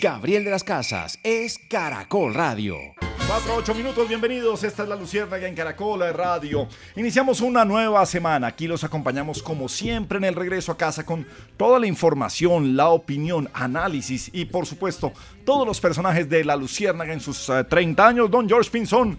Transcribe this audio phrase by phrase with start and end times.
[0.00, 2.76] Gabriel de las Casas es Caracol Radio.
[3.26, 4.62] 4, 8 minutos, bienvenidos.
[4.62, 6.68] Esta es la Luciérnaga en Caracol Radio.
[6.94, 8.46] Iniciamos una nueva semana.
[8.46, 12.90] Aquí los acompañamos como siempre en el regreso a casa con toda la información, la
[12.90, 15.12] opinión, análisis y por supuesto
[15.44, 18.30] todos los personajes de la Luciérnaga en sus 30 eh, años.
[18.30, 19.18] Don George Pinzón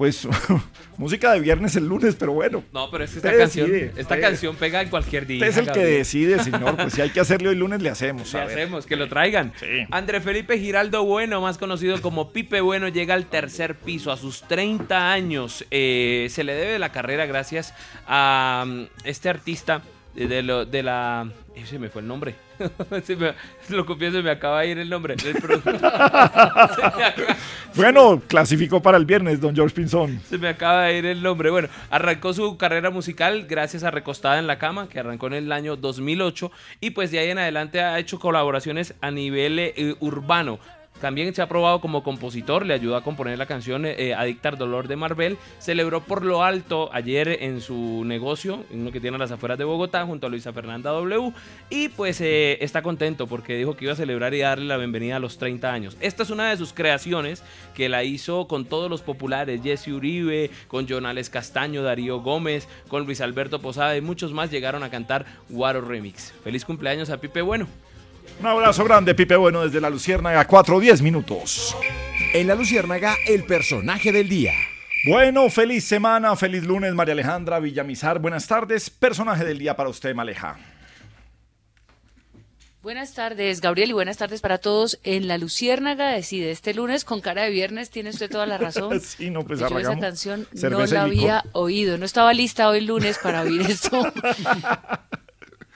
[0.00, 0.26] pues
[0.96, 2.64] música de viernes el lunes, pero bueno.
[2.72, 5.46] No, pero es que esta canción, esta canción pega en cualquier día.
[5.46, 6.74] Usted es el que decide, señor.
[6.74, 8.32] Pues si hay que hacerle hoy lunes, le hacemos.
[8.32, 9.52] Le hacemos, que lo traigan.
[9.60, 9.66] Sí.
[9.90, 14.40] André Felipe Giraldo Bueno, más conocido como Pipe Bueno, llega al tercer piso a sus
[14.44, 15.66] 30 años.
[15.70, 17.74] Eh, se le debe la carrera gracias
[18.06, 19.82] a mm, este artista
[20.14, 21.28] de, lo, de la...
[21.64, 22.34] Se me fue el nombre.
[23.04, 23.34] se me,
[23.68, 25.16] lo se me acaba de ir el nombre.
[27.74, 30.20] bueno, clasificó para el viernes, don George Pinzón.
[30.28, 31.50] Se me acaba de ir el nombre.
[31.50, 35.52] Bueno, arrancó su carrera musical gracias a Recostada en la Cama, que arrancó en el
[35.52, 36.50] año 2008.
[36.80, 40.58] Y pues de ahí en adelante ha hecho colaboraciones a nivel eh, urbano.
[41.00, 44.86] También se ha probado como compositor, le ayudó a componer la canción eh, Adictar Dolor
[44.86, 45.38] de Marvel.
[45.58, 49.64] Celebró por lo alto ayer en su negocio, uno que tiene a las afueras de
[49.64, 51.32] Bogotá, junto a Luisa Fernanda W.
[51.70, 55.16] Y pues eh, está contento porque dijo que iba a celebrar y darle la bienvenida
[55.16, 55.96] a los 30 años.
[56.00, 57.42] Esta es una de sus creaciones
[57.74, 63.06] que la hizo con todos los populares, Jesse Uribe, con Jonales Castaño, Darío Gómez, con
[63.06, 66.32] Luis Alberto Posada y muchos más llegaron a cantar Guaro Remix.
[66.44, 67.66] Feliz cumpleaños a Pipe Bueno.
[68.40, 71.76] Un abrazo grande, Pipe Bueno, desde la Luciérnaga, 4 o 10 minutos.
[72.32, 74.54] En la Luciérnaga, el personaje del día.
[75.06, 78.18] Bueno, feliz semana, feliz lunes, María Alejandra Villamizar.
[78.18, 80.56] Buenas tardes, personaje del día para usted, Maleja.
[82.80, 84.98] Buenas tardes, Gabriel, y buenas tardes para todos.
[85.02, 88.98] En La Luciérnaga decide este lunes con cara de viernes, tiene usted toda la razón.
[89.02, 93.18] sí, no, pues yo esa canción no la había oído, no estaba lista hoy lunes
[93.22, 94.02] para oír esto.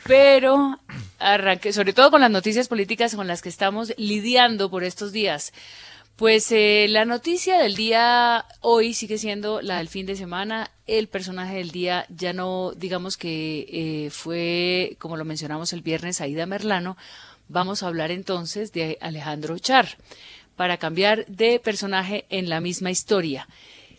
[0.06, 0.78] Pero
[1.18, 5.52] arranque, sobre todo con las noticias políticas con las que estamos lidiando por estos días.
[6.16, 10.70] Pues eh, la noticia del día hoy sigue siendo la del fin de semana.
[10.86, 16.20] El personaje del día ya no, digamos que eh, fue, como lo mencionamos el viernes,
[16.20, 16.96] Aida Merlano.
[17.48, 19.96] Vamos a hablar entonces de Alejandro Char
[20.54, 23.48] para cambiar de personaje en la misma historia.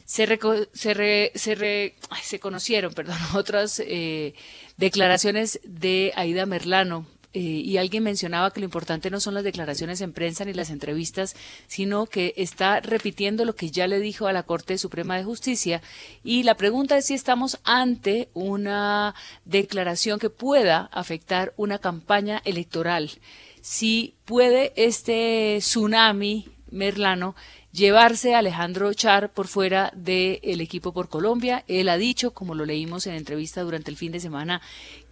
[0.05, 0.27] Se,
[0.73, 4.33] se, se, se conocieron, perdón, otras eh,
[4.77, 7.05] declaraciones de Aida Merlano,
[7.35, 10.69] eh, y alguien mencionaba que lo importante no son las declaraciones en prensa ni las
[10.69, 11.35] entrevistas,
[11.67, 15.81] sino que está repitiendo lo que ya le dijo a la Corte Suprema de Justicia.
[16.23, 23.11] Y la pregunta es si estamos ante una declaración que pueda afectar una campaña electoral.
[23.59, 27.35] Si puede este tsunami merlano
[27.75, 31.65] llevarse Alejandro Char por fuera del equipo por Colombia.
[31.67, 34.61] Él ha dicho, como lo leímos en entrevista durante el fin de semana,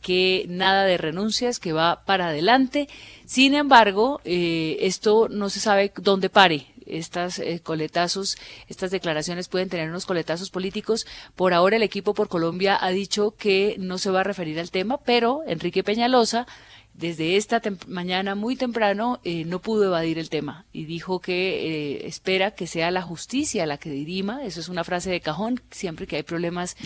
[0.01, 2.87] que nada de renuncias, que va para adelante.
[3.25, 6.67] Sin embargo, eh, esto no se sabe dónde pare.
[6.85, 8.37] Estas eh, coletazos,
[8.67, 11.05] estas declaraciones pueden tener unos coletazos políticos.
[11.35, 14.71] Por ahora el equipo por Colombia ha dicho que no se va a referir al
[14.71, 16.45] tema, pero Enrique Peñalosa
[16.93, 22.07] desde esta mañana muy temprano eh, no pudo evadir el tema y dijo que eh,
[22.07, 24.43] espera que sea la justicia la que dirima.
[24.43, 26.77] Eso es una frase de cajón siempre que hay problemas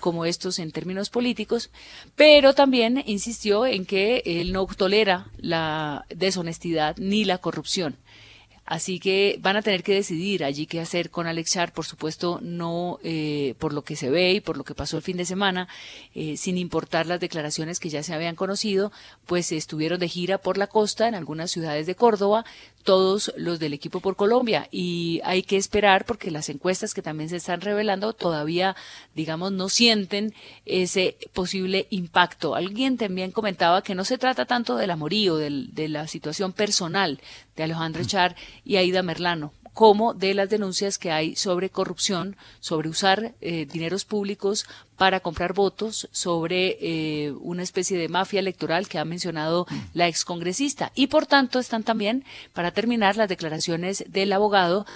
[0.00, 1.70] como estos en términos políticos.
[2.16, 7.96] Pero también insistió en que él no tolera la deshonestidad ni la corrupción.
[8.64, 12.38] Así que van a tener que decidir allí qué hacer con Alex Char, por supuesto,
[12.42, 15.24] no eh, por lo que se ve y por lo que pasó el fin de
[15.24, 15.66] semana,
[16.14, 18.92] eh, sin importar las declaraciones que ya se habían conocido,
[19.26, 22.44] pues estuvieron de gira por la costa en algunas ciudades de Córdoba,
[22.82, 24.68] todos los del equipo por Colombia.
[24.70, 28.76] Y hay que esperar porque las encuestas que también se están revelando todavía,
[29.14, 30.34] digamos, no sienten
[30.66, 32.54] ese posible impacto.
[32.54, 37.20] Alguien también comentaba que no se trata tanto del amorío, del, de la situación personal
[37.56, 42.88] de Alejandro Char y Aida Merlano como de las denuncias que hay sobre corrupción, sobre
[42.88, 44.66] usar eh, dineros públicos
[44.96, 50.92] para comprar votos, sobre eh, una especie de mafia electoral que ha mencionado la excongresista.
[50.94, 54.86] Y por tanto están también, para terminar, las declaraciones del abogado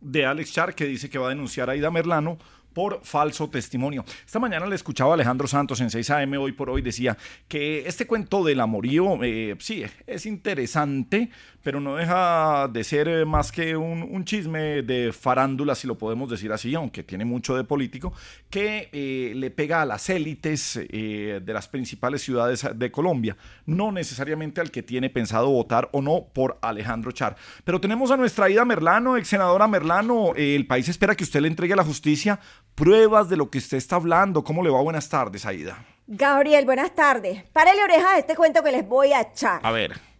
[0.00, 2.38] de Alex Char, que dice que va a denunciar a Aida Merlano
[2.72, 4.04] por falso testimonio.
[4.24, 7.16] Esta mañana le escuchaba a Alejandro Santos en 6 AM hoy por hoy, decía
[7.48, 11.30] que este cuento del amorío, eh, sí, es interesante,
[11.62, 16.30] pero no deja de ser eh, más que un, chisme de farándula, si lo podemos
[16.30, 18.12] decir así, aunque tiene mucho de político,
[18.50, 23.36] que eh, le pega a las élites de las principales ciudades de Colombia,
[23.66, 27.36] no necesariamente al que tiene pensado votar o no por Alejandro Char.
[27.64, 31.48] Pero tenemos a nuestra Ida Merlano, ex senadora Merlano, el país espera que usted le
[31.48, 32.38] entregue la justicia
[32.74, 34.44] pruebas de lo que usted está hablando.
[34.44, 34.80] ¿Cómo le va?
[34.80, 35.84] Buenas tardes, Aida.
[36.06, 37.44] Gabriel, buenas tardes.
[37.52, 39.60] Párele oreja de este cuento que les voy a echar.
[39.62, 40.11] A ver.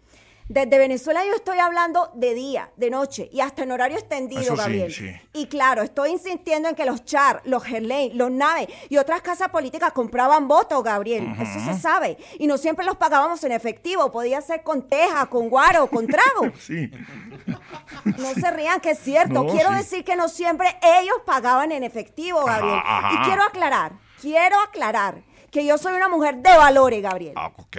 [0.49, 5.21] Desde Venezuela yo estoy hablando de día, de noche y hasta en horario extendido, Gabriel.
[5.33, 9.49] Y claro, estoy insistiendo en que los Char, los Gerley, los Nave y otras casas
[9.49, 11.33] políticas compraban votos, Gabriel.
[11.41, 12.19] Eso se sabe.
[12.39, 14.11] Y no siempre los pagábamos en efectivo.
[14.11, 16.53] Podía ser con teja, con guaro, con trago.
[16.59, 16.91] sí.
[18.05, 19.47] No se rían, que es cierto.
[19.47, 20.69] quiero decir que no siempre
[21.01, 22.81] ellos pagaban en efectivo, Gabriel.
[23.13, 27.35] Y quiero aclarar, quiero aclarar que yo soy una mujer de valores, Gabriel.
[27.37, 27.77] Ah, ok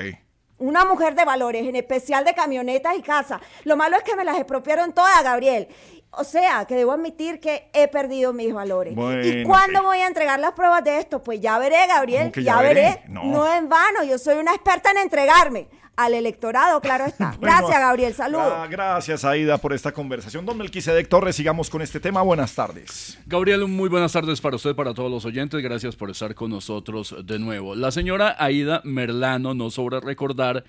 [0.58, 3.42] una mujer de valores, en especial de camionetas y casas.
[3.64, 5.68] Lo malo es que me las expropiaron todas, Gabriel.
[6.12, 8.94] O sea, que debo admitir que he perdido mis valores.
[9.24, 11.24] ¿Y cuándo voy a entregar las pruebas de esto?
[11.24, 13.02] Pues ya veré, Gabriel, ya, veré.
[13.08, 13.24] No.
[13.24, 17.36] no en vano, yo soy una experta en entregarme al electorado, claro está.
[17.42, 18.14] Gracias, Gabriel.
[18.14, 18.54] Saludos.
[18.56, 20.46] Ah, gracias, Aida, por esta conversación.
[20.46, 22.22] Don Melquisedec Torres, sigamos con este tema.
[22.22, 23.20] Buenas tardes.
[23.26, 25.62] Gabriel, muy buenas tardes para usted, para todos los oyentes.
[25.62, 27.76] Gracias por estar con nosotros de nuevo.
[27.76, 30.64] La señora Aida Merlano, no sobra recordar,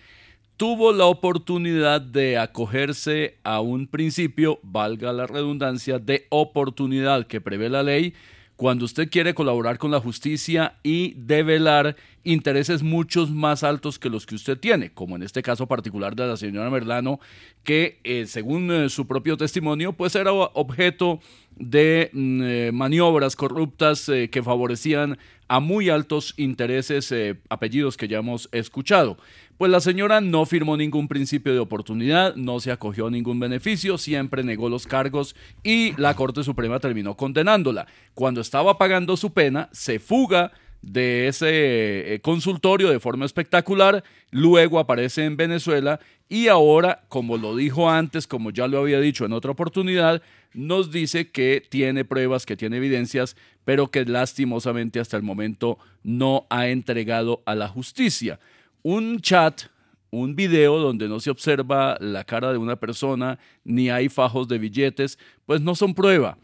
[0.56, 7.68] tuvo la oportunidad de acogerse a un principio, valga la redundancia, de oportunidad que prevé
[7.68, 8.14] la ley
[8.56, 14.26] cuando usted quiere colaborar con la justicia y develar intereses muchos más altos que los
[14.26, 17.18] que usted tiene, como en este caso particular de la señora Merlano,
[17.64, 21.20] que eh, según eh, su propio testimonio, pues era objeto
[21.56, 25.18] de mm, eh, maniobras corruptas que favorecían
[25.48, 27.12] a muy altos intereses,
[27.50, 29.18] apellidos que ya hemos escuchado.
[29.56, 33.98] Pues la señora no firmó ningún principio de oportunidad, no se acogió a ningún beneficio,
[33.98, 37.86] siempre negó los cargos y la Corte Suprema terminó condenándola.
[38.14, 40.50] Cuando estaba pagando su pena, se fuga
[40.82, 44.02] de ese eh, consultorio de forma espectacular,
[44.32, 49.24] luego aparece en Venezuela y ahora, como lo dijo antes, como ya lo había dicho
[49.24, 50.20] en otra oportunidad,
[50.52, 56.46] nos dice que tiene pruebas, que tiene evidencias, pero que lastimosamente hasta el momento no
[56.50, 58.40] ha entregado a la justicia
[58.84, 59.62] un chat,
[60.10, 64.58] un video donde no se observa la cara de una persona ni hay fajos de
[64.58, 66.38] billetes, pues no son prueba.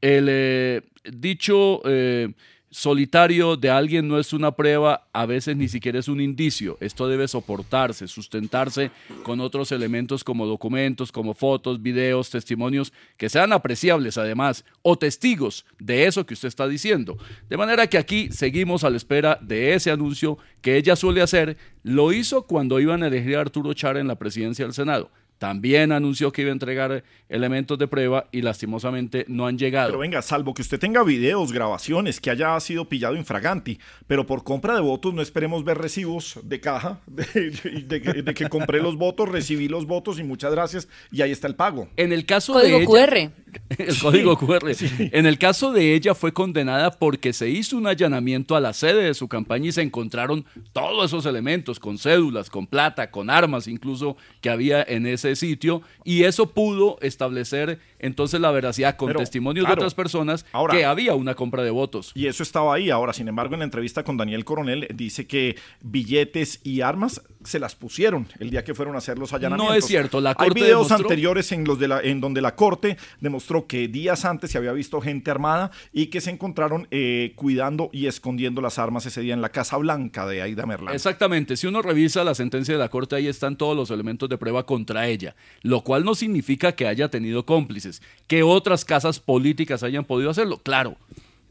[0.00, 2.32] El eh, dicho eh,
[2.76, 6.76] solitario de alguien no es una prueba, a veces ni siquiera es un indicio.
[6.78, 8.90] Esto debe soportarse, sustentarse
[9.22, 15.64] con otros elementos como documentos, como fotos, videos, testimonios que sean apreciables además, o testigos
[15.78, 17.16] de eso que usted está diciendo.
[17.48, 21.56] De manera que aquí seguimos a la espera de ese anuncio que ella suele hacer.
[21.82, 25.10] Lo hizo cuando iban a elegir a Arturo Char en la presidencia del Senado.
[25.38, 29.88] También anunció que iba a entregar elementos de prueba y lastimosamente no han llegado.
[29.88, 34.44] Pero venga, salvo que usted tenga videos, grabaciones, que haya sido pillado infraganti, pero por
[34.44, 39.68] compra de votos no esperemos ver recibos de caja, de, que compré los votos, recibí
[39.68, 41.88] los votos y muchas gracias y ahí está el pago.
[41.96, 43.30] En el caso código de QR.
[43.78, 44.72] El código QR.
[45.12, 49.04] En el caso de ella fue condenada porque se hizo un allanamiento a la sede
[49.04, 53.68] de su campaña y se encontraron todos esos elementos con cédulas, con plata, con armas
[53.68, 59.20] incluso que había en ese sitio y eso pudo establecer entonces la veracidad con Pero,
[59.20, 62.12] testimonios claro, de otras personas ahora- que había una compra de votos.
[62.14, 62.90] Y eso estaba ahí.
[62.90, 67.58] Ahora, sin embargo, en la entrevista con Daniel Coronel dice que billetes y armas se
[67.60, 69.72] las pusieron el día que fueron a hacer los allanamientos.
[69.72, 72.40] No es cierto, la Hay Corte videos demostró- anteriores en, los de la, en donde
[72.40, 76.88] la Corte demostró que días antes se había visto gente armada y que se encontraron
[76.90, 80.94] eh, cuidando y escondiendo las armas ese día en la Casa Blanca de Aida Merlán.
[80.94, 84.38] Exactamente, si uno revisa la sentencia de la Corte, ahí están todos los elementos de
[84.38, 87.95] prueba contra ella, lo cual no significa que haya tenido cómplices,
[88.26, 90.96] que otras casas políticas hayan podido hacerlo, claro,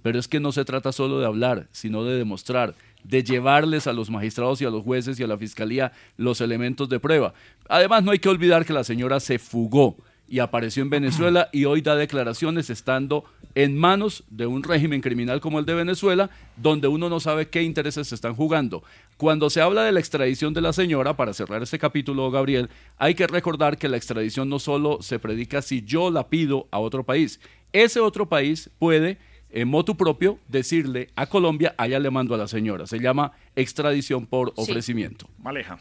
[0.02, 3.94] pero es que no se trata solo de hablar, sino de demostrar, de llevarles a
[3.94, 7.34] los magistrados y a los jueces y a la fiscalía los elementos de prueba.
[7.70, 9.96] Además, no hay que olvidar que la señora se fugó
[10.28, 15.40] y apareció en Venezuela y hoy da declaraciones estando en manos de un régimen criminal
[15.40, 18.84] como el de Venezuela, donde uno no sabe qué intereses se están jugando.
[19.18, 23.16] Cuando se habla de la extradición de la señora, para cerrar este capítulo, Gabriel, hay
[23.16, 27.04] que recordar que la extradición no solo se predica si yo la pido a otro
[27.04, 27.40] país,
[27.72, 29.18] ese otro país puede
[29.52, 32.88] en motu propio decirle a Colombia, allá le mando a la señora.
[32.88, 34.62] Se llama extradición por Sí.
[34.64, 35.30] ofrecimiento.
[35.42, 35.80] Maleja.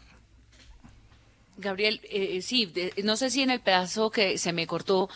[1.57, 5.09] Gabriel, eh, sí, de- no sé si en el pedazo que se me cortó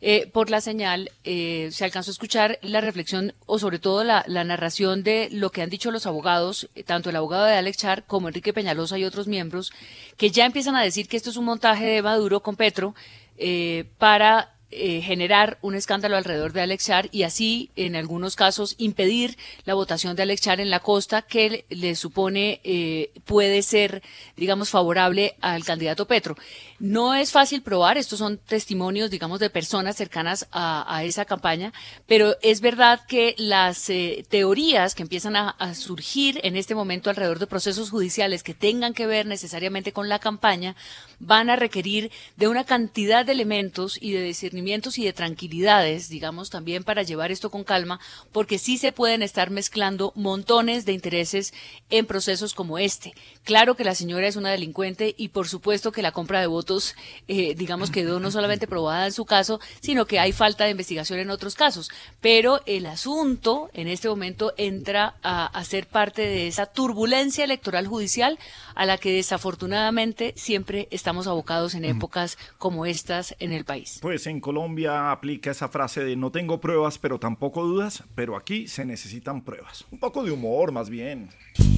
[0.00, 4.22] eh, por la señal eh, se alcanzó a escuchar la reflexión o sobre todo la,
[4.28, 7.78] la narración de lo que han dicho los abogados, eh, tanto el abogado de Alex
[7.78, 9.72] Char como Enrique Peñalosa y otros miembros,
[10.16, 12.94] que ya empiezan a decir que esto es un montaje de Maduro con Petro
[13.38, 18.74] eh, para eh, generar un escándalo alrededor de Alex Char y así, en algunos casos,
[18.76, 24.02] impedir la votación de Alex Char en la costa que le, supone eh, puede ser,
[24.36, 26.36] digamos, favorable al candidato Petro.
[26.78, 31.72] No es fácil probar, estos son testimonios, digamos, de personas cercanas a, esa campaña,
[32.06, 37.38] pero es verdad que las eh, teorías que empiezan a surgir en este momento alrededor
[37.38, 40.76] de procesos judiciales que tengan que ver necesariamente con la campaña
[41.20, 46.50] van a requerir de una cantidad de elementos y de discernimientos y de tranquilidades, digamos,
[46.50, 48.00] también para llevar esto con calma,
[48.32, 51.52] porque sí se pueden estar mezclando montones de intereses
[51.90, 53.14] en procesos como este.
[53.44, 56.94] Claro que la señora es una delincuente y por supuesto que la compra de votos,
[57.26, 61.18] eh, digamos, quedó no solamente probada en su caso, sino que hay falta de investigación
[61.18, 61.90] en otros casos.
[62.20, 67.86] Pero el asunto en este momento entra a, a ser parte de esa turbulencia electoral
[67.86, 68.38] judicial
[68.74, 73.98] a la que desafortunadamente siempre estamos abocados en épocas como estas en el país.
[74.02, 78.68] Pues en Colombia aplica esa frase de no tengo pruebas, pero tampoco dudas, pero aquí
[78.68, 79.86] se necesitan pruebas.
[79.90, 81.30] Un poco de humor, más bien.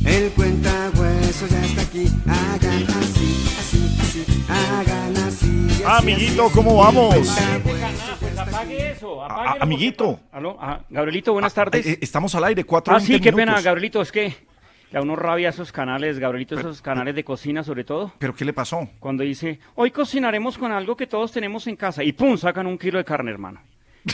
[0.04, 2.06] El cuentahueso ya está aquí.
[2.26, 4.24] Hagan así, así, así.
[4.48, 5.66] Hagan así.
[5.70, 7.14] así, Amiguito, ¿cómo vamos?
[8.36, 9.62] Apague eso, A- apáguelo.
[9.62, 10.20] amiguito.
[10.32, 11.86] Aló, ah, Gabrielito, buenas Ah, tardes.
[11.86, 13.60] eh, estamos al aire, cuatro ah, sí, qué pena.
[13.60, 14.34] Gabrielito, es que
[14.90, 18.12] da uno rabia esos canales, Gabrielito, esos canales de cocina sobre todo.
[18.18, 18.88] ¿Pero qué le pasó?
[18.98, 22.02] Cuando dice, hoy cocinaremos con algo que todos tenemos en casa.
[22.02, 23.60] Y pum, sacan un kilo de carne, hermano.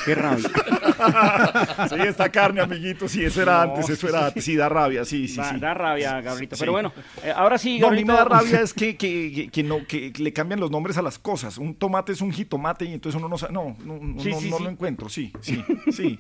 [0.05, 0.49] Qué rabia.
[1.89, 4.25] sí, esta carne, amiguito, sí, eso era No, antes, eso era sí.
[4.27, 5.59] antes, sí, da rabia, sí, sí, da, sí.
[5.59, 6.57] da rabia, Gabrielito.
[6.57, 6.61] Sí.
[6.61, 9.63] Pero bueno, eh, ahora sí, No, a mí me da rabia es que, que, que-
[9.63, 11.59] no, que le cambian los nombres a las cosas.
[11.59, 13.53] Un tomate es un jitomate y entonces uno no sabe.
[13.53, 15.09] No, no, no, Sí, no- no lo encuentro.
[15.09, 15.63] Sí, sí,
[15.93, 16.17] sí,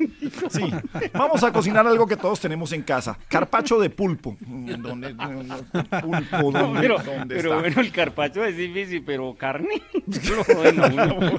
[0.50, 0.70] sí.
[1.12, 3.18] Vamos a cocinar algo que todos tenemos en casa.
[3.28, 4.36] Carpacho de pulpo.
[4.40, 7.60] Mm, ¿Dónde, pulpo, ¿dónde, pero, dónde pero está?
[7.60, 9.82] bueno, el carpacho es difícil, pero carne.
[10.92, 11.38] uno.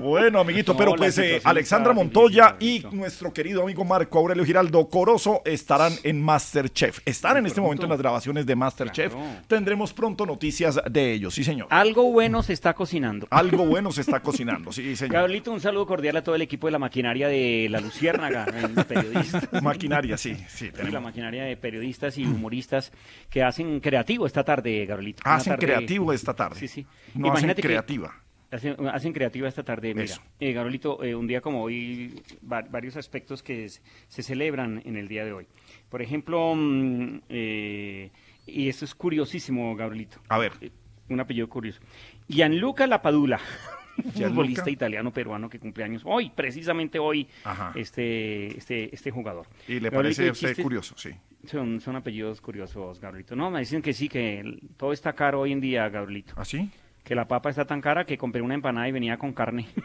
[0.00, 5.42] Bueno, amiguito, pero pues eh, Alexandra Montoya y nuestro querido amigo Marco Aurelio Giraldo Corozo
[5.44, 7.00] estarán en Masterchef.
[7.04, 9.14] Están en este momento en las grabaciones de Masterchef.
[9.46, 11.68] Tendremos pronto noticias de ellos, sí señor.
[11.70, 13.26] Algo bueno se está cocinando.
[13.30, 15.14] Algo bueno se está cocinando, sí señor.
[15.14, 18.46] Gabrielito, un saludo cordial a todo el equipo de la maquinaria de La Luciérnaga,
[18.88, 19.62] periodistas.
[19.62, 20.44] Maquinaria, sí, sí.
[20.48, 21.02] Sí, la tenemos.
[21.02, 22.92] maquinaria de periodistas y humoristas
[23.30, 25.22] que hacen creativo esta tarde, Gabrielito.
[25.24, 26.58] Una Hacen tarde- creativo esta tarde.
[26.58, 26.82] Sí, sí.
[26.82, 28.14] No hacen Imagínate que- creativa.
[28.50, 30.14] Hacen, hacen creativa esta tarde, mira.
[30.40, 32.14] Eh, Gabrielito, eh, un día como hoy,
[32.50, 35.46] va- varios aspectos que se celebran en el día de hoy.
[35.90, 38.10] Por ejemplo, mm, eh,
[38.46, 40.20] y esto es curiosísimo, Gabrielito.
[40.28, 40.52] A ver.
[40.62, 40.70] Eh,
[41.10, 41.80] Un apellido curioso.
[42.28, 43.38] Gianluca Lapadula,
[44.14, 44.28] Gianluca.
[44.28, 47.72] futbolista italiano peruano que cumple años hoy, precisamente hoy, Ajá.
[47.74, 49.46] este, este, este jugador.
[49.66, 51.10] Y le Gabrielito, parece a usted chiste- curioso, sí.
[51.46, 53.36] Son, son apellidos curiosos, Gabrielito.
[53.36, 56.34] No, me dicen que sí, que todo está caro hoy en día, Gabrielito.
[56.36, 56.70] ¿Así?
[57.08, 59.66] Que la papa está tan cara que compré una empanada y venía con carne.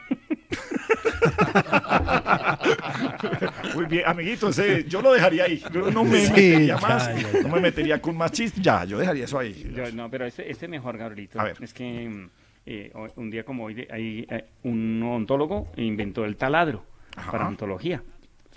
[3.76, 5.64] Muy bien, amiguito, ese, yo lo dejaría ahí.
[5.72, 7.42] Yo no me Sí, metería ya, más, ya, ya.
[7.42, 8.62] no me metería con más chistes.
[8.62, 9.72] Ya, yo dejaría eso ahí.
[9.74, 11.40] Yo- no, pero este, este mejor, Gabrielito.
[11.40, 11.58] A ver.
[11.62, 12.28] Es que
[12.66, 17.32] eh, un día como hoy, hay, eh, un odontólogo inventó el taladro Ajá.
[17.32, 18.04] para ontología.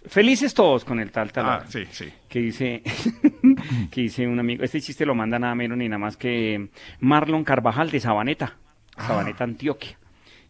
[0.08, 1.64] Felices todos con el tal taladro.
[1.66, 2.08] Ah, sí, sí.
[2.28, 2.82] Que dice,
[3.90, 6.68] que dice un amigo, este chiste lo manda nada menos ni nada más que
[7.00, 8.56] Marlon Carvajal de Sabaneta,
[8.98, 9.08] Ah.
[9.08, 9.98] Sabaneta, Antioquia.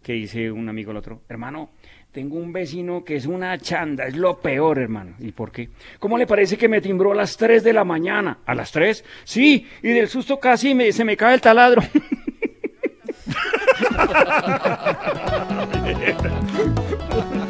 [0.02, 1.70] que dice un amigo al otro, hermano,
[2.12, 5.16] tengo un vecino que es una chanda, es lo peor, hermano.
[5.18, 5.68] ¿Y por qué?
[5.98, 8.38] ¿Cómo le parece que me timbró a las 3 de la mañana?
[8.46, 9.04] ¿A las 3?
[9.24, 11.82] Sí, y del susto casi me, se me cae el taladro.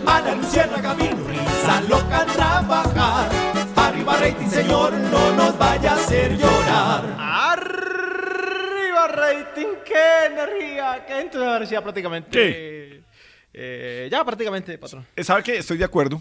[0.07, 1.17] Ana Luciana Camino,
[1.67, 3.31] risa loca a trabajar.
[3.77, 7.05] Arriba rating, señor, no nos vaya a hacer llorar.
[7.19, 12.31] Arriba rating, qué energía, qué entusiasmo prácticamente.
[12.31, 13.03] ¿Qué?
[13.53, 15.07] Eh, ya prácticamente, patrón.
[15.17, 15.57] Eh, ¿Sabe qué?
[15.59, 16.21] Estoy de acuerdo.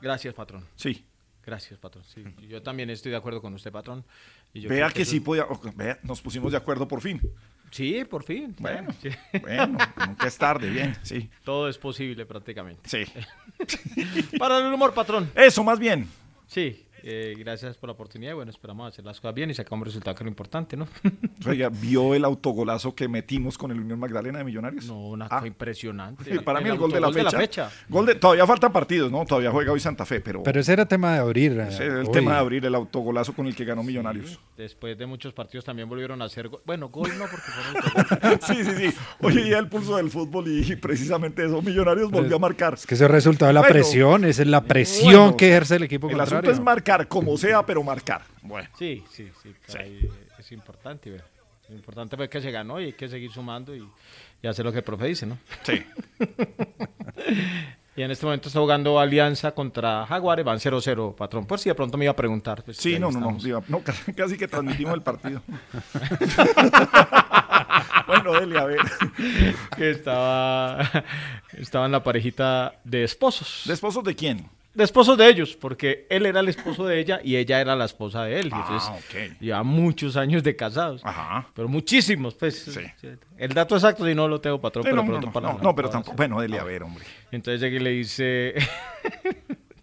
[0.00, 0.66] Gracias, patrón.
[0.74, 1.06] Sí.
[1.44, 2.04] Gracias, patrón.
[2.04, 4.04] Sí, yo también estoy de acuerdo con usted, patrón.
[4.52, 5.46] Y yo Vea que eso- sí podía.
[5.76, 7.20] vea, nos pusimos de acuerdo por fin.
[7.70, 8.54] Sí, por fin.
[8.58, 9.08] Bueno, Sí.
[9.40, 11.28] bueno, nunca es tarde, bien, sí.
[11.44, 12.88] Todo es posible prácticamente.
[12.88, 13.04] Sí.
[14.38, 15.30] Para el humor, patrón.
[15.34, 16.08] Eso, más bien.
[16.46, 18.32] Sí, eh, gracias por la oportunidad.
[18.32, 20.76] y Bueno, esperamos hacer las cosas bien y sacar un resultado que es lo importante,
[20.76, 20.88] ¿no?
[21.46, 24.86] Oiga, ¿vio el autogolazo que metimos con el Unión Magdalena de Millonarios?
[24.86, 25.28] No, una Ah.
[25.36, 26.24] cosa impresionante.
[26.24, 27.70] Sí, para mí el gol de la, autogol fecha.
[27.88, 29.24] Gol de, todavía faltan partidos, ¿no?
[29.24, 31.52] Todavía juega hoy Santa Fe, pero, Pero ese era tema de abrir.
[31.52, 32.12] eh, ese es el hoy.
[32.12, 34.40] tema de abrir el autogolazo con el que ganó Millonarios.
[34.56, 36.60] Después de muchos partidos también volvieron a hacer gol.
[36.66, 38.96] Bueno, gol no, porque fueron sí, sí, sí.
[39.20, 42.74] Hoy día el pulso del fútbol y, precisamente eso, Millonarios volvió a marcar.
[42.74, 45.76] Es que ese resultado de la Bueno, presión, esa es la presión bueno, que ejerce
[45.76, 46.38] el equipo El contrario.
[46.38, 48.22] asunto es marcar como sea, pero marcar.
[48.42, 48.68] Bueno.
[48.78, 49.54] Sí, sí, sí.
[50.38, 51.16] es importante.
[51.68, 53.86] Es importante ver que se ganó y hay que seguir sumando y,
[54.40, 55.36] y hacer lo que el profe dice, ¿no?
[55.64, 55.82] Sí.
[57.96, 61.44] y en este momento está jugando Alianza contra Jaguares, van 0-0, patrón.
[61.44, 62.62] Por si de pronto me iba a preguntar.
[62.62, 63.36] pues, Sí, no, no,
[63.68, 65.42] no, casi, casi que transmitimos el partido.
[68.06, 68.78] bueno, Delia, a ver.
[69.76, 70.88] que estaba,
[71.58, 73.62] estaba en la parejita de esposos.
[73.66, 74.48] ¿De esposos de quién?
[74.76, 77.86] De esposos de ellos, porque él era el esposo de ella y ella era la
[77.86, 78.50] esposa de él.
[78.52, 79.40] Ah, entonces, ok.
[79.40, 81.00] Lleva muchos años de casados.
[81.02, 81.48] Ajá.
[81.54, 82.78] Pero muchísimos, pues.
[83.38, 85.46] El dato exacto, si no lo tengo, patrón, Sí, pero no, no, pronto no, para
[85.48, 86.16] no, la- no, pero para- tampoco.
[86.18, 87.04] Bueno, Delia, a ver, hombre.
[87.32, 88.54] Entonces llega y le dice,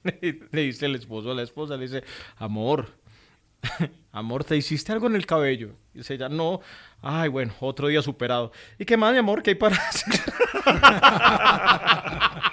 [0.52, 2.04] le dice el esposo a la esposa, le dice,
[2.38, 2.90] amor,
[4.12, 5.72] amor, ¿te hiciste algo en el cabello?
[5.96, 6.62] Y dice ella, no,
[7.02, 8.52] ay, bueno, otro día superado.
[8.78, 10.22] ¿Y qué más, mi amor, qué hay para hacer?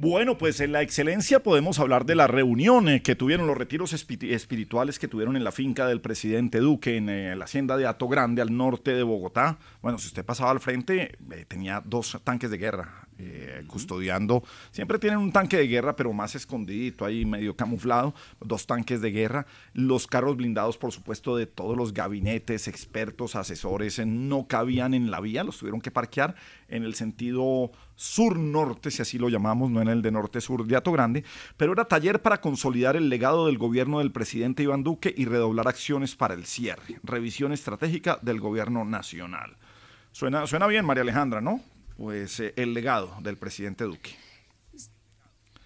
[0.00, 3.92] Bueno, pues en la excelencia podemos hablar de la reunión eh, que tuvieron los retiros
[3.92, 7.84] espi- espirituales que tuvieron en la finca del presidente Duque en eh, la hacienda de
[7.84, 9.58] Ato Grande al norte de Bogotá.
[9.82, 14.44] Bueno, si usted pasaba al frente, eh, tenía dos tanques de guerra eh, custodiando.
[14.70, 18.14] Siempre tienen un tanque de guerra, pero más escondidito, ahí medio camuflado.
[18.40, 19.46] Dos tanques de guerra.
[19.72, 25.10] Los carros blindados, por supuesto, de todos los gabinetes, expertos, asesores, eh, no cabían en
[25.10, 26.34] la vía, los tuvieron que parquear
[26.68, 30.92] en el sentido sur-norte, si así lo llamamos, no en el de norte-sur de Ato
[30.92, 31.24] Grande,
[31.56, 35.66] pero era taller para consolidar el legado del gobierno del presidente Iván Duque y redoblar
[35.66, 39.56] acciones para el cierre, revisión estratégica del gobierno nacional.
[40.12, 41.60] Suena, suena bien, María Alejandra, ¿no?
[41.98, 44.12] Pues eh, el legado del presidente Duque.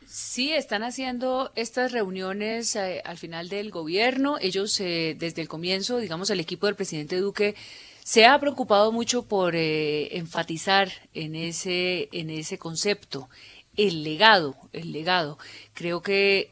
[0.07, 4.39] Sí, están haciendo estas reuniones eh, al final del gobierno.
[4.41, 7.55] Ellos, eh, desde el comienzo, digamos, el equipo del presidente Duque
[8.03, 13.29] se ha preocupado mucho por enfatizar en ese, en ese concepto
[13.77, 15.39] el legado, el legado.
[15.73, 16.51] Creo que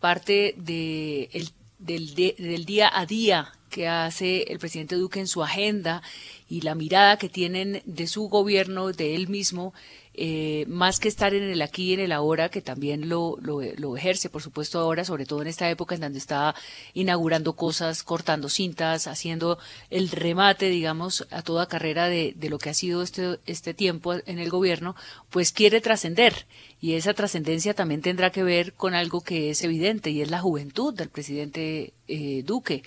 [0.00, 5.28] parte de el- del, de- del día a día que hace el presidente Duque en
[5.28, 6.02] su agenda
[6.48, 9.74] y la mirada que tienen de su gobierno, de él mismo,
[10.20, 13.96] eh, más que estar en el aquí y en el ahora, que también lo, lo,
[13.96, 16.56] ejerce, por supuesto, ahora, sobre todo en esta época en donde está
[16.92, 19.58] inaugurando cosas, cortando cintas, haciendo
[19.90, 24.14] el remate, digamos, a toda carrera de, de lo que ha sido este, este tiempo
[24.14, 24.96] en el gobierno,
[25.30, 26.46] pues quiere trascender.
[26.80, 30.40] Y esa trascendencia también tendrá que ver con algo que es evidente y es la
[30.40, 32.82] juventud del presidente eh, Duque.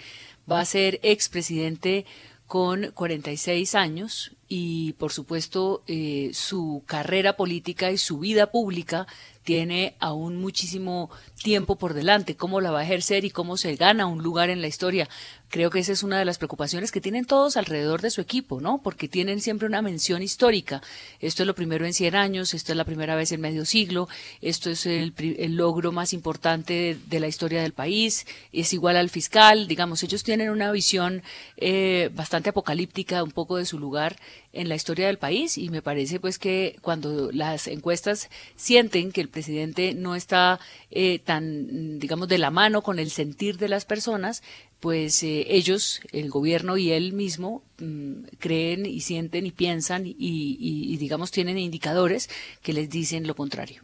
[0.52, 2.06] Va a ser expresidente
[2.52, 9.08] con 46 años y por supuesto eh, su carrera política y su vida pública
[9.46, 11.10] tiene aún muchísimo
[11.42, 14.60] tiempo por delante, cómo la va a ejercer y cómo se gana un lugar en
[14.60, 15.08] la historia.
[15.52, 18.62] Creo que esa es una de las preocupaciones que tienen todos alrededor de su equipo,
[18.62, 18.82] ¿no?
[18.82, 20.82] Porque tienen siempre una mención histórica.
[21.20, 24.08] Esto es lo primero en 100 años, esto es la primera vez en medio siglo,
[24.42, 28.96] esto es el, el logro más importante de, de la historia del país, es igual
[28.96, 31.22] al fiscal, digamos, ellos tienen una visión
[31.58, 34.16] eh, bastante apocalíptica un poco de su lugar
[34.54, 39.22] en la historia del país y me parece pues que cuando las encuestas sienten que
[39.22, 40.60] el presidente no está
[40.92, 44.44] eh, tan, digamos, de la mano con el sentir de las personas,
[44.82, 50.12] pues eh, ellos, el gobierno y él mismo, mm, creen y sienten y piensan y,
[50.20, 52.30] y- y, digamos tienen indicadores
[52.64, 53.84] que les dicen lo contrario.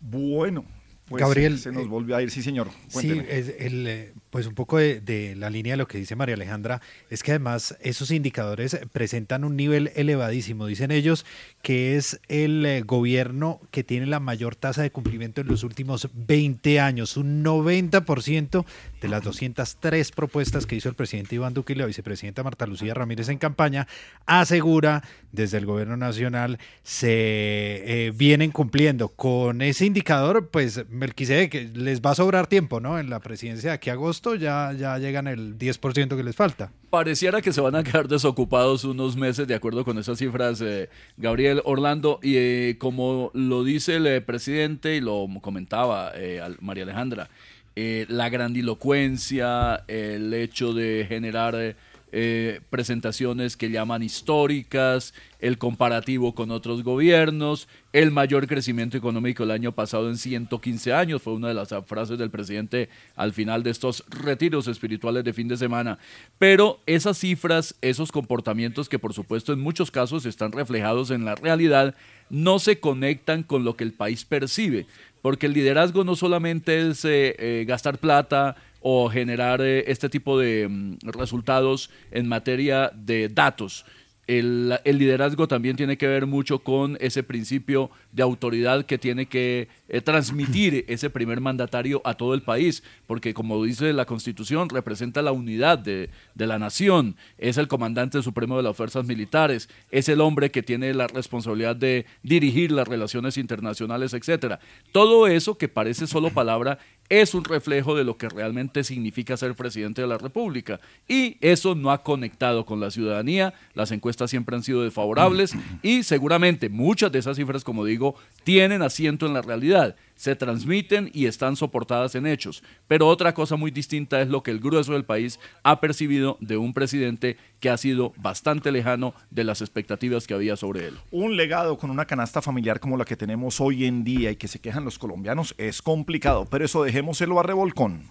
[0.00, 0.64] Bueno,
[1.08, 2.68] Pues Gabriel, se, se nos volvió a ir, sí señor.
[2.88, 3.26] Sí, Cuénteme.
[3.28, 6.80] es el, eh, pues un poco de, la línea de lo que dice María Alejandra,
[7.10, 10.66] es que además esos indicadores presentan un nivel elevadísimo.
[10.66, 11.26] Dicen ellos
[11.60, 16.08] que es el eh, gobierno que tiene la mayor tasa de cumplimiento en los últimos
[16.14, 17.16] 20 años.
[17.16, 18.64] Un 90%
[19.00, 22.94] de las 203 propuestas que hizo el presidente Iván Duque y la vicepresidenta Marta Lucía
[22.94, 23.88] Ramírez en campaña,
[24.24, 29.08] asegura desde el gobierno nacional se eh, vienen cumpliendo.
[29.08, 33.00] Con ese indicador, pues Melquisedec, les va a sobrar tiempo, ¿no?
[33.00, 36.72] En la presidencia de aquí a agosto ya, ya llegan el 10% que les falta.
[36.90, 40.88] Pareciera que se van a quedar desocupados unos meses, de acuerdo con esas cifras, eh,
[41.16, 42.18] Gabriel Orlando.
[42.22, 46.12] Y eh, como lo dice el eh, presidente y lo comentaba
[46.60, 47.28] María Alejandra,
[47.76, 51.76] la grandilocuencia, el hecho de generar
[52.10, 59.50] eh, presentaciones que llaman históricas, el comparativo con otros gobiernos, el mayor crecimiento económico el
[59.50, 63.70] año pasado en 115 años, fue una de las frases del presidente al final de
[63.70, 65.98] estos retiros espirituales de fin de semana.
[66.38, 71.34] Pero esas cifras, esos comportamientos que por supuesto en muchos casos están reflejados en la
[71.34, 71.94] realidad,
[72.30, 74.86] no se conectan con lo que el país percibe,
[75.22, 80.38] porque el liderazgo no solamente es eh, eh, gastar plata, o generar eh, este tipo
[80.38, 83.84] de mm, resultados en materia de datos.
[84.28, 89.24] El, el liderazgo también tiene que ver mucho con ese principio de autoridad que tiene
[89.24, 94.68] que eh, transmitir ese primer mandatario a todo el país, porque como dice la Constitución,
[94.68, 99.70] representa la unidad de, de la nación, es el comandante supremo de las fuerzas militares,
[99.90, 104.60] es el hombre que tiene la responsabilidad de dirigir las relaciones internacionales, etcétera.
[104.92, 109.54] Todo eso que parece solo palabra es un reflejo de lo que realmente significa ser
[109.54, 110.80] presidente de la República.
[111.06, 116.02] Y eso no ha conectado con la ciudadanía, las encuestas siempre han sido desfavorables y
[116.02, 121.26] seguramente muchas de esas cifras, como digo, tienen asiento en la realidad, se transmiten y
[121.26, 122.62] están soportadas en hechos.
[122.88, 126.56] Pero otra cosa muy distinta es lo que el grueso del país ha percibido de
[126.56, 130.98] un presidente que ha sido bastante lejano de las expectativas que había sobre él.
[131.12, 134.48] Un legado con una canasta familiar como la que tenemos hoy en día y que
[134.48, 138.02] se quejan los colombianos es complicado, pero eso dejémoselo a revolcón.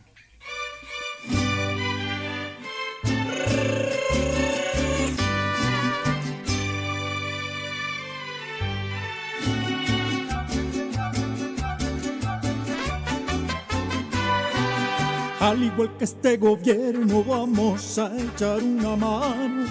[15.47, 19.65] Al igual que este gobierno vamos a echar una mano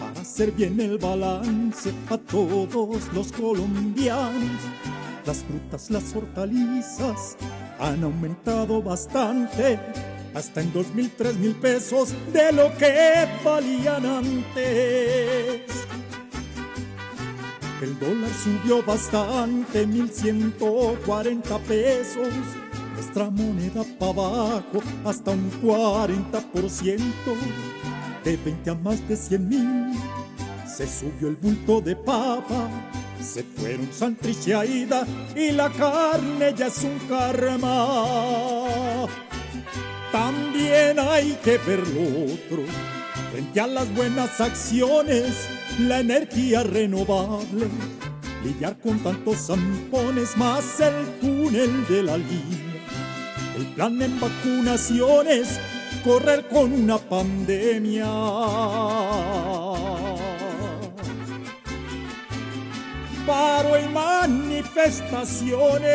[0.00, 4.62] para hacer bien el balance a todos los colombianos.
[5.26, 7.36] Las frutas, las hortalizas
[7.78, 9.78] han aumentado bastante,
[10.32, 15.60] hasta en dos mil, tres mil pesos de lo que valían antes.
[17.82, 22.61] El dólar subió bastante, 1140 pesos.
[23.02, 27.00] Nuestra moneda para abajo hasta un 40%.
[28.22, 29.92] De 20 a más de 100 mil.
[30.68, 32.70] Se subió el bulto de papa.
[33.20, 38.06] Se fueron Santrich y Aida y la carne ya es un karma.
[40.12, 42.62] También hay que ver lo otro.
[43.32, 45.48] Frente a las buenas acciones,
[45.80, 47.66] la energía renovable.
[48.44, 52.71] Lidiar con tantos zampones más el túnel de la línea.
[53.56, 55.60] El plan en vacunaciones,
[56.02, 58.06] correr con una pandemia.
[63.26, 65.90] Paro y manifestaciones.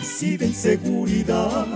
[0.00, 1.66] Y si de inseguridad,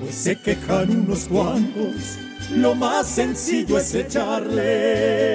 [0.00, 2.18] pues se quejan unos cuantos,
[2.50, 5.32] lo más sencillo es echarle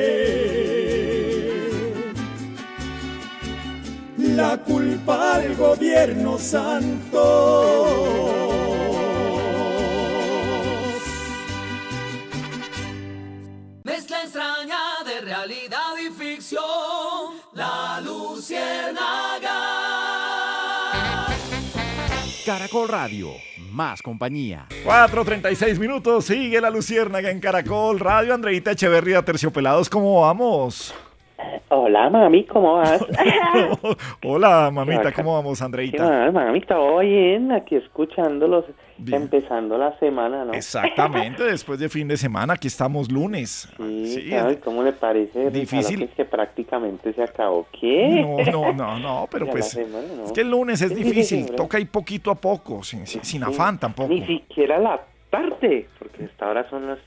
[4.35, 7.23] la culpa al gobierno santo.
[13.83, 16.61] Mezcla extraña de realidad y ficción,
[17.53, 19.87] la luciérnaga.
[22.45, 23.31] Caracol Radio,
[23.71, 24.67] más compañía.
[24.85, 28.33] 4.36 minutos, sigue la Luciérnaga en Caracol Radio.
[28.33, 30.93] Andreita Echeverría, Terciopelados, ¿cómo vamos?
[31.69, 33.01] Hola, mami, ¿cómo vas?
[34.23, 35.11] Hola, mamita.
[35.11, 36.03] ¿cómo vamos, ¿Qué Andreita?
[36.03, 36.63] más, mami?
[37.01, 38.65] Bien, aquí escuchándolos,
[39.05, 40.53] empezando la semana, ¿no?
[40.53, 43.69] Exactamente, después de fin de semana, aquí estamos lunes.
[43.77, 45.51] Sí, claro, ¿y ¿cómo le parece?
[45.51, 45.97] Difícil.
[45.99, 47.67] Ricardo, que, prácticamente se acabó.
[47.79, 48.25] ¿Qué?
[48.25, 50.23] No, no, no, no, pero pues la semana, ¿no?
[50.25, 53.77] es que el lunes es Sí, difícil, toca ir poquito a poco, sin, sin- afán
[53.77, 54.09] tampoco.
[54.09, 56.99] Ni siquiera la tarde, porque hasta ahora son las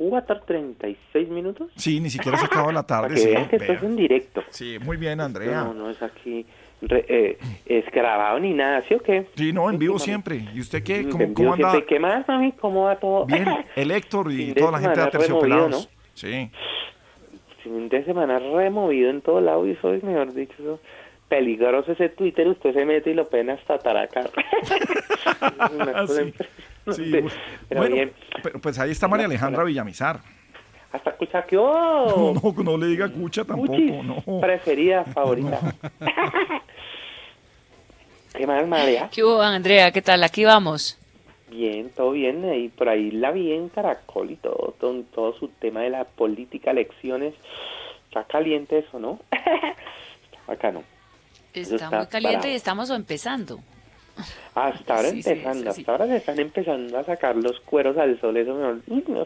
[0.00, 1.70] 4.36 minutos.
[1.76, 3.14] Sí, ni siquiera se acaba la Para tarde.
[3.22, 3.72] que vean que vea.
[3.72, 4.42] esto es en directo.
[4.50, 5.64] Sí, muy bien, Andrea.
[5.64, 6.46] No, no es aquí
[6.82, 9.26] re- eh, es grabado ni nada, ¿sí o qué?
[9.36, 10.42] Sí, no, en vivo siempre.
[10.54, 11.06] ¿Y usted qué?
[11.08, 11.70] ¿Cómo, cómo anda?
[11.72, 11.86] siempre.
[11.94, 12.52] ¿Qué más, mami?
[12.52, 13.26] ¿Cómo va todo?
[13.26, 15.88] Bien, el Héctor y toda la gente de Aterciopelados.
[16.14, 16.50] Sí.
[17.62, 20.80] Fin de semana removido en todo lado y soy, mejor dicho, eso,
[21.28, 24.30] peligroso ese Twitter, usted se mete y lo pueden hasta taracar.
[25.36, 26.32] Cosa Sí,
[26.92, 27.10] sí,
[27.68, 28.12] Pero bueno, bien,
[28.42, 30.20] pero pues ahí está María Alejandra Villamizar.
[30.92, 34.40] hasta escucha que oh, No, no, no le diga cucha tampoco, Cuchis, no.
[34.40, 35.74] preferida, favorita.
[38.32, 39.08] ¿Qué más, María?
[39.12, 39.90] ¿Qué hubo, Andrea?
[39.90, 40.22] ¿Qué tal?
[40.22, 40.96] Aquí vamos.
[41.50, 42.44] Bien, todo bien.
[42.54, 46.04] Y por ahí la vi en Caracol y todo, todo, todo su tema de la
[46.04, 47.34] política, elecciones.
[48.06, 49.18] Está caliente eso, ¿no?
[49.32, 50.84] Está bacano.
[51.52, 53.58] Eso Está está muy caliente y estamos empezando.
[54.54, 55.80] Hasta ahora Sí, empezando, sí.
[55.80, 58.80] hasta ahora se están empezando a sacar los cueros al sol, eso me.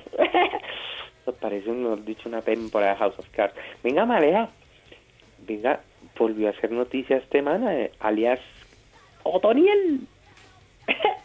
[1.22, 3.54] Eso parece, mejor dicho, una temporada de House of Cards.
[3.82, 4.50] Venga, Maleja,
[5.46, 5.80] venga,
[6.18, 8.40] volvió a hacer noticias este man, eh, alias
[9.22, 10.00] Otoniel.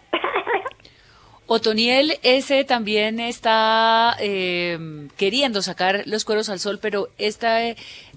[1.48, 4.78] Otoniel ese también está eh,
[5.18, 7.60] queriendo sacar los cueros al sol, pero esta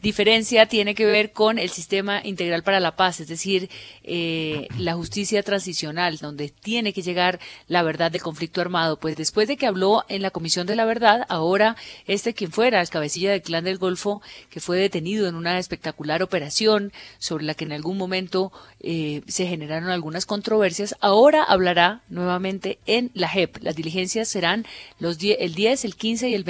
[0.02, 3.70] diferencia tiene que ver con el sistema integral para la paz, es decir,
[4.02, 7.38] eh, la justicia transicional, donde tiene que llegar
[7.68, 8.98] la verdad del conflicto armado.
[8.98, 12.80] Pues después de que habló en la Comisión de la Verdad, ahora este quien fuera
[12.80, 17.54] el cabecilla del Clan del Golfo, que fue detenido en una espectacular operación sobre la
[17.54, 23.58] que en algún momento eh, se generaron algunas controversias, ahora hablará nuevamente en la JEP.
[23.62, 24.66] Las diligencias serán
[24.98, 26.42] los die- el 10, el 15 y el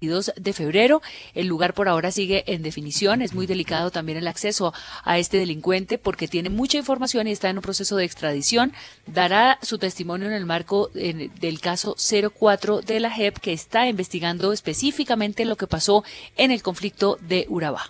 [0.00, 1.02] 22 de febrero.
[1.34, 3.22] El lugar por ahora sigue en definición.
[3.22, 4.72] Es muy delicado también el acceso
[5.04, 8.72] a este delincuente porque tiene mucha información y está en un proceso de extradición.
[9.06, 14.52] Dará su testimonio en el marco del caso 04 de la JEP que está investigando
[14.52, 16.04] específicamente lo que pasó
[16.36, 17.82] en el conflicto de Urabá.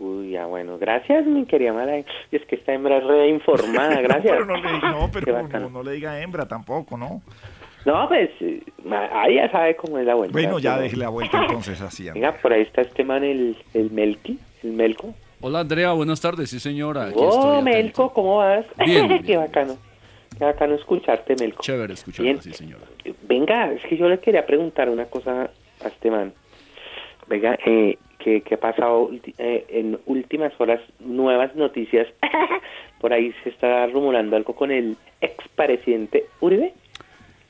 [0.00, 1.96] Uy, ya bueno, gracias, mi querida Mala.
[1.98, 4.32] Es que esta hembra es re informada, gracias.
[4.32, 7.22] pero no, le, no, pero no le diga hembra tampoco, ¿no?
[7.84, 8.30] No, pues,
[9.12, 10.32] ahí ya sabe cómo es la vuelta.
[10.32, 12.08] Bueno, ya déjele la vuelta entonces así.
[12.14, 15.14] Venga, por ahí está este man, el, el Melqui, el Melco.
[15.40, 17.06] Hola Andrea, buenas tardes, sí señora.
[17.06, 17.60] Aquí Oh.
[17.60, 18.64] Melco, ¿cómo vas?
[18.86, 19.76] Bien, Qué bacano.
[20.38, 21.62] Qué bacano escucharte, Melco.
[21.62, 22.42] Chévere escucharla, Bien.
[22.42, 22.84] sí señora.
[23.22, 25.50] Venga, es que yo le quería preguntar una cosa
[25.84, 26.32] a este man.
[27.26, 30.80] Venga, eh, ¿qué, qué ha pasado eh, en últimas horas?
[31.00, 32.08] Nuevas noticias.
[33.00, 36.72] Por ahí se está rumorando algo con el expresidente Uribe.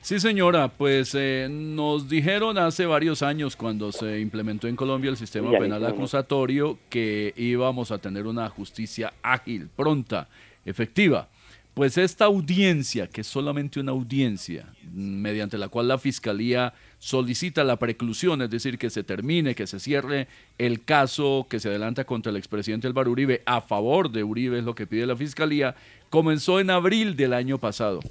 [0.05, 5.17] Sí, señora, pues eh, nos dijeron hace varios años cuando se implementó en Colombia el
[5.17, 10.29] sistema penal acusatorio que íbamos a tener una justicia ágil, pronta,
[10.63, 11.27] efectiva.
[11.73, 17.77] Pues esta audiencia, que es solamente una audiencia, mediante la cual la Fiscalía solicita la
[17.77, 20.27] preclusión, es decir, que se termine, que se cierre
[20.59, 24.65] el caso que se adelanta contra el expresidente Álvaro Uribe a favor de Uribe, es
[24.65, 25.75] lo que pide la Fiscalía,
[26.11, 28.01] comenzó en abril del año pasado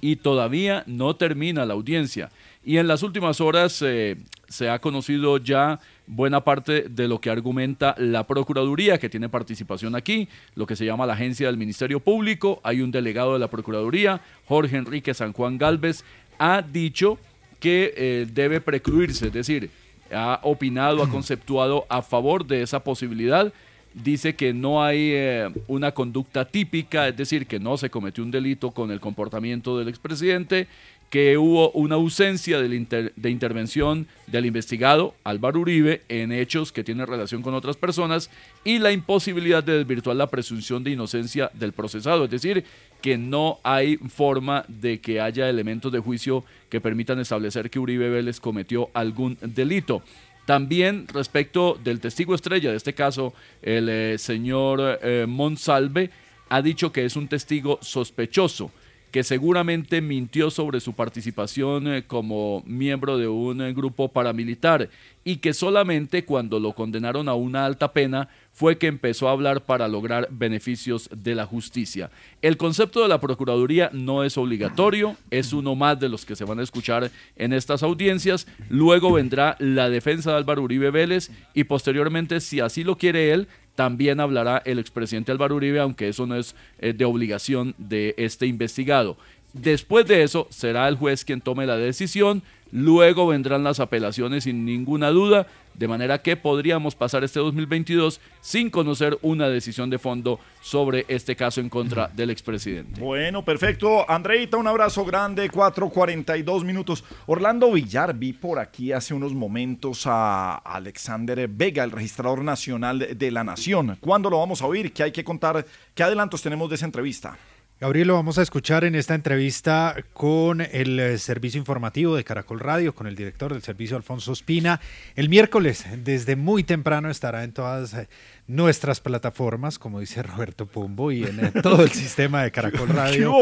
[0.00, 2.30] y todavía no termina la audiencia.
[2.64, 4.16] Y en las últimas horas eh,
[4.48, 9.94] se ha conocido ya buena parte de lo que argumenta la Procuraduría, que tiene participación
[9.94, 12.60] aquí, lo que se llama la agencia del Ministerio Público.
[12.64, 16.04] Hay un delegado de la Procuraduría, Jorge Enrique San Juan Galvez,
[16.38, 17.18] ha dicho
[17.60, 19.70] que eh, debe precluirse, es decir,
[20.12, 23.52] ha opinado, ha conceptuado a favor de esa posibilidad
[23.94, 28.30] dice que no hay eh, una conducta típica, es decir, que no se cometió un
[28.30, 30.66] delito con el comportamiento del expresidente,
[31.10, 37.06] que hubo una ausencia inter- de intervención del investigado Álvaro Uribe en hechos que tienen
[37.06, 38.28] relación con otras personas
[38.62, 42.64] y la imposibilidad de desvirtuar la presunción de inocencia del procesado, es decir,
[43.00, 48.10] que no hay forma de que haya elementos de juicio que permitan establecer que Uribe
[48.10, 50.02] Vélez cometió algún delito.
[50.48, 56.10] También respecto del testigo estrella de este caso, el eh, señor eh, Monsalve
[56.48, 58.70] ha dicho que es un testigo sospechoso,
[59.10, 64.90] que seguramente mintió sobre su participación eh, como miembro de un eh, grupo paramilitar
[65.24, 69.66] y que solamente cuando lo condenaron a una alta pena fue que empezó a hablar
[69.66, 72.10] para lograr beneficios de la justicia.
[72.42, 76.44] El concepto de la Procuraduría no es obligatorio, es uno más de los que se
[76.44, 78.46] van a escuchar en estas audiencias.
[78.68, 83.48] Luego vendrá la defensa de Álvaro Uribe Vélez y posteriormente, si así lo quiere él,
[83.78, 88.48] también hablará el expresidente Álvaro Uribe, aunque eso no es eh, de obligación de este
[88.48, 89.16] investigado.
[89.52, 92.42] Después de eso, será el juez quien tome la decisión.
[92.70, 98.68] Luego vendrán las apelaciones sin ninguna duda, de manera que podríamos pasar este 2022 sin
[98.68, 103.00] conocer una decisión de fondo sobre este caso en contra del expresidente.
[103.00, 104.08] Bueno, perfecto.
[104.10, 107.04] Andreita, un abrazo grande, 4.42 minutos.
[107.26, 113.30] Orlando Villar, vi por aquí hace unos momentos a Alexander Vega, el registrador nacional de
[113.30, 113.96] la Nación.
[114.00, 114.92] ¿Cuándo lo vamos a oír?
[114.92, 115.64] ¿Qué hay que contar?
[115.94, 117.38] ¿Qué adelantos tenemos de esa entrevista?
[117.80, 122.58] Gabriel, lo vamos a escuchar en esta entrevista con el eh, servicio informativo de Caracol
[122.58, 124.80] Radio, con el director del servicio Alfonso Espina.
[125.14, 128.08] El miércoles, desde muy temprano, estará en todas eh,
[128.48, 133.34] nuestras plataformas, como dice Roberto Pumbo, y en todo el sistema de Caracol Radio.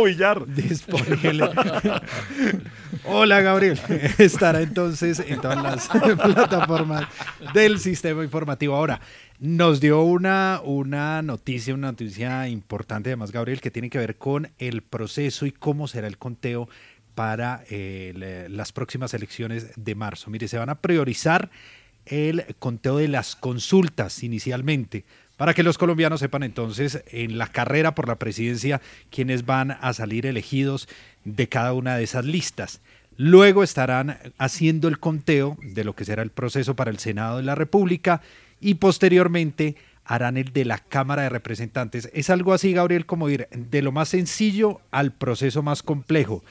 [0.48, 1.48] Disponible.
[3.04, 3.80] Hola, Gabriel.
[4.18, 5.88] Estará entonces en todas las
[6.18, 7.06] plataformas
[7.54, 8.74] del sistema informativo.
[8.74, 9.00] Ahora,
[9.38, 14.50] nos dio una, una noticia, una noticia importante además, Gabriel, que tiene que ver con
[14.58, 16.68] el proceso y cómo será el conteo
[17.14, 20.30] para eh, las próximas elecciones de marzo.
[20.30, 21.48] Mire, se van a priorizar
[22.06, 25.04] el conteo de las consultas inicialmente,
[25.36, 29.92] para que los colombianos sepan entonces en la carrera por la presidencia quiénes van a
[29.92, 30.88] salir elegidos
[31.24, 32.80] de cada una de esas listas.
[33.18, 37.42] Luego estarán haciendo el conteo de lo que será el proceso para el Senado de
[37.42, 38.22] la República
[38.60, 42.10] y posteriormente harán el de la Cámara de Representantes.
[42.14, 46.44] Es algo así, Gabriel, como ir de lo más sencillo al proceso más complejo.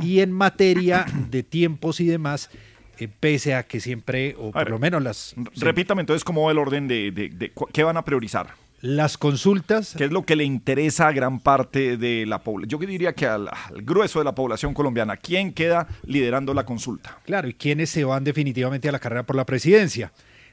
[0.00, 2.50] Y en materia de tiempos y demás,
[3.00, 5.34] eh, pese a que siempre, o por lo menos las...
[5.56, 8.48] Repítame entonces cómo va el orden de, de- de qué van a priorizar.
[8.82, 9.94] Las consultas.
[9.98, 12.80] ¿Qué es lo que le interesa a gran parte de la población?
[12.80, 15.18] Yo diría que al, al grueso de la población colombiana.
[15.18, 17.18] ¿Quién queda liderando la consulta?
[17.26, 20.12] Claro, y quienes se van definitivamente a la carrera por la presidencia.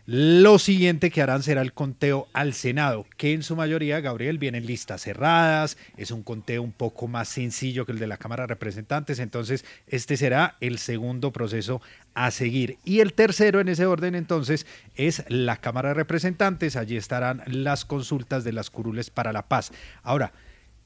[0.09, 4.65] Lo siguiente que harán será el conteo al Senado, que en su mayoría, Gabriel, vienen
[4.65, 8.47] listas cerradas, es un conteo un poco más sencillo que el de la Cámara de
[8.47, 11.81] Representantes, entonces este será el segundo proceso
[12.13, 12.77] a seguir.
[12.85, 14.65] Y el tercero en ese orden entonces
[14.95, 19.73] es la Cámara de Representantes, allí estarán las consultas de las curules para la paz.
[20.03, 20.31] Ahora,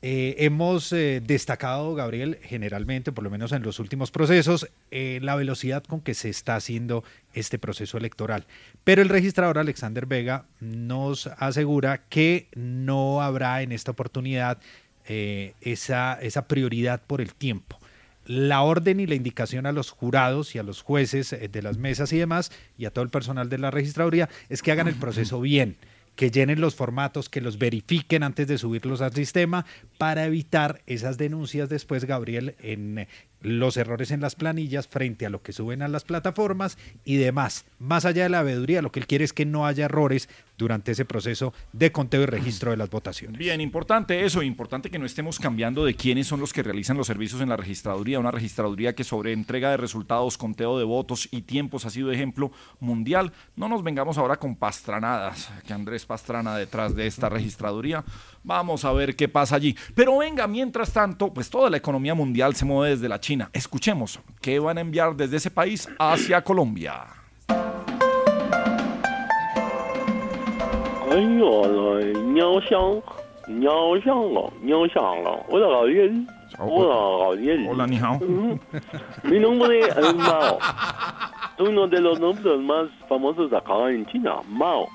[0.04, 5.36] eh, hemos eh, destacado, Gabriel, generalmente, por lo menos en los últimos procesos, eh, la
[5.36, 8.48] velocidad con que se está haciendo este proceso electoral.
[8.84, 14.60] Pero el registrador Alexander Vega nos asegura que no habrá en esta oportunidad
[15.04, 17.78] esa, esa prioridad por el tiempo.
[18.26, 22.14] La orden y la indicación a los jurados y a los jueces de las mesas
[22.14, 25.42] y demás, y a todo el personal de la registraduría, es que hagan el proceso
[25.42, 25.76] bien
[26.16, 29.66] que llenen los formatos, que los verifiquen antes de subirlos al sistema
[29.98, 33.08] para evitar esas denuncias después, Gabriel, en eh,
[33.42, 37.66] los errores en las planillas frente a lo que suben a las plataformas y demás.
[37.80, 40.30] Más allá de la veeduría, lo que él quiere es que no haya errores
[40.62, 43.40] durante ese proceso de conteo y registro de las votaciones.
[43.40, 47.08] Bien, importante eso, importante que no estemos cambiando de quiénes son los que realizan los
[47.08, 51.42] servicios en la registraduría, una registraduría que sobre entrega de resultados, conteo de votos y
[51.42, 53.34] tiempos ha sido ejemplo mundial.
[53.56, 58.04] No nos vengamos ahora con pastranadas, que Andrés Pastrana detrás de esta registraduría.
[58.44, 59.76] Vamos a ver qué pasa allí.
[59.96, 63.50] Pero venga, mientras tanto, pues toda la economía mundial se mueve desde la China.
[63.54, 67.21] Escuchemos qué van a enviar desde ese país hacia Colombia.
[71.11, 72.01] 哎呦，
[72.33, 73.01] 鸟香，
[73.47, 76.11] 鸟香了，鸟香了，我的老爷，
[76.59, 77.57] 我的老爷。
[77.69, 78.19] Hola, ni hao.
[79.25, 80.59] Mi nombre es Mao.
[81.57, 84.89] Soy uno de los nombres más famosos acá en China, Mao.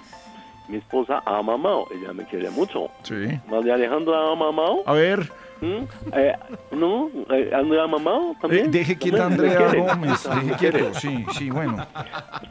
[0.68, 2.90] Mi esposa ama Mao, ella me quiere mucho.
[3.04, 3.40] Sí.
[3.50, 4.84] María Alejandra ama Mao.
[4.86, 5.20] A ver.
[5.61, 5.85] ¿Mm?
[6.13, 6.35] Eh,
[6.73, 7.09] ¿No?
[7.31, 8.67] Eh, ¿Andrea ama Mao también?
[8.67, 9.27] Eh, deje quieta a.
[9.27, 9.73] Andrea.
[9.75, 11.87] Gómez, deje ¿Me quieto, sí, sí, bueno.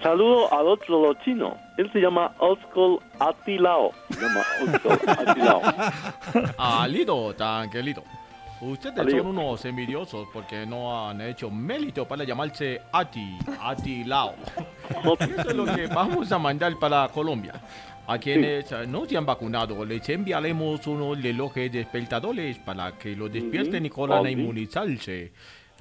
[0.01, 1.55] Saludo al otro lo chino.
[1.77, 3.91] Él se llama Oscar Atilao.
[4.09, 5.61] Se llama Oscar Atilao.
[6.57, 8.03] Alido, tranquilito.
[8.61, 9.19] Ustedes Alido.
[9.19, 14.33] son unos envidiosos porque no han hecho mérito para llamarse Ati, Atilao.
[15.03, 17.53] Eso es lo que vamos a mandar para Colombia.
[18.07, 23.31] A quienes eh, no se han vacunado, les enviaremos unos relojes despertadores para que los
[23.31, 24.31] despierten y corran a Adi.
[24.31, 25.31] inmunizarse.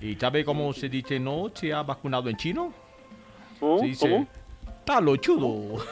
[0.00, 2.72] ¿Y sabe cómo se dice no se ha vacunado en chino?
[3.60, 3.78] ¿Oh?
[3.78, 4.26] Se dice ¿Cómo?
[4.84, 5.84] talochudo.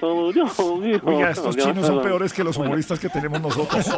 [0.00, 3.86] Oiga, estos chinos son peores que los humoristas que tenemos nosotros.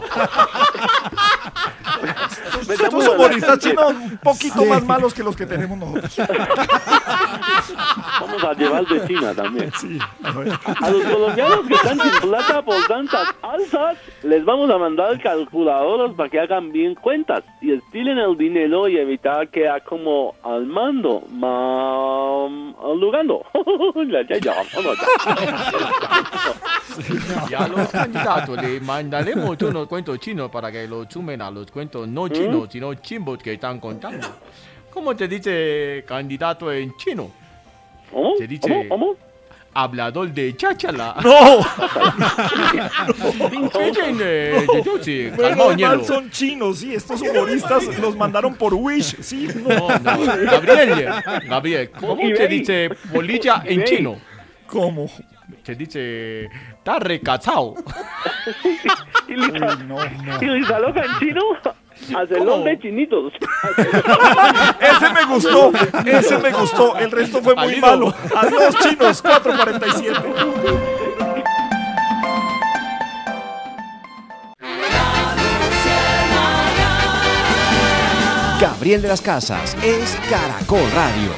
[2.61, 6.16] Estos humoristas chinos un poquito más malos que los que tenemos nosotros.
[8.21, 9.71] Vamos a llevar de China también.
[10.81, 16.14] A los colombianos que están sin plata por tantas alzas, les vamos a mandar calculadoras
[16.14, 20.66] para que hagan bien cuentas y estilen el dinero y evitar que a como al
[20.66, 23.44] mando, mam, al lugando.
[24.09, 24.97] Ya, ya, ya, vamos
[27.51, 31.71] Y a los candidatos le mandaremos unos cuentos chinos para que los sumen a los
[31.71, 34.27] cuentos no chinos chino, sino chimbos que están contando.
[34.91, 37.31] ¿Cómo te dice candidato en chino?
[38.11, 38.37] ¿Cómo?
[38.37, 38.89] Se dice ¿Cómo?
[38.89, 39.29] ¿Cómo?
[39.79, 41.17] hablador de cháchala.
[41.23, 41.61] ¡No!
[45.57, 46.05] Mal ñero.
[46.05, 49.49] son chinos, sí, estos humoristas los mandaron por Wish, sí.
[49.57, 50.25] No, no.
[50.51, 51.09] Gabriel,
[51.47, 54.17] Gabriel, ¿cómo se dice bolilla en chino?
[54.67, 55.09] ¿Cómo?
[55.63, 57.77] Se dice, está recachao.
[59.29, 59.79] ¿Y Lisa,
[60.41, 61.43] ¿Y Lisa Loca en chino?
[62.17, 63.33] Hacelón de chinitos.
[64.81, 65.73] Ese me gustó,
[66.07, 67.87] ese me gustó, el resto fue muy Válido.
[67.87, 68.15] malo.
[68.35, 70.19] Adiós, chinos, 447.
[78.61, 81.31] Gabriel de las Casas es Caracol Radio.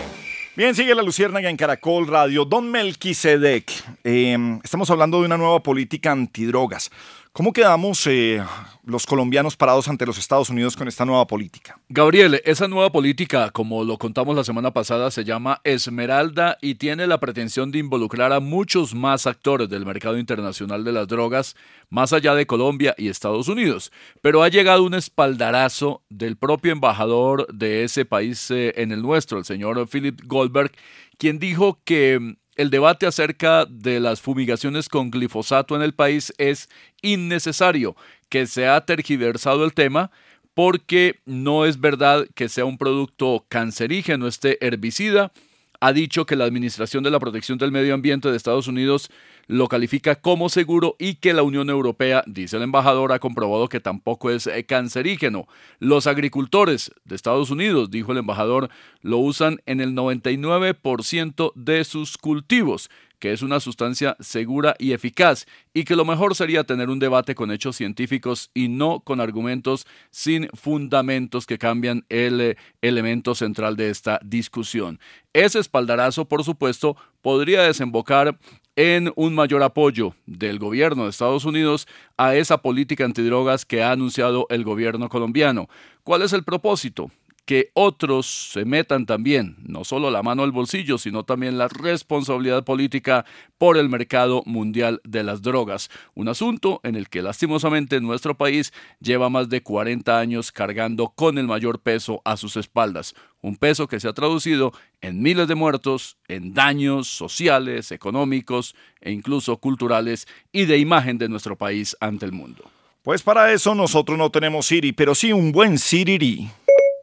[0.56, 2.44] Bien, sigue la Luciérnaga en Caracol Radio.
[2.44, 3.70] Don Melquisedec,
[4.04, 6.90] eh, estamos hablando de una nueva política antidrogas.
[7.32, 8.42] ¿Cómo quedamos eh,
[8.82, 11.78] los colombianos parados ante los Estados Unidos con esta nueva política?
[11.88, 17.06] Gabriel, esa nueva política, como lo contamos la semana pasada, se llama Esmeralda y tiene
[17.06, 21.54] la pretensión de involucrar a muchos más actores del mercado internacional de las drogas,
[21.88, 23.92] más allá de Colombia y Estados Unidos.
[24.22, 29.38] Pero ha llegado un espaldarazo del propio embajador de ese país eh, en el nuestro,
[29.38, 30.72] el señor Philip Goldberg,
[31.16, 36.68] quien dijo que el debate acerca de las fumigaciones con glifosato en el país es
[37.00, 37.96] innecesario,
[38.28, 40.10] que se ha tergiversado el tema
[40.52, 45.32] porque no es verdad que sea un producto cancerígeno este herbicida.
[45.80, 49.10] Ha dicho que la Administración de la Protección del Medio Ambiente de Estados Unidos
[49.50, 53.80] lo califica como seguro y que la Unión Europea, dice el embajador, ha comprobado que
[53.80, 55.48] tampoco es eh, cancerígeno.
[55.80, 58.70] Los agricultores de Estados Unidos, dijo el embajador,
[59.02, 62.90] lo usan en el 99% de sus cultivos
[63.20, 67.34] que es una sustancia segura y eficaz, y que lo mejor sería tener un debate
[67.34, 73.76] con hechos científicos y no con argumentos sin fundamentos que cambian el eh, elemento central
[73.76, 74.98] de esta discusión.
[75.34, 78.38] Ese espaldarazo, por supuesto, podría desembocar
[78.76, 83.92] en un mayor apoyo del gobierno de Estados Unidos a esa política antidrogas que ha
[83.92, 85.68] anunciado el gobierno colombiano.
[86.04, 87.10] ¿Cuál es el propósito?
[87.50, 92.62] Que otros se metan también, no solo la mano al bolsillo, sino también la responsabilidad
[92.62, 93.24] política
[93.58, 95.90] por el mercado mundial de las drogas.
[96.14, 101.38] Un asunto en el que lastimosamente nuestro país lleva más de 40 años cargando con
[101.38, 103.16] el mayor peso a sus espaldas.
[103.42, 109.10] Un peso que se ha traducido en miles de muertos, en daños sociales, económicos e
[109.10, 112.70] incluso culturales y de imagen de nuestro país ante el mundo.
[113.02, 116.50] Pues para eso nosotros no tenemos Siri, pero sí un buen Siriri.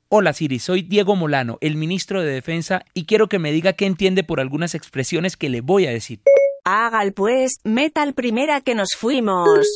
[0.10, 3.86] Hola Siri, soy Diego Molano, el ministro de Defensa, y quiero que me diga qué
[3.86, 6.22] entiende por algunas expresiones que le voy a decir.
[6.64, 9.68] Hágal pues, metal primera que nos fuimos.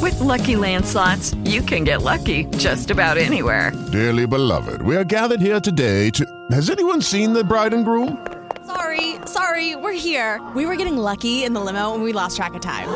[0.00, 3.72] With Lucky Land slots, you can get lucky just about anywhere.
[3.90, 6.24] Dearly beloved, we are gathered here today to.
[6.52, 8.24] Has anyone seen the bride and groom?
[8.66, 10.40] Sorry, sorry, we're here.
[10.54, 12.88] We were getting lucky in the limo and we lost track of time.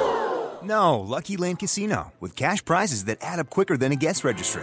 [0.62, 4.62] No, Lucky Land Casino, with cash prizes that add up quicker than a guest registry.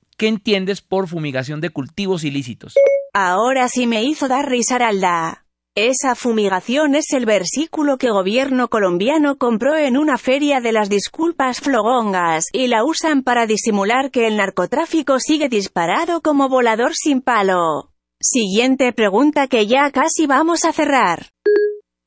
[0.21, 2.75] ¿qué entiendes por fumigación de cultivos ilícitos?
[3.11, 5.45] Ahora sí me hizo dar risa Aralda.
[5.73, 11.59] Esa fumigación es el versículo que gobierno colombiano compró en una feria de las disculpas
[11.59, 17.89] flogongas, y la usan para disimular que el narcotráfico sigue disparado como volador sin palo.
[18.19, 21.31] Siguiente pregunta que ya casi vamos a cerrar.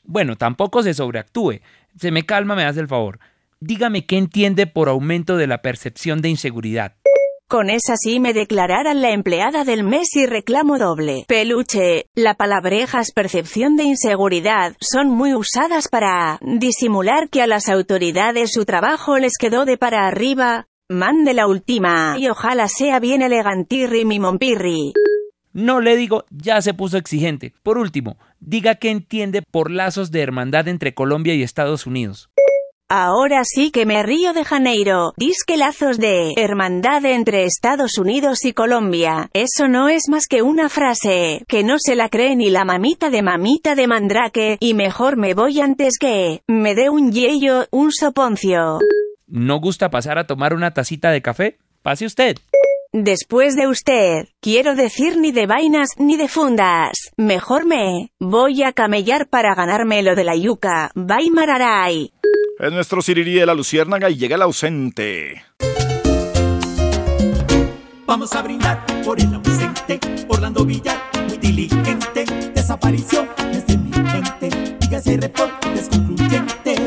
[0.04, 1.62] Bueno, tampoco se sobreactúe.
[1.98, 3.18] Se me calma, me hace el favor.
[3.58, 6.94] Dígame qué entiende por aumento de la percepción de inseguridad.
[7.46, 11.24] Con esa sí me declararan la empleada del mes y reclamo doble.
[11.28, 18.52] Peluche, la palabrejas percepción de inseguridad son muy usadas para disimular que a las autoridades
[18.52, 20.66] su trabajo les quedó de para arriba.
[20.88, 24.94] Mande la última y ojalá sea bien elegantirri mi mompirri.
[25.52, 27.52] No le digo, ya se puso exigente.
[27.62, 32.30] Por último, diga qué entiende por lazos de hermandad entre Colombia y Estados Unidos.
[32.96, 35.14] Ahora sí que me río de Janeiro.
[35.16, 39.30] Disque lazos de hermandad entre Estados Unidos y Colombia.
[39.32, 43.10] Eso no es más que una frase que no se la cree ni la mamita
[43.10, 47.90] de mamita de Mandrake, y mejor me voy antes que me dé un yello, un
[47.90, 48.78] soponcio.
[49.26, 51.58] ¿No gusta pasar a tomar una tacita de café?
[51.82, 52.36] Pase usted.
[52.92, 56.92] Después de usted, quiero decir ni de vainas ni de fundas.
[57.16, 60.92] Mejor me voy a camellar para ganarme lo de la yuca.
[60.94, 62.12] Bye mararay.
[62.56, 65.42] Es nuestro Sirirí de la Luciérnaga y llega el ausente.
[68.06, 69.98] Vamos a brindar por el ausente,
[70.28, 72.24] Orlando Villar, muy diligente,
[72.54, 76.80] desapareció desde mi mente, dígase reportes concluyentes.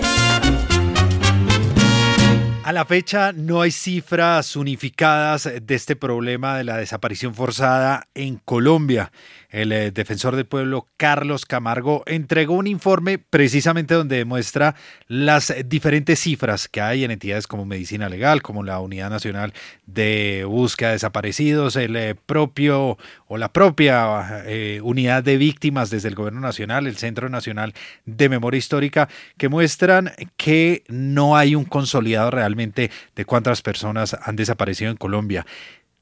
[2.64, 8.38] A la fecha no hay cifras unificadas de este problema de la desaparición forzada en
[8.38, 9.12] Colombia.
[9.58, 14.76] El eh, defensor del pueblo Carlos Camargo entregó un informe precisamente donde demuestra
[15.08, 19.56] las diferentes cifras que hay en entidades como Medicina Legal, como la Unidad Nacional
[19.88, 26.10] de Búsqueda de Desaparecidos, el eh, propio o la propia eh, unidad de víctimas desde
[26.10, 27.74] el Gobierno Nacional, el Centro Nacional
[28.06, 34.36] de Memoria Histórica, que muestran que no hay un consolidado realmente de cuántas personas han
[34.36, 35.48] desaparecido en Colombia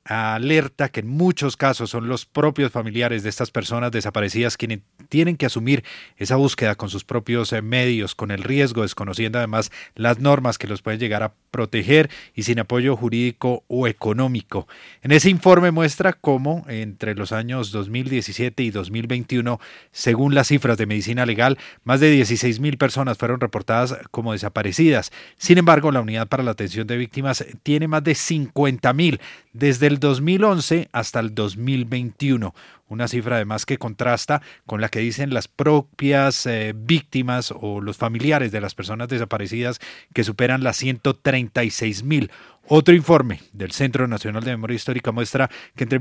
[0.06, 4.80] alerta que en muchos casos son los propios familiares de estas personas desaparecidas quienes
[5.10, 5.84] tienen que asumir
[6.18, 10.68] esa búsqueda con sus propios eh, medios, con el riesgo, desconociendo además las normas que
[10.68, 14.68] los pueden llegar a proteger y sin apoyo jurídico o económico.
[15.02, 19.60] En ese informe muestra cómo entre los años 2017 y 2021,
[19.92, 25.12] según las cifras de medicina legal, más de 16 mil personas fueron reportadas como desaparecidas.
[25.38, 29.20] Sin embargo, la Unidad para la Atención de Víctimas tiene más de 50 mil
[29.54, 32.54] desde el 2011 hasta el 2021
[32.88, 37.98] una cifra además que contrasta con la que dicen las propias eh, víctimas o los
[37.98, 39.80] familiares de las personas desaparecidas
[40.14, 42.32] que superan las 136 mil.
[42.68, 46.00] Otro informe del Centro Nacional de Memoria Histórica muestra que entre,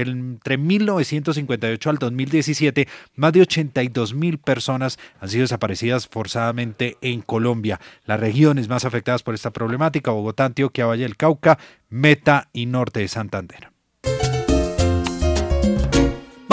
[0.00, 7.80] entre 1958 al 2017, más de 82 mil personas han sido desaparecidas forzadamente en Colombia.
[8.06, 11.58] Las regiones más afectadas por esta problemática, Bogotá, Antioquia, Valle del Cauca,
[11.88, 13.73] Meta y Norte de Santander.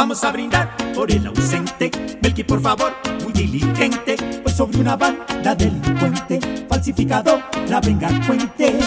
[0.02, 1.92] Vamos a brindar por el ausente,
[2.24, 2.92] Belki por favor,
[3.22, 6.40] muy diligente, pues sobre una banda delincuente,
[7.70, 8.80] la venga cuente.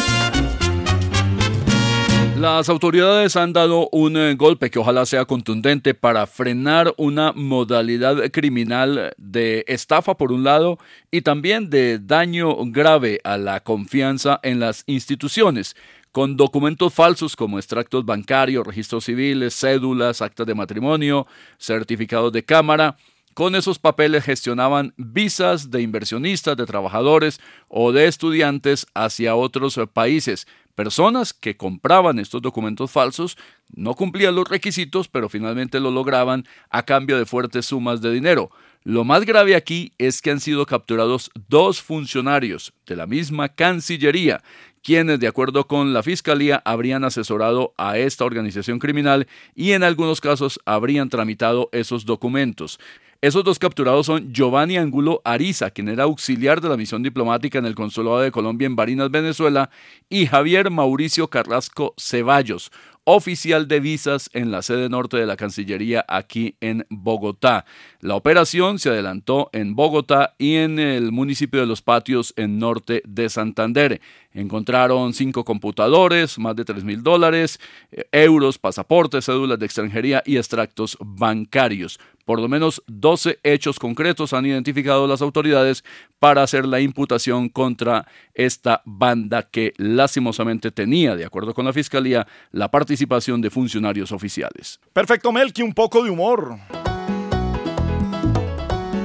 [2.37, 8.17] Las autoridades han dado un eh, golpe que ojalá sea contundente para frenar una modalidad
[8.33, 10.81] criminal de estafa por un lado
[11.13, 15.77] y también de daño grave a la confianza en las instituciones
[16.15, 21.27] con documentos falsos como extractos bancarios, registros civiles, cédulas, actas de matrimonio,
[21.59, 22.97] certificados de cámara.
[23.35, 30.47] Con esos papeles gestionaban visas de inversionistas, de trabajadores o de estudiantes hacia otros países.
[30.77, 33.37] Personas que compraban estos documentos falsos
[33.75, 38.53] no cumplían los requisitos, pero finalmente lo lograban a cambio de fuertes sumas de dinero.
[38.85, 44.43] Lo más grave aquí es que han sido capturados dos funcionarios de la misma Cancillería
[44.85, 49.27] quienes, de acuerdo con la Fiscalía, habrían asesorado a esta organización criminal
[49.57, 52.79] y en algunos casos habrían tramitado esos documentos.
[53.23, 57.65] Esos dos capturados son Giovanni Angulo Ariza, quien era auxiliar de la misión diplomática en
[57.65, 59.71] el Consulado de Colombia en Barinas, Venezuela,
[60.11, 62.71] y Javier Mauricio Carrasco Ceballos,
[63.05, 67.65] oficial de visas en la sede norte de la Cancillería aquí en Bogotá.
[68.01, 73.03] La operación se adelantó en Bogotá y en el municipio de Los Patios en norte
[73.07, 74.01] de Santander.
[74.33, 77.61] Encontraron cinco computadores, más de tres mil dólares,
[77.93, 82.01] eh, euros, pasaportes, cédulas de extranjería y extractos bancarios.
[82.25, 85.85] Por lo menos 12 hechos concretos han identificado las autoridades
[86.19, 92.27] para hacer la imputación contra esta banda que lastimosamente tenía, de acuerdo con la Fiscalía,
[92.51, 94.81] la participación de funcionarios oficiales.
[94.93, 96.59] Perfecto, Melqui, un poco de humor.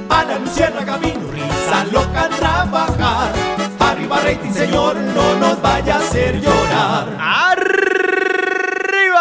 [0.09, 3.33] Ana Luciana Camino, risa loca trabajar.
[3.79, 7.17] Arriba rating, señor, no nos vaya a hacer llorar.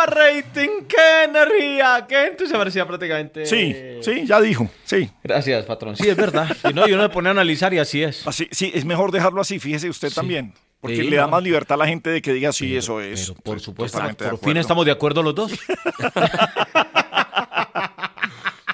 [0.03, 0.69] ¡Arriba rating!
[0.89, 2.05] ¡Qué energía!
[2.09, 2.87] ¡Qué entusiasmo!
[2.87, 3.47] prácticamente.
[3.47, 5.11] Sí, sí, ya dijo, sí.
[5.23, 5.97] Gracias, patrón.
[5.97, 6.49] Sí, es verdad.
[6.67, 8.27] Si no, yo no me ponía a analizar y así es.
[8.27, 10.53] Así, sí, es mejor dejarlo así, fíjese usted también.
[10.81, 11.29] Porque Sí, le da no.
[11.31, 13.33] más libertad a la gente de que diga sí, eso es.
[13.43, 13.99] por supuesto.
[14.17, 15.53] Por fin estamos de acuerdo los dos.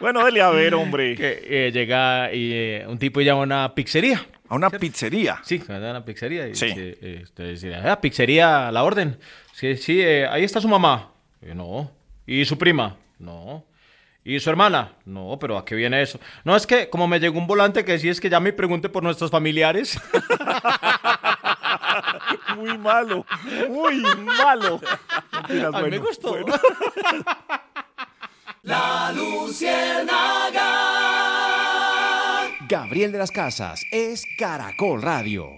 [0.00, 1.14] Bueno, dele a ver, hombre.
[1.16, 4.26] Que eh, llega y, eh, un tipo y llama a una pizzería.
[4.48, 5.40] ¿A una pizzería?
[5.44, 6.46] Sí, a una pizzería.
[6.46, 6.66] Y Sí.
[6.66, 9.16] dice, eh, dice, "Ah, pizzería, la orden.
[9.54, 11.10] Sí, sí, eh, ahí está su mamá.
[11.44, 11.90] Eh, no.
[12.26, 12.96] ¿Y su prima?
[13.18, 13.64] No.
[14.24, 14.94] ¿Y su hermana?
[15.04, 16.18] No, pero ¿a qué viene eso?
[16.42, 18.88] No, es que como me llegó un volante que decía es que ya me pregunte
[18.88, 20.00] por nuestros familiares.
[22.56, 23.26] muy malo,
[23.68, 24.80] muy malo.
[25.32, 26.38] A mí me gustó.
[28.62, 30.70] La Luciérnaga.
[32.66, 35.50] Gabriel de las Casas es Caracol Radio.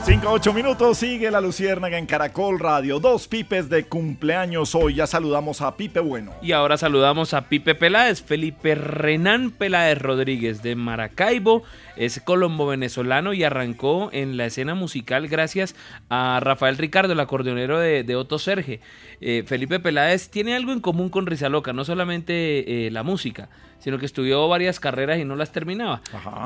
[0.00, 2.98] 5 a 8 minutos, sigue la Luciérnaga en Caracol Radio.
[2.98, 4.94] Dos pipes de cumpleaños hoy.
[4.94, 6.32] Ya saludamos a Pipe Bueno.
[6.42, 11.62] Y ahora saludamos a Pipe Peláez, Felipe Renán Peláez Rodríguez de Maracaibo.
[11.96, 15.76] Es colombo venezolano y arrancó en la escena musical gracias
[16.08, 18.80] a Rafael Ricardo, el acordeonero de, Otto Serge.
[19.20, 23.50] Eh, Felipe Peláez tiene algo en común con Rizaloca, no solamente eh, la música,
[23.82, 26.00] sino que estudió varias carreras y no las terminaba.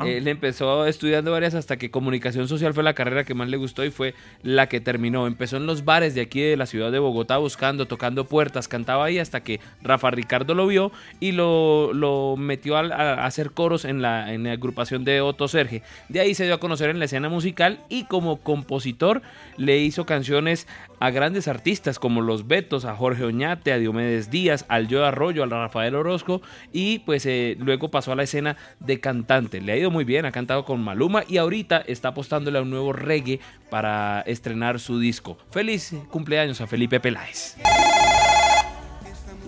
[0.05, 3.85] Él empezó estudiando varias hasta que comunicación social fue la carrera que más le gustó
[3.85, 5.27] y fue la que terminó.
[5.27, 9.05] Empezó en los bares de aquí de la ciudad de Bogotá buscando, tocando puertas, cantaba
[9.05, 13.85] ahí hasta que Rafa Ricardo lo vio y lo, lo metió a, a hacer coros
[13.85, 15.83] en la, en la agrupación de Otto Serge.
[16.09, 19.21] De ahí se dio a conocer en la escena musical y como compositor
[19.57, 20.67] le hizo canciones
[20.99, 25.43] a grandes artistas como los Betos, a Jorge Oñate, a Diomedes Díaz, al Joe Arroyo,
[25.43, 26.41] al Rafael Orozco
[26.71, 29.61] y pues eh, luego pasó a la escena de cantante.
[29.61, 32.69] Le ha ido muy bien, ha cantado con Maluma y ahorita está apostándole a un
[32.69, 33.39] nuevo reggae
[33.69, 35.37] para estrenar su disco.
[35.51, 37.57] Feliz cumpleaños a Felipe Peláez.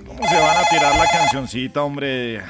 [0.05, 2.41] ¿Cómo se van a tirar la cancioncita, hombre?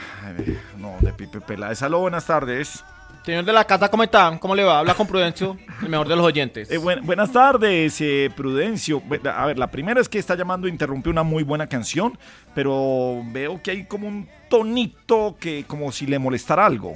[0.77, 1.83] No, de Pipe Peláez.
[1.83, 2.83] Aló, buenas tardes.
[3.29, 4.35] Señor de la casa, ¿cómo está?
[4.39, 4.79] ¿Cómo le va?
[4.79, 6.71] Habla con Prudencio, el mejor de los oyentes.
[6.71, 9.03] Eh, buen- buenas tardes, eh, Prudencio.
[9.31, 12.17] A ver, la primera es que está llamando a interrumpir una muy buena canción,
[12.55, 16.95] pero veo que hay como un tonito que como si le molestara algo.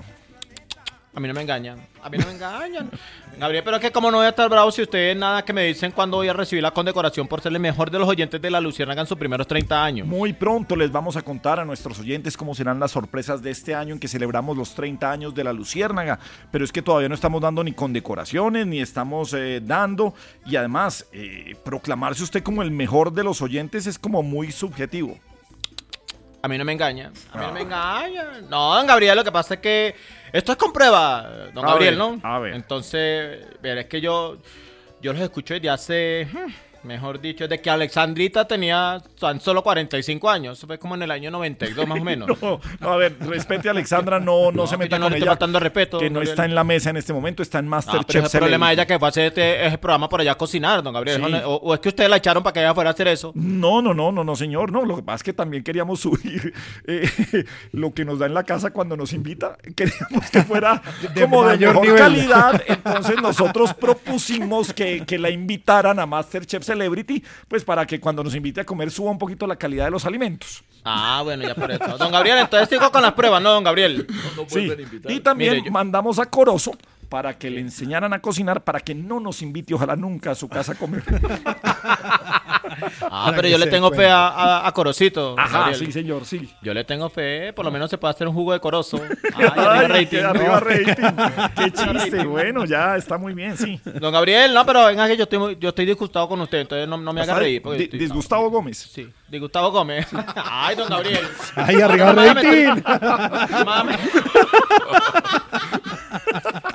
[1.13, 1.77] A mí no me engañan.
[2.03, 2.91] A mí no me engañan.
[3.37, 5.63] Gabriel, pero es que como no voy a estar bravo si ustedes nada que me
[5.63, 8.51] dicen cuando voy a recibir la condecoración por ser el mejor de los oyentes de
[8.51, 10.07] la Luciérnaga en sus primeros 30 años.
[10.07, 13.73] Muy pronto les vamos a contar a nuestros oyentes cómo serán las sorpresas de este
[13.73, 16.19] año en que celebramos los 30 años de la Luciérnaga.
[16.51, 20.13] Pero es que todavía no estamos dando ni condecoraciones, ni estamos eh, dando.
[20.45, 25.17] Y además, eh, proclamarse usted como el mejor de los oyentes es como muy subjetivo.
[26.41, 27.13] A mí no me engañan.
[27.31, 28.49] A mí no me engañan.
[28.49, 29.95] No, don Gabriel, lo que pasa es que
[30.33, 32.19] esto es con prueba, don A Gabriel, ver, ¿no?
[32.23, 32.53] a ver.
[32.55, 34.37] Entonces, ver, es que yo,
[35.01, 36.51] yo los escucho desde hace, hmm,
[36.83, 40.57] mejor dicho, desde que Alexandrita tenía tan solo 45 años.
[40.57, 42.29] Eso fue como en el año 92 más o menos.
[42.43, 45.19] No, no, a ver, respete a Alexandra, no, no, No, se meta no con le
[45.19, 45.35] ella.
[45.59, 46.29] respeto, Que no Gabriel.
[46.33, 48.05] está en la mesa en este momento, está en Ah, Masterchef.
[48.07, 50.35] pero ese problema de ella que fue a hacer este, ese programa por allá a
[50.35, 51.21] cocinar, don Gabriel.
[51.25, 51.33] Sí.
[51.45, 53.31] O, o es que ustedes la echaron para que ella fuera a hacer eso.
[53.35, 54.71] No, no, no, no, no, señor.
[54.71, 56.53] No, lo que pasa es que también queríamos subir
[56.87, 57.09] eh,
[57.71, 59.57] lo que nos da en la casa cuando nos invita.
[59.75, 60.81] Queríamos que fuera
[61.13, 61.99] De como de mayor mejor nivel.
[61.99, 62.61] calidad.
[62.67, 68.35] Entonces nosotros propusimos que, que la invitaran a Masterchef Celebrity, pues para que cuando nos
[68.35, 70.63] invite a comer suba un poquito la calidad de los alimentos.
[70.83, 71.97] Ah, bueno, ya por eso.
[71.97, 74.05] Don Gabriel, entonces sigo con las pruebas, ¿no, don Gabriel?
[74.47, 74.69] Sí.
[75.07, 76.71] Y también Mire, yo- mandamos a Corozo
[77.13, 80.49] para que le enseñaran a cocinar, para que no nos invite, ojalá nunca, a su
[80.49, 81.03] casa a comer.
[83.01, 85.35] Ah, pero yo le tengo fe a, a, a Corocito.
[85.37, 85.85] Ajá, Gabriel.
[85.85, 86.49] sí, señor, sí.
[86.63, 88.99] Yo le tengo fe, por lo menos se puede hacer un jugo de corozo.
[89.35, 90.17] Ay, Ay, arriba rating.
[90.23, 90.59] arriba ¿no?
[90.59, 91.53] rating.
[91.55, 92.25] Qué chiste.
[92.25, 93.79] Bueno, ya está muy bien, sí.
[93.99, 96.97] Don Gabriel, no, pero venga que yo estoy, yo estoy disgustado con usted, entonces no,
[96.97, 97.61] no me haga ¿Está reír.
[97.61, 98.77] di- estoy- disgustavo Gómez?
[98.91, 100.07] Sí, disgustavo Gómez.
[100.35, 101.27] Ay, don Gabriel.
[101.55, 102.81] Ay, arriba No rating.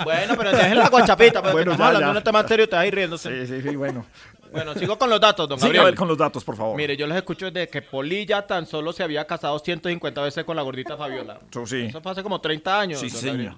[0.04, 2.12] bueno, pero dejen la guachapita, porque Bueno, estamos ya, hablando ya.
[2.12, 3.46] de un tema serio y ustedes ahí riéndose.
[3.46, 4.04] Sí, sí, sí, bueno.
[4.52, 5.82] Bueno, sigo con los datos, don Gabriel.
[5.82, 6.74] a ver con los datos, por favor.
[6.76, 10.56] Mire, yo les escucho desde que Polilla tan solo se había casado 150 veces con
[10.56, 11.38] la gordita Fabiola.
[11.50, 11.82] Eso sí.
[11.82, 13.00] Eso fue hace como 30 años.
[13.00, 13.54] Sí, don señor.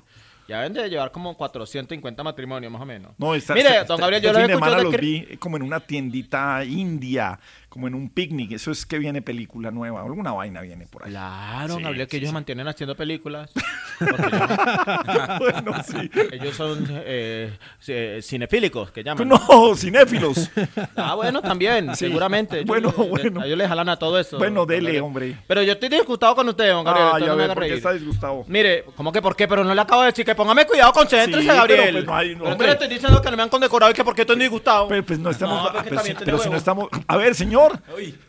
[0.48, 3.12] Ya deben de llevar como 450 matrimonios, más o menos.
[3.18, 5.00] No, está, Mire, está- don está- Gabriel, yo de escucho de los que...
[5.00, 7.38] vi como en una tiendita india,
[7.70, 8.52] como en un picnic.
[8.52, 10.02] Eso es que viene película nueva.
[10.02, 11.10] Alguna vaina viene por ahí.
[11.12, 12.34] Claro, Sí, Gabriel, que sí, ellos sí.
[12.34, 13.50] mantienen haciendo películas.
[14.00, 16.10] Ellos, bueno, sí.
[16.32, 17.52] ellos son eh,
[17.86, 19.28] eh, cinefílicos, que llaman.
[19.28, 20.50] No, cinéfilos.
[20.96, 22.06] Ah, bueno, también, Sí.
[22.06, 22.56] seguramente.
[22.60, 23.40] Ellos- Bueno, eh, bueno.
[23.42, 24.38] A ellos les jalan a todo eso.
[24.38, 25.02] Bueno, dele, Gabriel.
[25.02, 25.36] hombre.
[25.46, 27.08] Pero yo estoy disgustado con usted, don Gabriel.
[27.12, 28.44] Ay, entonces a no ver, ¿por qué está disgustado?
[28.48, 29.46] Mire, ¿cómo que por qué?
[29.46, 31.80] Pero no le acabo de decir que póngame cuidado, concéntrese, Sí, Gabriel.
[31.82, 32.66] pero pues no hay- no, pero hombre.
[32.68, 34.88] le estoy diciendo que no me han condecorado y que por qué estoy disgustado.
[34.88, 35.62] Pero pues no estamos.
[35.62, 36.88] No, ah, pero si- tiene pero si no estamos.
[37.06, 37.59] A ver, señor.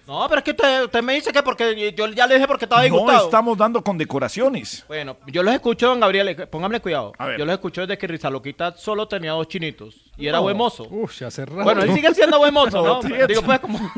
[0.08, 2.66] No, pero es que usted, usted me dice que porque yo ya le dije porque
[2.66, 3.26] estaba No disgustado.
[3.26, 4.84] estamos dando condecoraciones.
[4.88, 7.14] Bueno, yo los escucho, don Gabriel, eh, póngame cuidado.
[7.18, 7.40] A ver.
[7.40, 10.44] Yo los escucho desde que Rizaloquita solo tenía dos chinitos y era No.
[10.44, 10.88] buen mozo.
[10.90, 11.64] Uf, ya hace rato.
[11.64, 13.02] Bueno, él sigue siendo buen mozo, ¿no?
[13.02, 13.80] No, Digo, pues, como...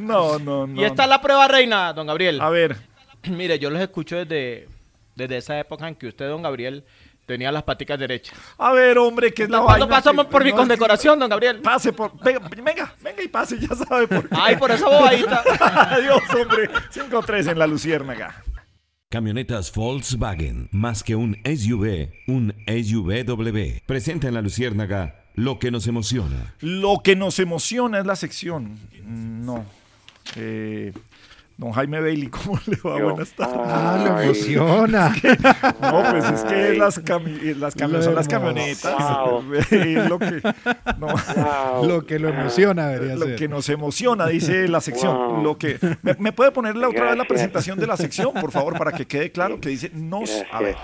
[0.00, 0.80] No, no, no.
[0.80, 2.40] y esta es la prueba reina, don Gabriel.
[2.40, 2.76] A ver.
[3.28, 4.68] Mire, yo los escucho desde,
[5.14, 6.84] desde esa época en que usted, don Gabriel,
[7.28, 8.36] tenía las paticas derechas.
[8.56, 9.96] A ver, hombre, ¿qué es la ¿Cuándo vaina?
[9.96, 11.60] pasamos por mi condecoración, don Gabriel?
[11.60, 12.18] Pase por.
[12.24, 14.36] Venga, venga, venga y y pase, ya sabe por qué.
[14.40, 15.44] Ay, por esa bobadita.
[15.90, 16.70] Adiós, hombre.
[16.90, 18.42] 5-3 en la Luciérnaga.
[19.10, 23.80] Camionetas Volkswagen, más que un SUV, un SUVW.
[23.86, 26.54] Presenta en la Luciérnaga lo que nos emociona.
[26.60, 28.78] Lo que nos emociona es la sección.
[29.04, 29.64] No.
[30.36, 30.92] Eh,
[31.58, 33.02] don Jaime Bailey, ¿cómo le va?
[33.02, 33.56] Buenas tardes.
[33.58, 35.14] Ah, lo emociona.
[35.82, 38.94] no, pues es que las, cami las cami son las camionetas.
[39.70, 40.40] Es lo que,
[40.98, 41.86] no.
[41.86, 43.36] Lo que lo emociona debería Lo ser.
[43.36, 45.14] que nos emociona, dice la sección.
[45.16, 45.42] Wow.
[45.42, 48.52] Lo que, ¿me, me puede poner la otra vez la presentación de la sección, por
[48.52, 50.30] favor, para que quede claro que dice nos.
[50.52, 50.76] A ver.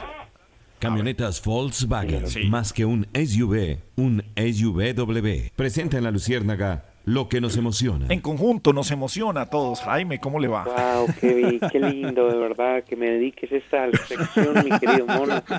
[0.81, 2.45] Camionetas Volkswagen, Sí.
[2.49, 5.51] más que un SUV, un SUVW.
[5.57, 8.07] Presenta en la Luciérnaga lo que nos emociona.
[8.09, 9.80] En conjunto nos emociona a todos.
[9.82, 10.64] Jaime, ¿cómo le va?
[10.64, 15.42] Wow, qué, qué lindo, de verdad, que me dediques esta sección, mi querido mono.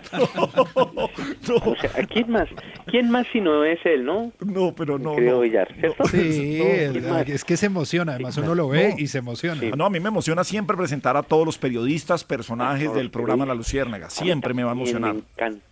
[1.64, 2.50] O sea, ¿quién más?
[2.88, 4.32] ¿Quién más si no es él, no?
[4.44, 5.18] No, pero no.
[5.20, 5.40] No.
[5.42, 6.04] Villar, ¿cierto?
[6.06, 6.60] Sí,
[7.02, 9.62] No, el- es que se emociona, además uno lo ve y se emociona.
[9.72, 13.46] Ah, No, a mí me emociona siempre presentar a todos los periodistas, personajes del programa
[13.46, 13.54] La.
[13.56, 14.10] Luciérnaga.
[14.10, 15.14] Siempre me va a emocionar.
[15.14, 15.66] Me encanta.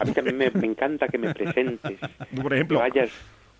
[0.00, 1.98] A mí también me, me encanta que me presentes.
[2.42, 3.10] Por ejemplo, Que vayas.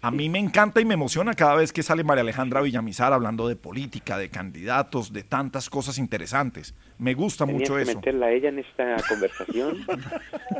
[0.03, 3.48] A mí me encanta y me emociona cada vez que sale María Alejandra Villamizar hablando
[3.48, 6.74] de política, de candidatos, de tantas cosas interesantes.
[6.98, 7.94] Me gusta Tenías mucho que eso.
[7.96, 9.76] meterla a ella en esta conversación.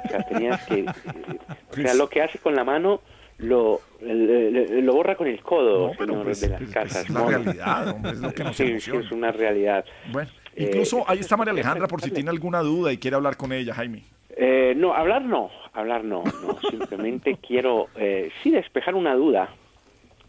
[0.05, 0.85] O sea, tenías que...
[0.87, 3.01] O sea, lo que hace con la mano
[3.39, 7.05] lo, lo, lo borra con el codo, No, pero señor pues, de las pues, casas.
[7.05, 9.01] es la realidad, hombre, es lo que nos Sí, emociona.
[9.01, 9.85] es una realidad.
[10.13, 13.37] Bueno, Eh, incluso ahí está María Alejandra por si tiene alguna duda y quiere hablar
[13.37, 14.03] con ella, Jaime.
[14.37, 16.59] Eh, no, hablar no, hablar no, no.
[16.71, 19.49] Simplemente quiero, eh, sí, despejar una duda.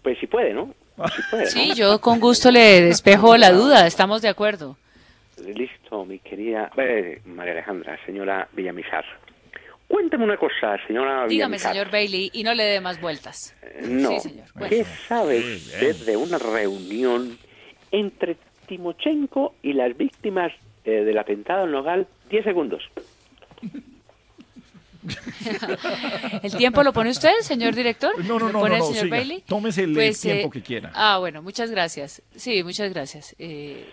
[0.02, 0.74] Pues si puede, ¿no?
[1.16, 1.50] Si puede, ¿no?
[1.50, 4.78] Sí, yo con gusto le despejo la duda, estamos de acuerdo.
[5.46, 9.06] Listo, mi querida eh, María Alejandra, señora Villamizar.
[9.88, 11.72] Cuénteme una cosa, señora Dígame, Villamizar.
[11.74, 13.56] señor Bailey, y no le dé más vueltas.
[13.82, 14.10] No.
[14.12, 14.46] Sí, señor.
[14.70, 17.38] ¿Qué sabe usted de una reunión
[17.92, 18.38] entre
[18.68, 20.54] Timochenko y las víctimas
[20.86, 22.08] eh, del atentado en Nogal?
[22.30, 22.84] Diez segundos.
[26.44, 28.14] ¿El tiempo lo pone usted, señor director?
[28.24, 29.16] No, no, ¿Lo no, pone no, el señor siga.
[29.18, 29.44] Bailey?
[29.48, 30.92] Tómese el Pues, tiempo eh, que quiera.
[30.94, 32.22] Ah, bueno, muchas gracias.
[32.36, 33.36] Sí, muchas gracias.
[33.40, 33.86] Eh,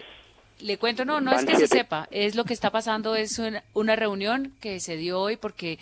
[0.60, 3.62] le cuento, no, no es que se sepa, es lo que está pasando, es una,
[3.74, 5.78] una reunión que se dio hoy porque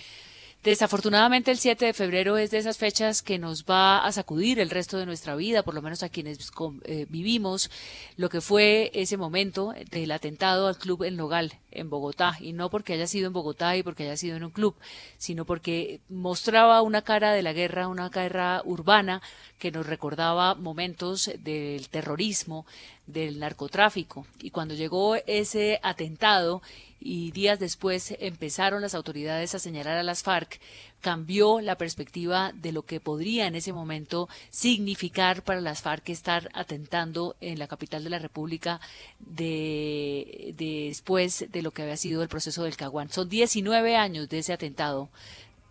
[0.63, 4.71] desafortunadamente el 7 de febrero es de esas fechas que nos va a sacudir el
[4.71, 6.51] resto de nuestra vida, por lo menos a quienes
[6.85, 7.71] eh, vivimos
[8.17, 12.71] lo que fue ese momento del atentado al club El Nogal en Bogotá, y no
[12.71, 14.75] porque haya sido en Bogotá y porque haya sido en un club,
[15.19, 19.23] sino porque mostraba una cara de la guerra, una guerra urbana
[19.59, 22.67] que nos recordaba momentos del terrorismo,
[23.07, 24.27] del narcotráfico.
[24.41, 26.63] Y cuando llegó ese atentado
[27.01, 30.59] y días después empezaron las autoridades a señalar a las FARC,
[31.01, 36.49] cambió la perspectiva de lo que podría en ese momento significar para las FARC estar
[36.55, 38.81] atentando en la capital de la República
[39.21, 43.11] de, de- después de lo que había sido el proceso del Caguán.
[43.11, 45.09] Son 19 años de ese atentado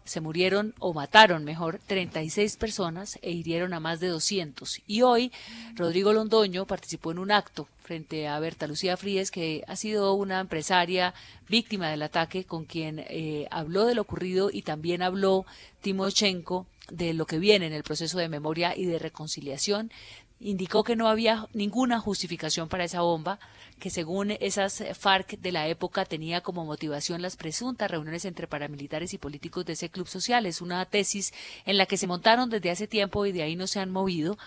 [0.06, 4.82] se murieron o mataron, mejor, 36 personas e hirieron a más de 200.
[4.88, 5.32] Y hoy
[5.76, 10.39] Rodrigo Londoño participó en un acto frente a Berta Lucía Fríes, que ha sido una
[10.39, 11.14] empresaria
[11.49, 15.45] víctima del ataque, con quien eh, habló de lo ocurrido y también habló
[15.82, 19.91] Timochenko de lo que viene en el proceso de memoria y de reconciliación.
[20.39, 23.39] Indicó que no había ninguna justificación para esa bomba,
[23.80, 29.13] que según esas FARC de la época tenía como motivación las presuntas reuniones entre paramilitares
[29.13, 30.45] y políticos de ese club social.
[30.45, 31.34] Es una tesis
[31.65, 34.38] en la que se montaron desde hace tiempo y de ahí no se han movido,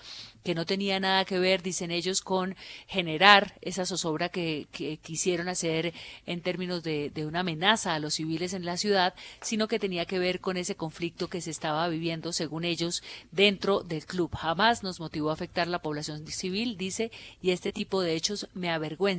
[0.45, 2.57] que no tenía nada que ver, dicen ellos, con
[2.87, 4.67] generar esa zozobra que,
[5.03, 5.93] quisieron hacer
[6.27, 10.07] en términos de, de una amenaza a los civiles en la ciudad, sino que tenía
[10.07, 14.35] que ver con ese conflicto que se estaba viviendo, según ellos, dentro del club.
[14.35, 17.11] Jamás nos motivó a afectar la población civil, dice,
[17.43, 19.18] y este tipo de hechos me avergüenza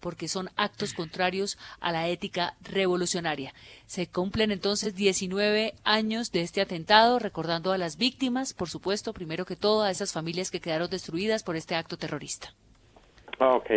[0.00, 3.52] porque son actos contrarios a la ética revolucionaria.
[3.86, 9.44] Se cumplen entonces 19 años de este atentado, recordando a las víctimas, por supuesto, primero
[9.44, 12.54] que todo a esas familias que quedaron destruidas por este acto terrorista.
[13.38, 13.70] Ok,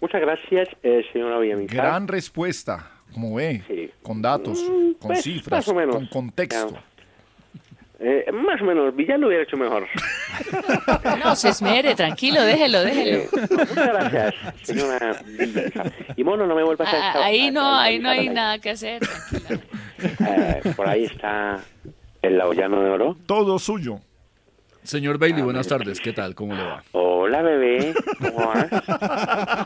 [0.00, 1.76] muchas gracias, eh, señora Villamizar.
[1.76, 4.62] Gran respuesta, como ve, con datos,
[5.00, 5.96] con pues, cifras, más o menos.
[5.96, 6.78] con contexto.
[8.02, 9.86] Eh, más o menos, Villar lo hubiera hecho mejor.
[11.22, 13.18] No se esmere, tranquilo, déjelo, déjelo.
[13.18, 15.20] Eh, muchas gracias, señora.
[16.16, 16.96] Y mono, no me vuelvas a...
[17.12, 19.00] Ah, Ahí no, ahí no hay nada que hacer.
[19.00, 19.60] tranquila.
[20.02, 21.60] Eh, por ahí está
[22.22, 23.16] el laullano de oro.
[23.26, 24.00] Todo suyo.
[24.82, 26.00] Señor Bailey, buenas tardes.
[26.00, 26.34] ¿Qué tal?
[26.34, 26.82] ¿Cómo le va?
[26.92, 27.92] Hola, bebé.
[28.18, 28.66] ¿Cómo vas?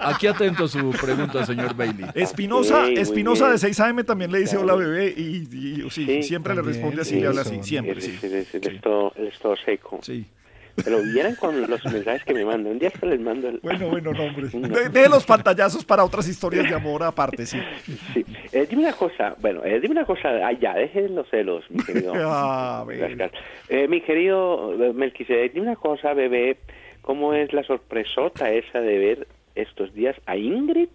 [0.02, 2.06] Aquí atento a su pregunta, señor Bailey.
[2.14, 6.62] Espinosa, Espinosa de 6am también le dice hola bebé y, y- sí, Sí, siempre le
[6.62, 8.18] responde así, sí, le habla así, siempre, sí.
[8.22, 10.00] Él es todo- él es todo seco.
[10.02, 10.26] Sí.
[10.82, 12.72] Pero vieran con los mensajes que me mandan.
[12.72, 13.48] Un día se les mando.
[13.48, 13.60] El...
[13.62, 14.48] Bueno, bueno, no, hombre.
[14.48, 17.58] De, de los pantallazos para otras historias de amor aparte, sí.
[18.12, 18.24] Sí.
[18.52, 21.82] Eh, dime una cosa, bueno, eh, dime una cosa, ah, ya, dejen los celos, mi
[21.82, 22.12] querido.
[22.26, 22.84] Ah.
[23.68, 26.58] Eh, mi querido eh, Melquisedec, dime una cosa, bebé,
[27.02, 30.88] ¿cómo es la sorpresota esa de ver estos días a Ingrid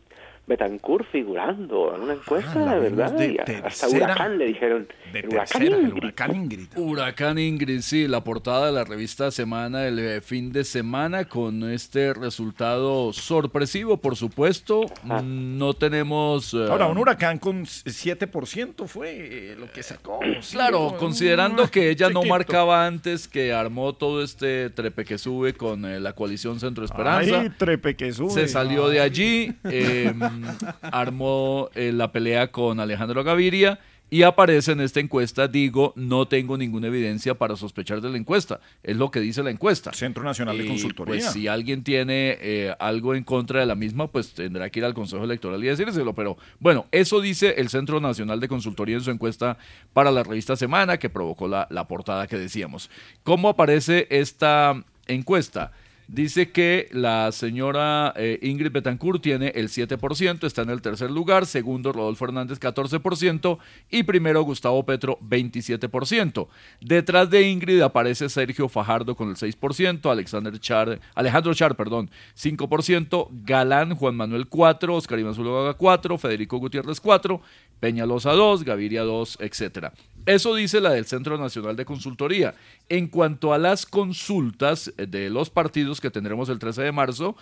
[0.50, 3.12] Betancourt figurando en una encuesta, Ah, la verdad?
[3.14, 3.88] de hasta.
[3.88, 4.88] Huracán le dijeron.
[5.14, 5.94] De el huracán el Ingrid.
[6.04, 6.68] huracán Ingrid.
[6.76, 11.70] Huracán Ingrid, sí, la portada de la revista Semana del eh, fin de semana con
[11.72, 14.82] este resultado sorpresivo, por supuesto.
[15.24, 16.54] No tenemos...
[16.54, 20.20] eh, Ahora, un huracán con 7% fue eh, lo que sacó.
[20.42, 25.54] sí, Claro, considerando que ella no marcaba antes, que armó todo este trepe que sube
[25.54, 27.42] con eh, la coalición Centro Esperanza.
[27.42, 28.32] Ay, trepe que sube.
[28.32, 30.12] Se salió de allí, eh,
[30.82, 33.80] armó eh, la pelea con Alejandro Gaviria
[34.12, 38.60] y aparece en esta encuesta, digo, no tengo ninguna evidencia para sospechar de la encuesta.
[38.82, 39.94] Es lo que dice la encuesta.
[39.94, 41.14] Centro Nacional de Y, Consultoría.
[41.14, 44.86] Pues si alguien tiene eh, algo en contra de la misma, pues tendrá que ir
[44.86, 46.14] al Consejo Electoral y decírselo.
[46.16, 49.60] Pero bueno, eso dice el Centro Nacional de Consultoría en su encuesta
[49.94, 52.90] para la revista Semana, que provocó la, la portada que decíamos.
[53.24, 55.72] ¿Cómo aparece esta encuesta?
[56.12, 61.46] Dice que la señora eh, Ingrid Betancourt tiene el 7%, está en el tercer lugar,
[61.46, 63.60] segundo Rodolfo Hernández 14%
[63.92, 66.48] y primero Gustavo Petro 27%.
[66.82, 73.28] Detrás de Ingrid aparece Sergio Fajardo con el 6%, Alexander Char, Alejandro Char, perdón, 5%,
[73.46, 77.40] Galán Juan Manuel 4, Oscar Iván Zuluaga 4, Federico Gutiérrez 4,
[77.80, 79.94] Peñalosa 2, Gaviria 2, etcétera.
[80.26, 82.54] Eso dice la del Centro Nacional de Consultoría.
[82.88, 87.36] En cuanto a las consultas eh, de los partidos que tendremos el 13 de marzo,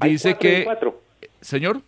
[0.00, 0.64] Hay dice cuatro en que...
[0.64, 1.02] cuatro.
[1.40, 1.80] Señor.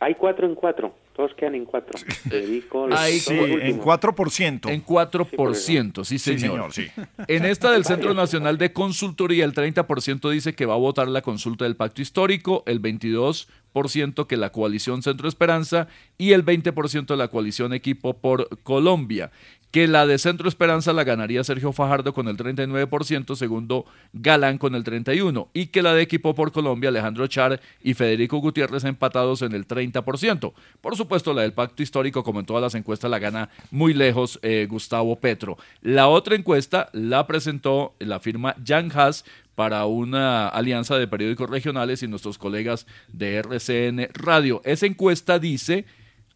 [0.00, 0.94] Hay cuatro en cuatro.
[1.14, 1.96] Todos quedan en cuatro.
[2.28, 4.70] Federico, los dos Sí, en 4%.
[4.70, 6.72] En 4%, sí, Sí, señor.
[6.72, 7.02] señor, sí.
[7.28, 11.22] En esta del Centro Nacional de Consultoría, el 30% dice que va a votar la
[11.22, 15.88] consulta del pacto histórico, el 22% que la coalición Centro Esperanza
[16.18, 19.30] y el 20% de la coalición Equipo por Colombia.
[19.70, 24.76] Que la de Centro Esperanza la ganaría Sergio Fajardo con el 39%, segundo Galán con
[24.76, 29.42] el 31%, y que la de Equipo por Colombia, Alejandro Char y Federico Gutiérrez empatados
[29.42, 30.52] en el 30%.
[30.80, 34.38] Por supuesto, la del pacto histórico, como en todas las encuestas, la gana muy lejos
[34.42, 35.56] eh, Gustavo Petro.
[35.82, 39.24] La otra encuesta la presentó la firma Jan Haas
[39.54, 44.60] para una alianza de periódicos regionales y nuestros colegas de RCN Radio.
[44.64, 45.84] Esa encuesta dice,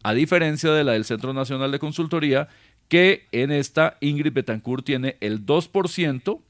[0.03, 2.47] a diferencia de la del Centro Nacional de Consultoría,
[2.87, 6.41] que en esta Ingrid Betancourt tiene el 2%,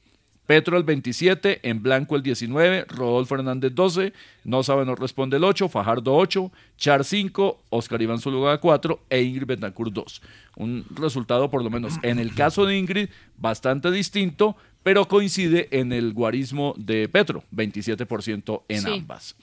[0.50, 5.44] Petro el 27, en blanco el 19, Rodolfo Hernández 12, no sabe, no responde el
[5.44, 10.22] 8, Fajardo 8, Char 5, Oscar Iván Zuluaga 4 e Ingrid Betancourt 2.
[10.56, 15.92] Un resultado, por lo menos en el caso de Ingrid, bastante distinto, pero coincide en
[15.92, 18.88] el guarismo de Petro, 27% en Sí.
[18.92, 19.36] ambas.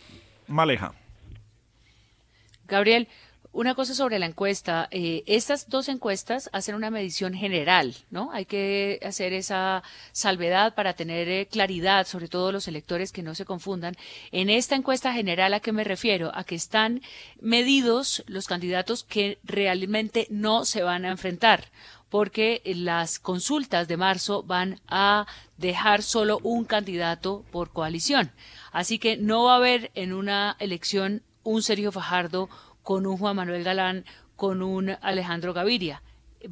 [0.46, 0.94] Maleja.
[2.68, 3.08] Gabriel,
[3.58, 4.88] una cosa sobre la encuesta.
[4.92, 8.30] eh, estas dos encuestas hacen una medición general, ¿no?
[8.32, 9.82] Hay que hacer esa
[10.12, 13.96] salvedad para tener eh, claridad, sobre todo los electores que no se confundan.
[14.32, 16.32] En esta encuesta general, ¿a qué me refiero?
[16.36, 17.02] A que están
[17.42, 21.72] medidos los candidatos que realmente no se van a enfrentar
[22.10, 25.26] porque las consultas de marzo van a
[25.58, 28.32] dejar solo un candidato por coalición.
[28.72, 32.50] Así que no va a haber en una elección un Sergio Fajardo
[32.88, 34.06] con un Juan Manuel Galán,
[34.38, 36.02] con un Alejandro Gaviria.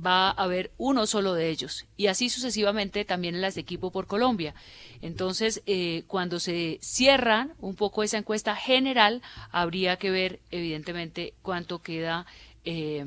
[0.06, 1.86] Va a haber uno solo de ellos.
[1.96, 4.54] Y así sucesivamente también en las de equipo por Colombia.
[5.02, 11.82] Entonces, eh, cuando se cierran un poco esa encuesta general, habría que ver, evidentemente, cuánto
[11.82, 12.26] queda
[12.66, 13.06] eh,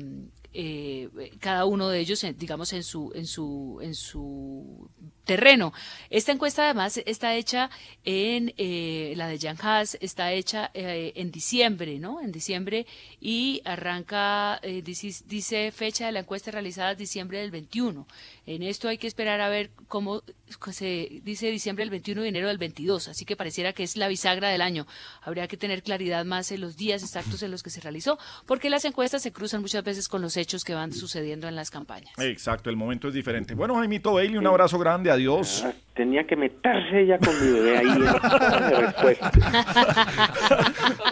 [0.53, 4.89] eh, cada uno de ellos, digamos, en su, en su, en su
[5.29, 5.73] terreno.
[6.09, 7.69] Esta encuesta además está hecha
[8.03, 12.19] en eh, la de Jan Haas, está hecha eh, en diciembre, ¿no?
[12.19, 12.87] En diciembre
[13.21, 18.07] y arranca, eh, dice, dice fecha de la encuesta realizada diciembre del 21.
[18.49, 20.23] En esto hay que esperar a ver cómo
[20.71, 24.07] se dice diciembre del 21 y enero del 22, así que pareciera que es la
[24.07, 24.87] bisagra del año.
[25.21, 28.71] Habría que tener claridad más en los días exactos en los que se realizó, porque
[28.71, 32.11] las encuestas se cruzan muchas veces con los hechos que van sucediendo en las campañas.
[32.17, 33.53] Exacto, el momento es diferente.
[33.53, 35.63] Bueno, Jaimito Bailey, un abrazo grande, adiós.
[35.99, 38.13] Tenía que meterse ya con mi bebé ahí en la
[38.79, 39.31] respuesta.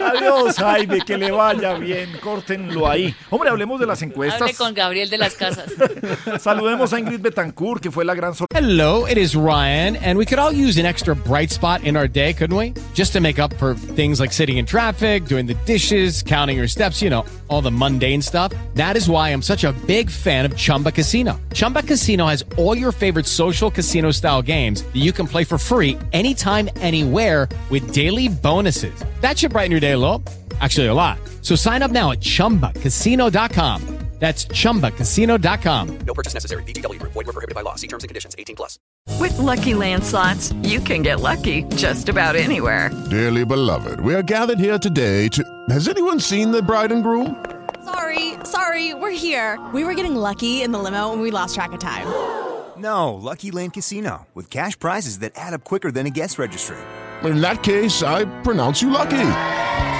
[0.00, 2.08] Adiós, Jaime, que le vaya bien.
[2.22, 3.14] Córtenlo ahí.
[3.28, 4.40] Hombre, hablemos de las encuestas.
[4.40, 5.74] Hable con Gabriel de las Casas.
[6.40, 8.66] Saludemos a Ingrid Betancourt, que fue la gran sorpresa.
[8.66, 12.08] Hello, it is Ryan, and we could all use an extra bright spot in our
[12.08, 12.72] day, couldn't we?
[12.94, 16.66] Just to make up for things like sitting in traffic, doing the dishes, counting your
[16.66, 18.54] steps, you know, all the mundane stuff.
[18.74, 21.38] That is why I'm such a big fan of Chumba Casino.
[21.52, 25.58] Chumba Casino has all your favorite social casino style games that you can play for
[25.58, 29.04] free anytime, anywhere with daily bonuses.
[29.20, 30.22] That should brighten your day a little.
[30.60, 31.18] Actually, a lot.
[31.42, 33.98] So sign up now at chumbacasino.com.
[34.18, 35.98] That's chumbacasino.com.
[36.00, 36.64] No purchase necessary.
[36.64, 37.12] VGW Group.
[37.12, 37.76] Void were prohibited by law.
[37.76, 38.34] See terms and conditions.
[38.36, 38.78] 18 plus.
[39.20, 42.90] With Lucky Land slots, you can get lucky just about anywhere.
[43.10, 45.44] Dearly beloved, we are gathered here today to.
[45.70, 47.44] Has anyone seen the bride and groom?
[47.84, 49.58] Sorry, sorry, we're here.
[49.72, 52.06] We were getting lucky in the limo and we lost track of time.
[52.78, 56.76] No, Lucky Land Casino, with cash prizes that add up quicker than a guest registry.
[57.24, 59.18] In that case, I pronounce you lucky.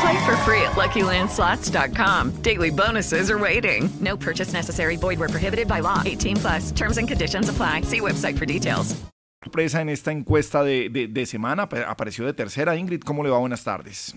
[0.00, 2.42] Play for free at LuckyLandSlots.com.
[2.42, 3.88] Daily bonuses are waiting.
[4.00, 4.96] No purchase necessary.
[4.96, 6.02] Void where prohibited by law.
[6.06, 6.70] 18 plus.
[6.72, 7.82] Terms and conditions apply.
[7.82, 8.94] See website for details.
[9.42, 11.64] sorpresa en esta encuesta de, de- de semana.
[11.64, 12.76] Ap- Apareció de tercera.
[12.76, 13.38] Ingrid, ¿cómo le va?
[13.38, 14.14] Buenas tardes.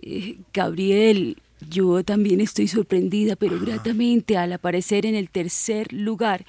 [0.00, 1.36] Eh, Gabriel,
[1.68, 6.44] yo también estoy sorprendida, pero gratamente al aparecer en el tercer lugar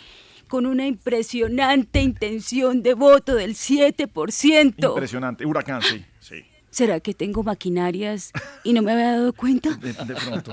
[0.54, 4.88] con una impresionante intención de voto del 7%.
[4.88, 5.48] Impresionante.
[5.48, 6.06] Huracán, sí.
[6.20, 6.44] sí.
[6.70, 8.32] ¿Será que tengo maquinarias
[8.64, 9.72] y no me había dado cuenta?
[9.72, 10.52] De, de pronto.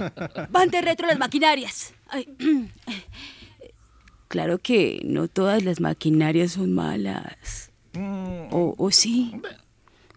[0.48, 1.92] Van de retro las maquinarias.
[2.08, 2.26] Ay,
[4.28, 7.70] claro que no todas las maquinarias son malas.
[8.50, 9.32] O, o sí.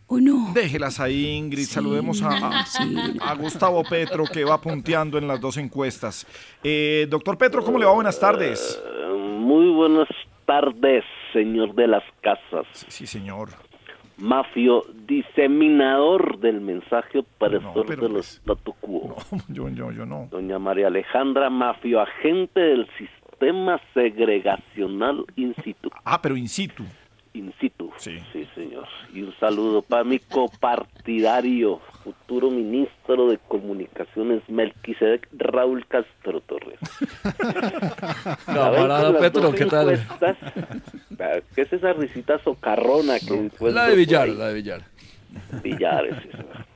[0.08, 0.52] O no.
[0.54, 1.66] Déjelas ahí, Ingrid.
[1.68, 2.96] Saludemos a, a- sí.
[3.20, 6.26] a Gustavo Petro, que va punteando en las dos encuestas.
[6.64, 7.92] Eh, doctor Petro, ¿cómo le va?
[7.94, 8.80] Buenas tardes.
[9.44, 10.08] Muy buenas
[10.46, 12.66] tardes, señor de las casas.
[12.72, 13.50] Sí, señor.
[14.16, 19.18] Mafio, diseminador del mensaje opresor pero de los statu quo.
[19.50, 20.30] Yo, yo, yo no.
[20.32, 25.90] Doña María Alejandra Mafio, agente del sistema segregacional in situ.
[26.06, 26.86] Ah, pero in situ.
[27.34, 27.92] In situ.
[27.98, 28.20] Sí.
[28.54, 28.88] señor.
[29.12, 36.80] Y un saludo para mi copartidario, futuro ministro de Comunicaciones, Melquisedec Raúl Castro Torres.
[38.46, 40.00] Camarada Petro, ¿qué tal?
[41.56, 44.82] ¿Qué es esa risita socarrona que La de Villar, la de Villar.
[45.64, 46.16] Villares.
[46.22, 46.73] sí, señor.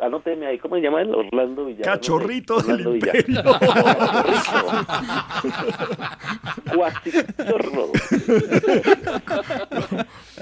[0.00, 1.12] Anóteme ahí, ¿cómo se llama él?
[1.14, 1.82] Orlando Villar.
[1.84, 3.24] Cachorrito Orlando del Villar.
[3.24, 3.42] pelo.
[6.74, 7.88] Cuasichorro.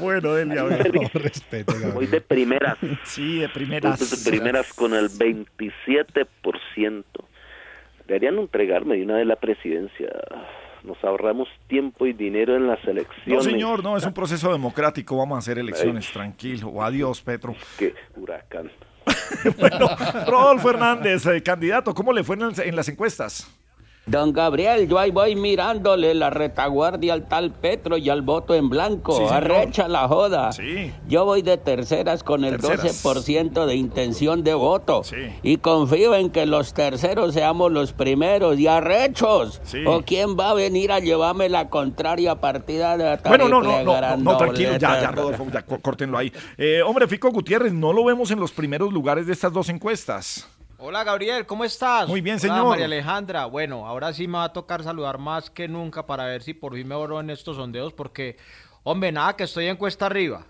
[0.00, 0.64] Bueno, Delia,
[1.14, 2.78] respeto, Voy de primeras.
[3.04, 4.24] Sí, de Voy primeras.
[4.24, 7.04] de primeras con el 27%.
[8.06, 10.08] Deberían entregarme de una de la presidencia.
[10.82, 13.44] Nos ahorramos tiempo y dinero en las No, elecciones.
[13.44, 15.16] señor, no, es un proceso democrático.
[15.16, 16.82] Vamos a hacer elecciones, tranquilo.
[16.82, 17.54] Adiós, Petro.
[17.78, 18.70] Qué huracán.
[19.58, 19.88] bueno,
[20.26, 23.46] Rodolfo Hernández, eh, candidato, ¿cómo le fue en, las encuestas?
[24.06, 28.68] Don Gabriel, yo ahí voy mirándole la retaguardia al tal Petro y al voto en
[28.68, 29.16] blanco.
[29.16, 29.22] Sí.
[29.32, 30.50] Arrecha la joda.
[30.52, 30.92] Sí.
[31.06, 33.04] Yo voy de terceras con el Terceras.
[33.04, 35.02] 12% de intención de voto.
[35.44, 39.60] Y confío en que los terceros seamos los primeros y arrechos.
[39.62, 39.84] Sí.
[39.86, 43.82] ¿O quién va a venir a llevarme la contraria partida de la Bueno, no, no,
[43.84, 45.10] no, no, no, tranquilo, ya, ya?
[45.12, 46.32] Rodolfo, ya, có- córtenlo ahí.
[46.58, 50.48] Eh, hombre, Fico Gutiérrez, no lo vemos en los primeros lugares de estas dos encuestas.
[50.82, 52.08] Hola Gabriel, ¿cómo estás?
[52.08, 52.68] Muy bien, Hola, señor.
[52.70, 56.42] María Alejandra, bueno, ahora sí me va a tocar saludar más que nunca para ver
[56.42, 58.38] si por fin me oro en estos sondeos porque,
[58.82, 60.46] hombre, nada, que estoy en cuesta arriba.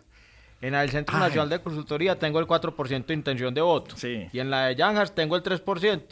[0.60, 1.22] En el Centro Ay.
[1.22, 3.96] Nacional de Consultoría tengo el 4% de intención de voto.
[4.32, 6.02] Y en la de Yanjas tengo el 3%.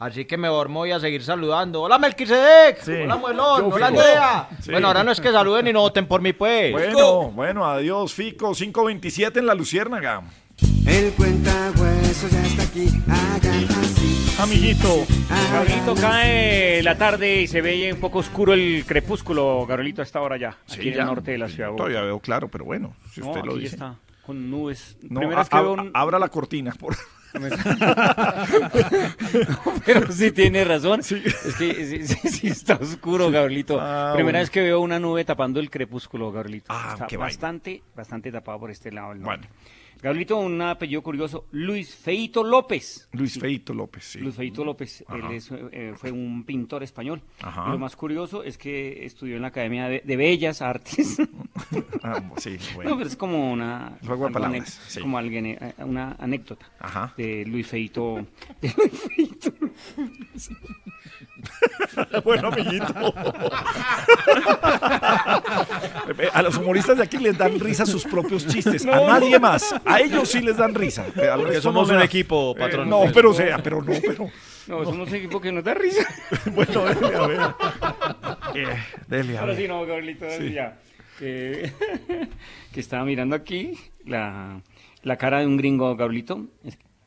[0.00, 1.82] Así que mejor me voy a seguir saludando.
[1.82, 2.92] Hola Melquisedec, Sí.
[3.04, 3.86] hola Muelón, Yo, hola.
[3.88, 4.48] Andrea.
[4.62, 4.72] Sí.
[4.72, 6.72] Bueno, ahora no es que saluden y no voten por mí, pues.
[6.72, 10.22] Bueno, bueno, adiós, Fico, 527 en la Luciérnaga.
[10.86, 14.34] El cuentahueso ya está aquí, hagan así.
[14.40, 15.06] Amiguito.
[15.52, 20.20] Gabrielito, cae la tarde y se ve un poco oscuro el crepúsculo, Gabrielito, a esta
[20.20, 21.00] hora ya, aquí en ya.
[21.02, 21.70] el norte de la ciudad.
[21.74, 23.76] Todavía veo claro, pero bueno, si No, usted lo aquí dice.
[23.76, 24.96] está, con nubes.
[25.08, 26.96] No, Primera a- que veo un- abra la cortina, por
[29.86, 30.98] Pero sí tiene razón.
[31.00, 31.08] Es
[31.56, 33.78] que sí, sí- sí está oscuro, Gabrielito.
[33.80, 34.38] Ah, Primera bueno.
[34.40, 36.66] vez que veo una nube tapando el crepúsculo, Gabrielito.
[36.70, 37.18] Ah, está vaina.
[37.20, 39.48] bastante, bastante tapado por este lado del norte.
[40.02, 43.08] Gabrielito, un apellido curioso, Luis Feito López.
[43.12, 44.18] Luis Feito López, sí.
[44.20, 47.20] Luis Feito López, él es, eh, fue un pintor español.
[47.42, 47.64] Ajá.
[47.68, 51.18] Y lo más curioso es que estudió en la Academia de, de Bellas Artes.
[52.02, 52.96] Ah, sí, No, bueno.
[52.96, 55.00] pero es como una, algo palabras, sí.
[55.00, 57.12] como alguien, eh, una anécdota Ajá.
[57.18, 58.26] de Luis Feito.
[58.62, 59.52] de Luis Feito.
[62.24, 63.14] bueno, amiguito.
[66.32, 68.84] A los humoristas de aquí les dan risa sus propios chistes.
[68.84, 69.40] No, a nadie no.
[69.40, 69.74] más.
[69.84, 71.04] A ellos sí les dan risa.
[71.36, 72.88] Porque somos no un equipo, Eh, patrón.
[72.88, 74.28] no, pero o sea, pero no, pero.
[74.66, 76.06] No, somos un equipo que nos da risa.
[76.54, 77.40] bueno, dele, a ver.
[78.54, 78.76] Eh,
[79.08, 79.62] dele, a Ahora ver.
[79.62, 80.78] sí, no, Gabrielito, sí ya.
[81.18, 81.70] Que,
[82.72, 83.72] que estaba mirando aquí
[84.04, 84.60] la,
[85.02, 86.46] la cara de un gringo, Gabrielito,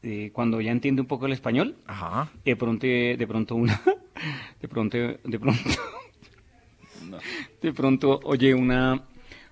[0.03, 1.75] eh, cuando ya entiende un poco el español.
[1.87, 2.29] Ajá.
[2.45, 3.81] De pronto, de pronto una,
[4.61, 5.61] de pronto, de pronto,
[7.61, 9.03] de pronto oye una,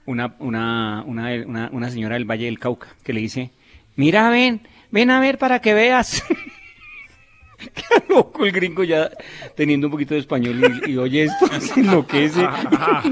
[0.06, 3.52] una, una, una, una, señora del Valle del Cauca que le dice,
[3.96, 6.24] mira, ven, ven a ver para que veas.
[7.58, 9.12] Qué loco el gringo ya
[9.56, 12.44] teniendo un poquito de español y, y oye esto, se enloquece.
[12.44, 13.04] Ajá,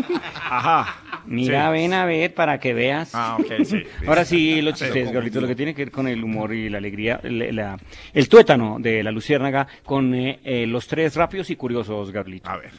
[0.49, 0.95] ajá.
[1.27, 1.71] Mira, Sí.
[1.73, 3.13] ven a ver para que veas.
[3.13, 3.83] Ah, ok, sí.
[4.07, 6.79] Ahora sí, los chistes, Gabrielito, lo que tiene que ver con el humor y la
[6.79, 7.77] alegría, la-
[8.13, 12.49] el tuétano de la luciérnaga con eh, eh, los tres rápidos y curiosos, Gabrielito.
[12.49, 12.71] A ver.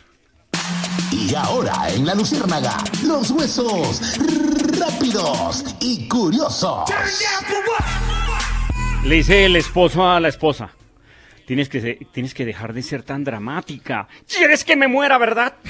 [1.12, 4.18] Y ahora en la Luciérnaga, los huesos
[4.78, 6.91] rápidos y curiosos.
[9.05, 10.70] Le dice el esposo a la esposa.
[11.47, 14.07] Tienes que, tienes que dejar de ser tan dramática.
[14.28, 15.55] ¿Quieres que me muera, verdad?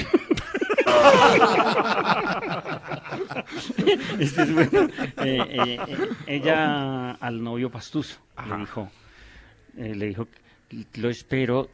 [4.18, 4.89] Este es bueno.
[5.23, 8.91] Eh, eh, eh, ella al novio pastuso le dijo,
[9.77, 10.29] eh, le dijo,
[10.95, 11.68] lo espero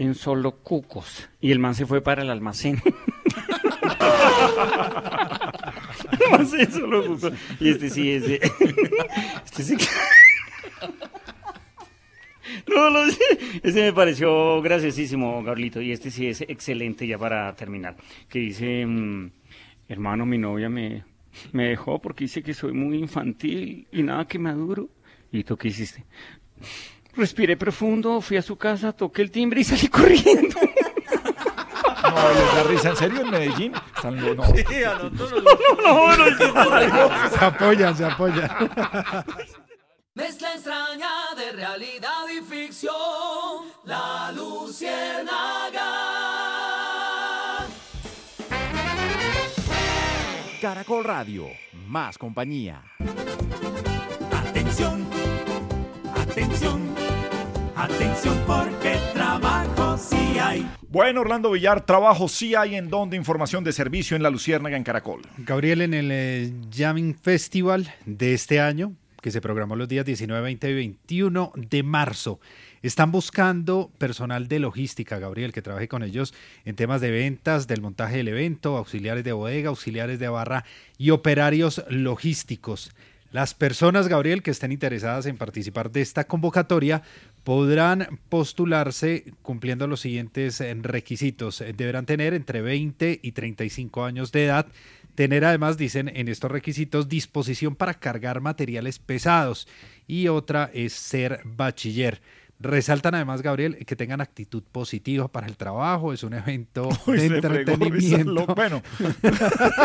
[0.00, 1.28] en solo cucos.
[1.42, 2.80] Y el man se fue para el almacén.
[6.32, 7.34] almacén solo cucos.
[7.60, 8.36] Y este sí, este,
[9.44, 9.76] este sí.
[12.66, 13.00] No, no,
[13.62, 15.82] ese me pareció graciosísimo, Gabrielito.
[15.82, 17.96] Y este sí es excelente ya para terminar.
[18.30, 19.30] Que dice, mm,
[19.86, 21.04] hermano, mi novia me,
[21.52, 24.88] me dejó porque dice que soy muy infantil y nada que maduro.
[25.30, 26.06] ¿Y tú qué hiciste?
[27.16, 30.56] Respiré profundo, fui a su casa, toqué el timbre y salí corriendo.
[32.02, 32.88] No, les da risa.
[32.90, 33.72] ¿En serio en Medellín?
[33.94, 34.44] Están lo- no.
[35.82, 38.50] no, no, Se apoyan, se apoyan.
[40.14, 42.92] Mezcla extraña de realidad y ficción,
[43.84, 45.86] la luciérnaga.
[50.60, 51.46] Caracol Radio,
[51.86, 52.82] más compañía.
[54.32, 55.08] Atención,
[56.30, 56.80] atención,
[57.74, 60.64] atención porque trabajo sí hay.
[60.88, 64.84] Bueno, Orlando Villar, trabajo sí hay en donde información de servicio en la Luciérnaga en
[64.84, 65.22] Caracol.
[65.38, 70.40] Gabriel, en el eh, Jamming Festival de este año, que se programó los días 19,
[70.40, 72.38] 20 y 21 de marzo,
[72.82, 76.32] están buscando personal de logística, Gabriel, que trabaje con ellos
[76.64, 80.64] en temas de ventas, del montaje del evento, auxiliares de bodega, auxiliares de barra
[80.96, 82.92] y operarios logísticos.
[83.32, 87.02] Las personas, Gabriel, que estén interesadas en participar de esta convocatoria
[87.44, 91.60] podrán postularse cumpliendo los siguientes eh, requisitos.
[91.60, 94.66] Eh, Deberán tener entre 20 y 35 años de edad,
[95.14, 99.68] tener además, dicen en estos requisitos, disposición para cargar materiales pesados
[100.08, 102.20] y otra es ser bachiller.
[102.62, 107.26] Resaltan además, Gabriel, que tengan actitud positiva para el trabajo, es un evento Uy, de
[107.26, 108.30] entretenimiento.
[108.32, 108.82] lo- bueno.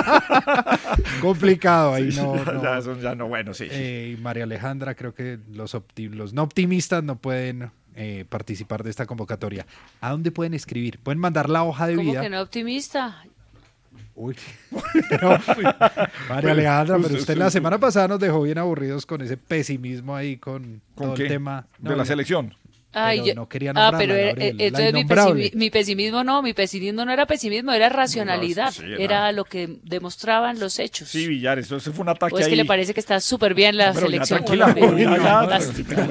[1.21, 2.36] Complicado ahí, Sí, no.
[2.43, 2.63] ya- no.
[2.63, 3.67] ya son- ya no, bueno, sí.
[3.69, 8.89] Eh, María Alejandra, creo que los, opti- los no optimistas no pueden eh, participar de
[8.89, 9.65] esta convocatoria.
[10.01, 10.99] ¿A dónde pueden escribir?
[10.99, 12.21] Pueden mandar la hoja de ¿Cómo vida.
[12.21, 13.23] que no optimista?
[14.15, 14.36] Uy.
[15.21, 15.38] No,
[16.30, 20.15] María Alejandra, pero Usted- usted la semana pasada nos dejó bien aburridos con ese pesimismo
[20.15, 21.23] ahí con, ¿Con todo qué?
[21.23, 22.53] el tema ¿De la ya- selección?
[22.98, 25.43] Ay, Pero yo- no quería ah, pero era- eh, la entonces mi, innombrable.
[25.52, 29.43] pesimi- mi pesimismo no, mi pesimismo no era pesimismo, era racionalidad, sí, era- era lo
[29.43, 31.10] que demostraban los hechos.
[31.10, 33.54] Sí, Villar, eso, eso fue un ataque ¿O es que le parece que está súper
[33.54, 35.48] bien la Pero ya, selección tranquila, ya,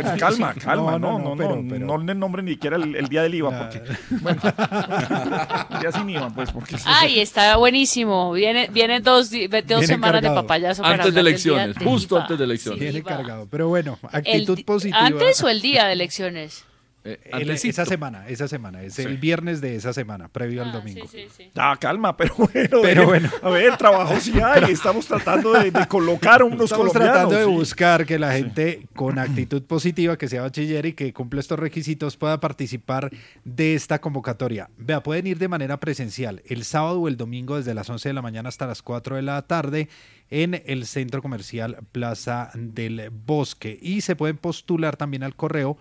[0.04, 2.52] ya, calma, calma, No, no, no, no, no, no, pero- pero- no le nombre ni
[2.52, 3.82] siquiera el, el día del IVA, porque,
[4.20, 4.40] bueno,
[5.82, 8.32] ya sin IVA, pues, porque Ay, está buenísimo.
[8.32, 10.34] Viene, vienen dos, di- dos Viene semanas cargado.
[10.36, 12.80] de papayazo para Antes de elecciones, justo antes de elecciones.
[12.80, 13.46] Viene cargado.
[13.50, 14.98] Pero bueno, actitud positiva.
[15.06, 16.64] ¿Antes o el día de elecciones?
[17.06, 17.70] Eh, El- antesito.
[17.70, 19.02] esa semana, esa semana, es Sí.
[19.02, 21.06] el viernes de esa semana, previo Ah, al domingo.
[21.54, 22.80] Ah, calma, pero bueno.
[22.82, 23.30] Pero eh, bueno.
[23.42, 24.72] A ver, trabajo sí hay.
[24.72, 27.12] Estamos tratando de, de colocar a unos Estamos colombianos.
[27.28, 27.50] tratando de sí.
[27.50, 32.16] buscar que la gente con actitud positiva, que sea bachiller y que cumpla estos requisitos,
[32.16, 33.10] pueda participar
[33.44, 34.70] de esta convocatoria.
[34.78, 38.12] Vea, pueden ir de manera presencial el sábado o el domingo desde las 11 de
[38.14, 39.88] la mañana hasta las 4 de la tarde
[40.30, 43.78] en el centro comercial Plaza del Bosque.
[43.82, 45.76] Y se pueden postular también al correo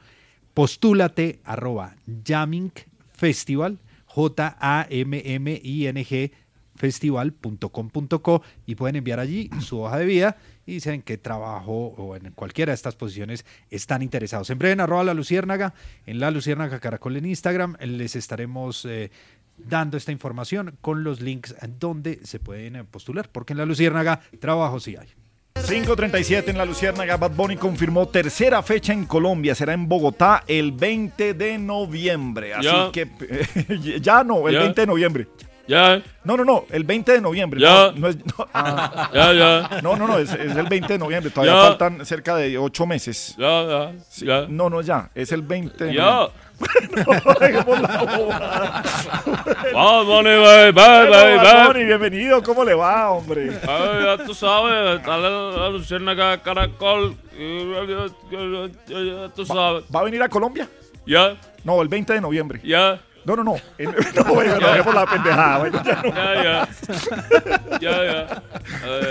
[0.54, 1.96] postúlate arroba
[2.26, 2.72] jamming
[3.12, 6.32] festival j a m m i n g
[6.76, 12.32] festival.com.co y pueden enviar allí su hoja de vida y dicen qué trabajo o en
[12.32, 14.50] cualquiera de estas posiciones están interesados.
[14.50, 15.74] En breve en arroba la luciérnaga,
[16.06, 19.12] en la luciérnaga caracol en Instagram, les estaremos eh,
[19.58, 24.80] dando esta información con los links donde se pueden postular, porque en la luciérnaga trabajo
[24.80, 25.08] sí hay.
[25.56, 30.72] 5.37 en la Luciérnaga, Bad Bunny confirmó tercera fecha en Colombia, será en Bogotá el
[30.72, 32.54] 20 de noviembre.
[32.56, 32.90] Así Ya.
[32.92, 33.08] que
[34.02, 34.60] ya no, el Ya.
[34.62, 35.28] 20 de noviembre.
[35.66, 36.02] Ya.
[36.26, 37.62] No, no, no, el 20 de noviembre.
[37.62, 37.92] Ya.
[37.92, 39.10] No, no es, no, ah.
[39.14, 39.34] Ya,
[39.70, 39.82] ya.
[39.82, 41.32] No, no, no, es, es el 20 de noviembre.
[41.32, 41.68] Todavía Ya.
[41.70, 43.36] faltan cerca de ocho meses.
[43.38, 44.26] Ya, ya, Sí.
[44.26, 44.46] ya.
[44.50, 46.28] No, no, ya, es el 20 de Ya.
[46.60, 47.74] No, la.
[49.74, 51.68] Bad Bunny, bye, bye, bye.
[51.68, 53.60] Bunny, bienvenido, ¿cómo le va, hombre?
[53.68, 57.16] Ay, ya tú sabes, dale la luciérnaga caracol.
[58.90, 59.84] Ya tú sabes.
[59.94, 60.68] ¿Va a venir a Colombia?
[61.06, 61.36] Ya.
[61.64, 62.62] No, el 20 de noviembre.
[62.64, 63.00] Ya.
[63.26, 63.56] No, no, no.
[63.78, 65.58] El- no, bueno, no, dejemos la pendejada.
[65.60, 66.10] bueno, ya no.
[66.14, 66.70] Ya, ya.
[67.82, 68.44] Ya, ya.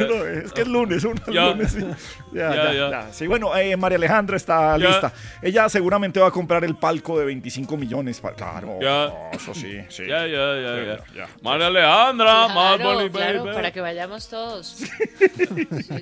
[0.09, 1.47] No, es que es lunes, un Ya.
[1.51, 1.73] lunes.
[1.73, 1.85] Sí.
[2.33, 2.91] Ya, Ya, ya, ya.
[2.91, 3.13] ya.
[3.13, 4.89] Sí, bueno, eh, María Alejandra está Ya.
[4.89, 5.13] lista.
[5.43, 8.21] Ella seguramente va a comprar el palco de 25 millones.
[8.21, 9.07] pa- Claro, Ya.
[9.09, 10.07] no, eso sí, sí.
[10.07, 11.05] Ya, ya, ya, ya.
[11.15, 11.29] ya.
[11.43, 13.55] María Alejandra, Bad Claro, Bunny, claro, baby.
[13.55, 14.67] para que vayamos todos.
[14.67, 14.87] Sí,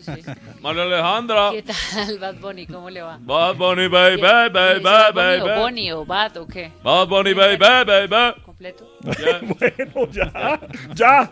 [0.02, 0.22] sí.
[0.60, 1.50] María Alejandra.
[1.52, 2.66] ¿Qué tal, Bad Bunny?
[2.66, 3.18] ¿Cómo le va?
[3.20, 4.82] Bad Bunny, baby, baby, ¿Le dice
[5.12, 6.70] baby, Bad Bunny o Bad o qué?
[6.82, 7.99] Bad Bunny, baby, baby,
[8.44, 8.88] ¿Completo?
[9.02, 9.40] Ya.
[9.42, 10.60] bueno, ya.
[10.94, 11.30] Ya.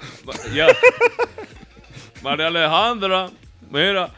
[0.53, 0.67] Ya.
[2.23, 3.31] María Alejandra,
[3.71, 4.11] mira.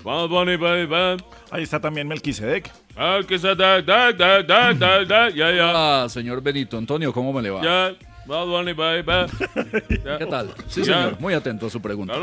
[0.05, 1.23] Bad Bunny, baby.
[1.51, 2.71] Ahí está también Melquisedec.
[2.97, 5.35] Melquisedec, dec, dec, dec, dec, dec.
[5.35, 5.73] Ya, ya.
[6.05, 7.63] Ah, señor Benito Antonio, ¿cómo me le va?
[7.63, 7.95] Ya.
[8.27, 8.75] Bunny.
[8.75, 10.51] ¿Qué tal?
[10.69, 10.85] Sí, Ya.
[10.85, 11.21] señor.
[11.21, 12.15] Muy atento a su pregunta.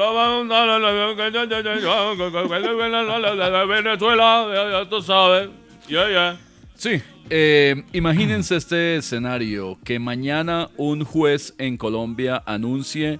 [3.68, 5.49] Venezuela, ya, ya tú sabes.
[5.88, 6.38] Ya, ya.
[6.76, 7.02] Sí.
[7.30, 13.20] eh, imagínense este escenario, que mañana un juez en Colombia anuncie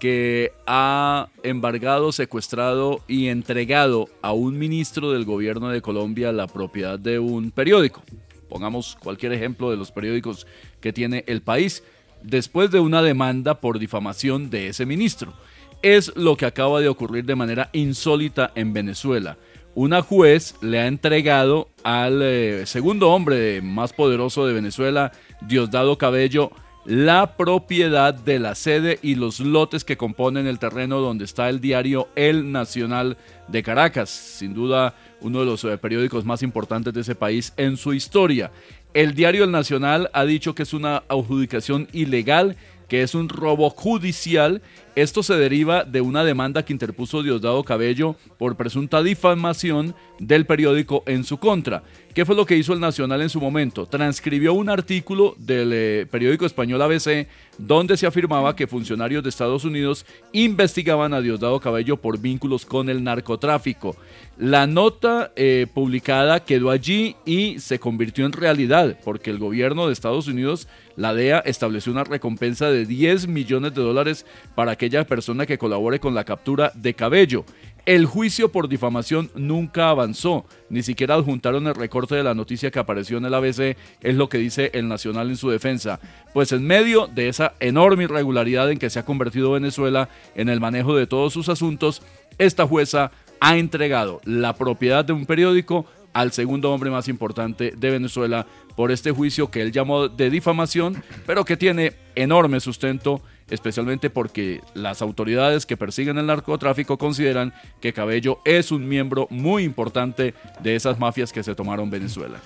[0.00, 6.98] que ha embargado, secuestrado y entregado a un ministro del gobierno de Colombia la propiedad
[6.98, 8.02] de un periódico.
[8.48, 10.46] Pongamos cualquier ejemplo de los periódicos
[10.80, 11.84] que tiene el país,
[12.22, 15.34] después de una demanda por difamación de ese ministro.
[15.82, 19.36] Es lo que acaba de ocurrir de manera insólita en Venezuela.
[19.74, 25.12] Una juez le ha entregado al eh, segundo hombre más poderoso de Venezuela,
[25.42, 26.50] Diosdado Cabello,
[26.84, 31.60] la propiedad de la sede y los lotes que componen el terreno donde está el
[31.60, 37.02] diario El Nacional de Caracas, sin duda uno de los eh, periódicos más importantes de
[37.02, 38.50] ese país en su historia.
[38.94, 42.56] El diario El Nacional ha dicho que es una adjudicación ilegal,
[42.88, 44.62] que es un robo judicial.
[45.00, 51.04] Esto se deriva de una demanda que interpuso Diosdado Cabello por presunta difamación del periódico
[51.06, 51.82] en su contra.
[52.12, 53.86] ¿Qué fue lo que hizo el Nacional en su momento?
[53.86, 59.64] Transcribió un artículo del eh, periódico español ABC donde se afirmaba que funcionarios de Estados
[59.64, 63.96] Unidos investigaban a Diosdado Cabello por vínculos con el narcotráfico.
[64.40, 69.92] La nota eh, publicada quedó allí y se convirtió en realidad porque el gobierno de
[69.92, 75.44] Estados Unidos, la DEA, estableció una recompensa de 10 millones de dólares para aquella persona
[75.44, 77.44] que colabore con la captura de Cabello.
[77.84, 82.78] El juicio por difamación nunca avanzó, ni siquiera adjuntaron el recorte de la noticia que
[82.78, 86.00] apareció en el ABC, es lo que dice el Nacional en su defensa.
[86.32, 90.60] Pues en medio de esa enorme irregularidad en que se ha convertido Venezuela en el
[90.60, 92.00] manejo de todos sus asuntos,
[92.38, 97.90] esta jueza ha entregado la propiedad de un periódico al segundo hombre más importante de
[97.90, 98.46] Venezuela
[98.76, 104.60] por este juicio que él llamó de difamación, pero que tiene enorme sustento especialmente porque
[104.74, 110.74] las autoridades que persiguen el narcotráfico consideran que Cabello es un miembro muy importante de
[110.76, 112.38] esas mafias que se tomaron Venezuela.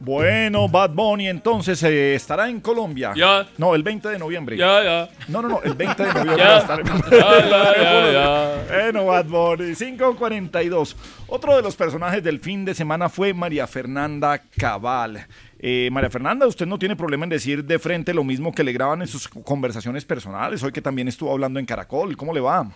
[0.00, 3.12] Bueno, Bad Bunny entonces eh, estará en Colombia.
[3.16, 3.46] Ya.
[3.58, 4.56] No, el 20 de noviembre.
[4.56, 5.08] Ya, ya.
[5.28, 6.48] No, no, no, el 20 de noviembre Ya.
[6.48, 8.12] va a estar en Ya, ya, ya,
[8.68, 8.82] ya.
[8.82, 10.94] Bueno, Bad Bunny, 5.42.
[11.28, 15.26] Otro de los personajes del fin de semana fue María Fernanda Cabal.
[15.60, 18.72] Eh, María Fernanda, usted no tiene problema en decir de frente lo mismo que le
[18.72, 22.16] graban en sus conversaciones personales, hoy que también estuvo hablando en Caracol.
[22.16, 22.70] ¿Cómo le va?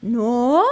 [0.00, 0.62] No,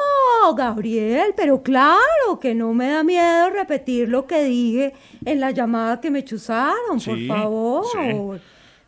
[0.57, 4.93] Gabriel, pero claro que no me da miedo repetir lo que dije
[5.24, 8.40] en la llamada que me chuzaron, por Sí, favor.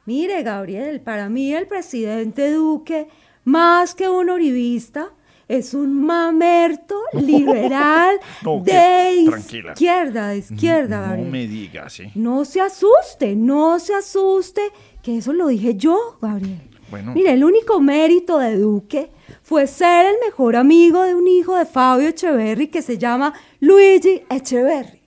[0.07, 3.09] Mire, Gabriel, para mí el presidente Duque,
[3.45, 5.09] más que un oribista,
[5.49, 9.73] es un mamerto liberal No, de tranquila.
[9.73, 11.31] izquierda, de izquierda, No Gabriel.
[11.31, 12.05] me diga, sí.
[12.15, 14.63] No se asuste, no se asuste,
[15.03, 16.68] que eso lo dije yo, Gabriel.
[16.91, 17.13] Bueno.
[17.13, 19.11] Mire, el único mérito de Duque
[19.43, 24.23] fue ser el mejor amigo de un hijo de Fabio Echeverry que se llama Luigi
[24.31, 25.03] Echeverry.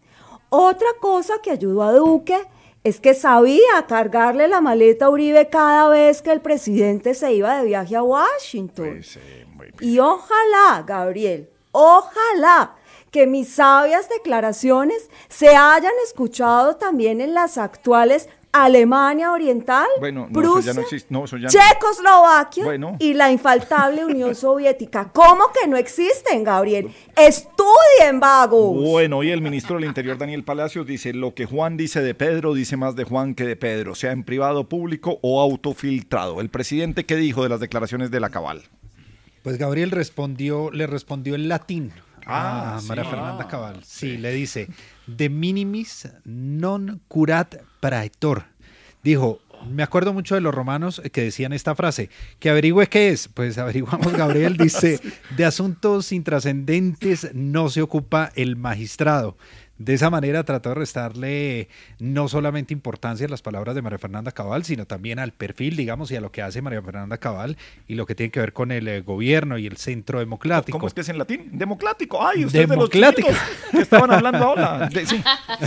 [0.49, 2.37] Otra cosa que ayudó a Duque
[2.83, 7.57] es que sabía cargarle la maleta a Uribe cada vez que el presidente se iba
[7.57, 9.01] de viaje a Washington.
[9.79, 12.75] Y ojalá, Gabriel, ojalá
[13.11, 20.41] que mis sabias declaraciones se hayan escuchado también en las actuales Alemania Oriental, Bueno, no,
[20.41, 21.07] eso ya no existe.
[21.13, 22.95] No, eso ya no- Checoslovaquia Bueno.
[22.99, 25.09] y la infaltable Unión Soviética.
[25.13, 26.91] ¿Cómo que no existen, Gabriel?
[27.15, 28.75] Estudien, vagos.
[28.83, 32.53] Bueno, hoy el ministro del Interior, Daniel Palacios, dice, lo que Juan dice de Pedro,
[32.53, 36.41] dice más de Juan que de Pedro, sea en privado, público o autofiltrado.
[36.41, 38.63] El presidente, ¿qué dijo de las declaraciones de la Cabal?
[39.43, 41.91] Pues Gabriel respondió, le respondió en latín
[42.25, 42.87] Ah, a sí.
[42.87, 43.83] María Ah, Fernanda Cabal.
[43.83, 44.67] Sí, le dice,
[45.07, 48.45] de minimis non curat praetor.
[49.03, 49.39] Dijo,
[49.69, 53.27] me acuerdo mucho de los romanos que decían esta frase, que averigüe qué es.
[53.27, 54.99] Pues averiguamos, Gabriel dice,
[55.35, 59.37] de asuntos intrascendentes no se ocupa el magistrado.
[59.81, 61.67] De esa manera trató de restarle
[61.97, 66.11] no solamente importancia a las palabras de María Fernanda Cabal, sino también al perfil, digamos,
[66.11, 68.71] y a lo que hace María Fernanda Cabal y lo que tiene que ver con
[68.71, 70.77] el eh, gobierno y el centro democrático.
[70.77, 71.49] ¿Cómo es que es en latín?
[71.53, 72.23] Democrático.
[72.23, 73.01] Ay, ustedes de los que
[73.73, 74.87] estaban hablando ahora.
[74.87, 75.19] De, sí,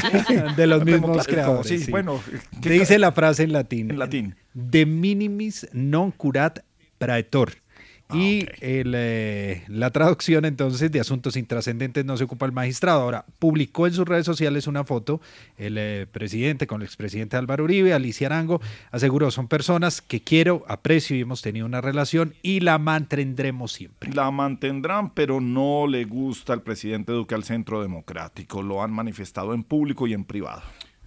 [0.57, 1.67] de los mismos creadores.
[1.67, 1.91] Sí, sí.
[1.91, 2.21] bueno.
[2.63, 3.91] ¿qué Te dice la frase en latín.
[3.91, 4.37] En latín.
[4.53, 6.61] De minimis non curat
[6.99, 7.64] praetor.
[8.09, 13.01] Ah, Y el, eh, la traducción entonces de asuntos intrascendentes no se ocupa el magistrado.
[13.01, 15.21] Ahora, publicó en sus redes sociales una foto
[15.57, 18.61] el eh, presidente con el expresidente Álvaro Uribe, Alicia Arango,
[18.91, 24.13] aseguró, son personas que quiero, aprecio y hemos tenido una relación y la mantendremos siempre.
[24.13, 28.63] La mantendrán, pero no le gusta al presidente Duque al centro democrático.
[28.63, 30.63] Lo han manifestado en público y en privado.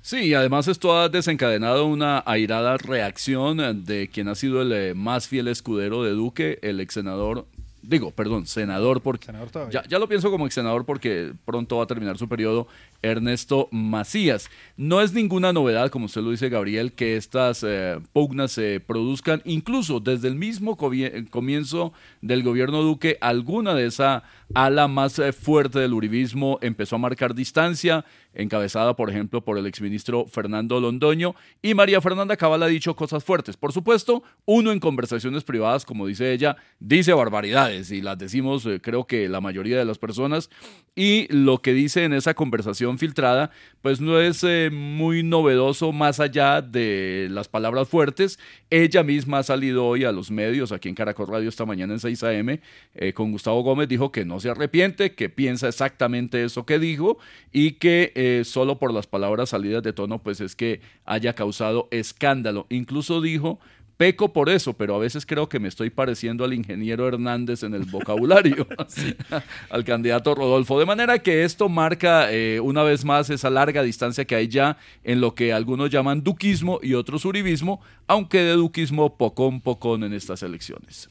[0.08, 4.94] Sí, y además esto ha desencadenado una airada reacción de quien ha sido el eh,
[4.94, 7.46] más fiel escudero de Duque, el ex senador,
[7.82, 9.28] digo, perdón, senador, porque
[9.70, 12.70] ya, ya lo pienso como ex senador porque pronto va a terminar su periodo,
[13.02, 14.50] Ernesto Macías.
[14.76, 19.42] No es ninguna novedad, como usted lo dice, Gabriel, que estas eh, pugnas se produzcan,
[19.46, 25.80] incluso desde el mismo comienzo del gobierno Duque, alguna de esa ala más eh, fuerte
[25.80, 31.74] del uribismo empezó a marcar distancia, encabezada, por ejemplo, por el exministro Fernando Londoño, y
[31.74, 33.58] María Fernanda Cabal ha dicho cosas fuertes.
[33.58, 38.80] Por supuesto, uno en conversaciones privadas, como dice ella, dice barbaridades, y las decimos, eh,
[38.82, 40.50] creo que la mayoría de las personas,
[40.96, 43.52] y lo que dice en esa conversación filtrada,
[43.82, 48.40] pues no es eh, muy novedoso más allá de las palabras fuertes.
[48.70, 52.00] Ella misma ha salido hoy a los medios, aquí en Caracol Radio esta mañana en
[52.00, 52.60] 6 AM,
[52.96, 57.18] eh, con Gustavo Gómez, dijo que no se arrepiente, que piensa exactamente eso que dijo
[57.52, 61.88] y que eh, solo por las palabras salidas de tono, pues es que haya causado
[61.92, 62.68] escándalo.
[62.70, 63.60] Incluso dijo
[63.98, 67.74] Peco por eso, pero a veces creo que me estoy pareciendo al ingeniero Hernández en
[67.74, 68.68] el vocabulario,
[69.70, 70.80] al candidato Rodolfo.
[70.80, 74.78] De manera que esto marca eh, una vez más esa larga distancia que hay ya
[75.04, 80.14] en lo que algunos llaman duquismo y otros uribismo, aunque de duquismo pocón pocón en
[80.14, 81.10] estas elecciones.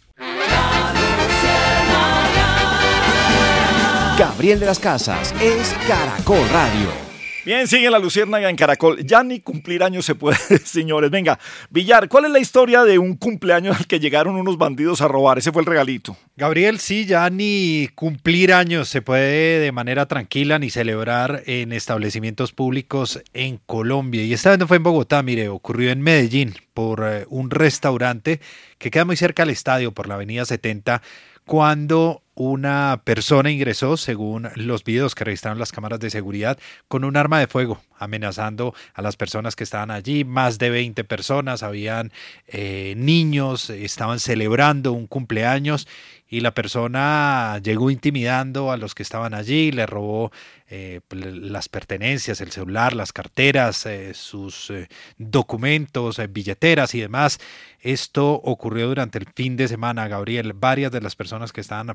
[4.19, 7.06] Gabriel de las Casas es Caracol Radio.
[7.47, 9.07] Bien, sigue la Luciérnaga en Caracol.
[9.07, 11.13] Ya ni cumplir años se puede, señores.
[11.13, 11.39] Venga,
[11.71, 15.39] Villar, ¿cuál es la historia de un cumpleaños al que llegaron unos bandidos a robar?
[15.39, 16.17] Ese fue el regalito.
[16.37, 22.51] Gabriel, sí, ya ni cumplir años se puede de manera tranquila ni celebrar en establecimientos
[22.51, 24.25] públicos en Colombia.
[24.25, 28.41] Y esta vez no fue en Bogotá, mire, ocurrió en Medellín por eh, un restaurante
[28.79, 31.01] que queda muy cerca del estadio por la avenida 70
[31.45, 37.17] cuando una persona ingresó, según los videos que registraron las cámaras de seguridad, con un
[37.17, 40.25] arma de fuego, amenazando a las personas que estaban allí.
[40.25, 42.13] Más de 20 personas, habían
[42.47, 45.89] eh, niños, estaban celebrando un cumpleaños
[46.29, 50.33] y la persona llegó intimidando a los que estaban allí, le robó
[50.69, 54.73] eh, las pertenencias, el celular, las carteras, eh, sus
[55.17, 57.39] documentos, billeteras y demás.
[57.81, 60.53] Esto ocurrió durante el fin de semana, Gabriel.
[60.55, 61.89] Varias de las personas que estaban,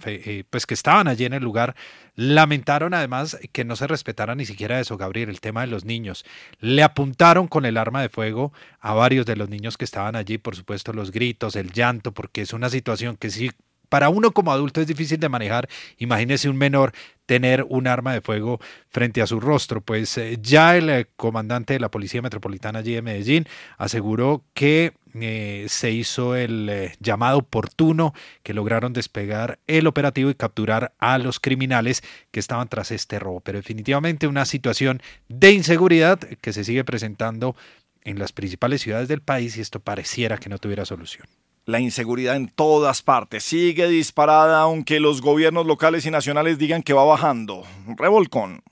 [0.49, 1.75] pues que estaban allí en el lugar
[2.15, 6.25] lamentaron además que no se respetara ni siquiera eso, Gabriel, el tema de los niños.
[6.59, 10.37] Le apuntaron con el arma de fuego a varios de los niños que estaban allí,
[10.37, 13.51] por supuesto, los gritos, el llanto, porque es una situación que sí
[13.91, 15.67] para uno como adulto es difícil de manejar.
[15.97, 16.93] Imagínese un menor
[17.25, 19.81] tener un arma de fuego frente a su rostro.
[19.81, 23.47] Pues eh, ya el eh, comandante de la Policía Metropolitana allí de Medellín
[23.77, 28.13] aseguró que eh, se hizo el llamado oportuno,
[28.43, 32.01] que lograron despegar el operativo y capturar a los criminales
[32.31, 33.41] que estaban tras este robo.
[33.41, 37.57] Pero definitivamente una situación de inseguridad que se sigue presentando
[38.05, 41.27] en las principales ciudades del país y esto pareciera que no tuviera solución.
[41.65, 46.93] La inseguridad en todas partes sigue disparada aunque los gobiernos locales y nacionales digan que
[46.93, 47.61] va bajando.
[47.97, 48.63] Revolcón.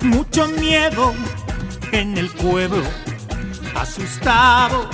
[0.00, 1.12] Mucho miedo
[1.92, 2.82] en el pueblo
[3.76, 4.88] asustados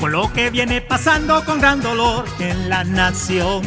[0.00, 3.62] con lo que viene pasando con gran dolor en la nación.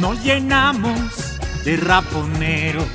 [0.00, 2.86] Nos llenamos de raponeros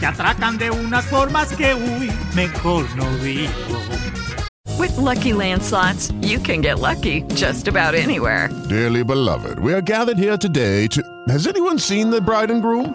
[0.00, 3.52] que atracan de unas formas que uy, mejor no digo.
[4.78, 8.48] With lucky landslots, you can get lucky just about anywhere.
[8.68, 11.02] Dearly beloved, we are gathered here today to.
[11.28, 12.94] Has anyone seen the bride and groom?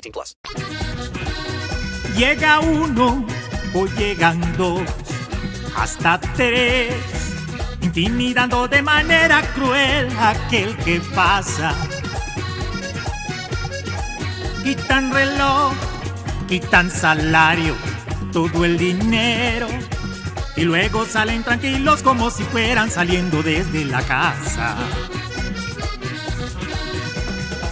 [0.00, 0.36] 18 plus.
[2.16, 3.26] Llega uno
[3.74, 4.82] o llegan dos,
[5.76, 6.94] hasta tres,
[7.80, 11.74] intimidando de manera cruel aquel que pasa.
[14.64, 15.72] Quitan reloj,
[16.48, 17.74] quitan salario,
[18.32, 19.68] todo el dinero
[20.56, 24.76] y luego salen tranquilos como si fueran saliendo desde la casa.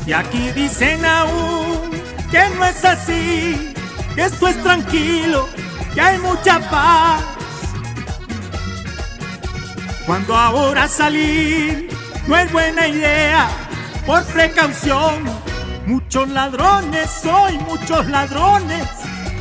[0.06, 3.74] Y aquí dicen aún que no es así,
[4.14, 5.48] que esto es tranquilo,
[5.94, 7.22] que hay mucha paz.
[10.06, 11.88] Cuando ahora salir
[12.26, 13.48] no es buena idea,
[14.06, 15.24] por precaución,
[15.86, 18.86] muchos ladrones, hoy muchos ladrones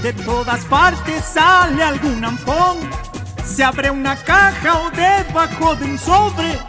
[0.06, 2.78] de todas partes sale algún ampón.
[3.44, 6.60] Se abre una caja o debajo de un sobre.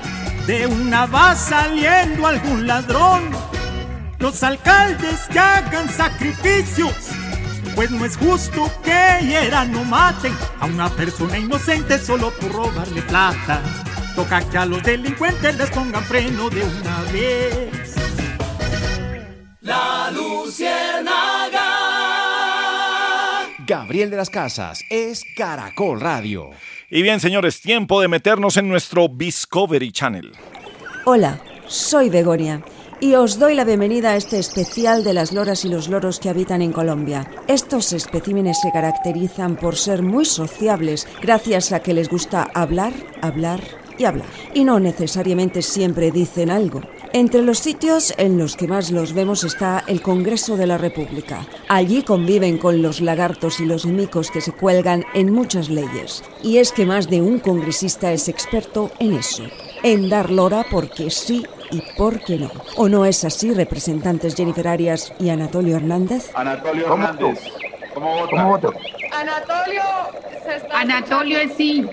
[0.46, 3.24] De una va saliendo algún ladrón.
[4.18, 7.10] Los alcaldes que hagan sacrificios.
[7.74, 13.02] Pues no es justo que hieran o maten a una persona inocente solo por robarle
[13.02, 13.62] plata.
[14.14, 17.94] Toca que a los delincuentes les pongan freno de una vez.
[19.60, 21.60] La Luciérnaga.
[23.66, 26.50] Gabriel de las Casas es Caracol Radio.
[26.88, 30.32] Y bien, señores, tiempo de meternos en nuestro Discovery Channel.
[31.04, 32.62] Hola, soy Begonia
[33.00, 36.30] y os doy la bienvenida a este especial de las loras y los loros que
[36.30, 37.30] habitan en Colombia.
[37.46, 43.60] Estos especímenes se caracterizan por ser muy sociables gracias a que les gusta hablar, hablar
[43.98, 44.26] y hablar.
[44.54, 46.80] Y no necesariamente siempre dicen algo.
[47.12, 51.46] Entre los sitios en los que más los vemos está el Congreso de la República.
[51.68, 56.22] Allí conviven con los lagartos y los micos que se cuelgan en muchas leyes.
[56.42, 59.44] Y es que más de un congresista es experto en eso,
[59.82, 62.50] en dar lora porque sí y porque no.
[62.76, 66.30] ¿O no es así, representantes Jennifer Arias y Anatolio Hernández?
[66.34, 67.40] Anatolio Hernández.
[67.94, 68.68] ¿Cómo vota?
[69.12, 69.82] Anatolio
[70.44, 71.86] se está Anatolio es sí.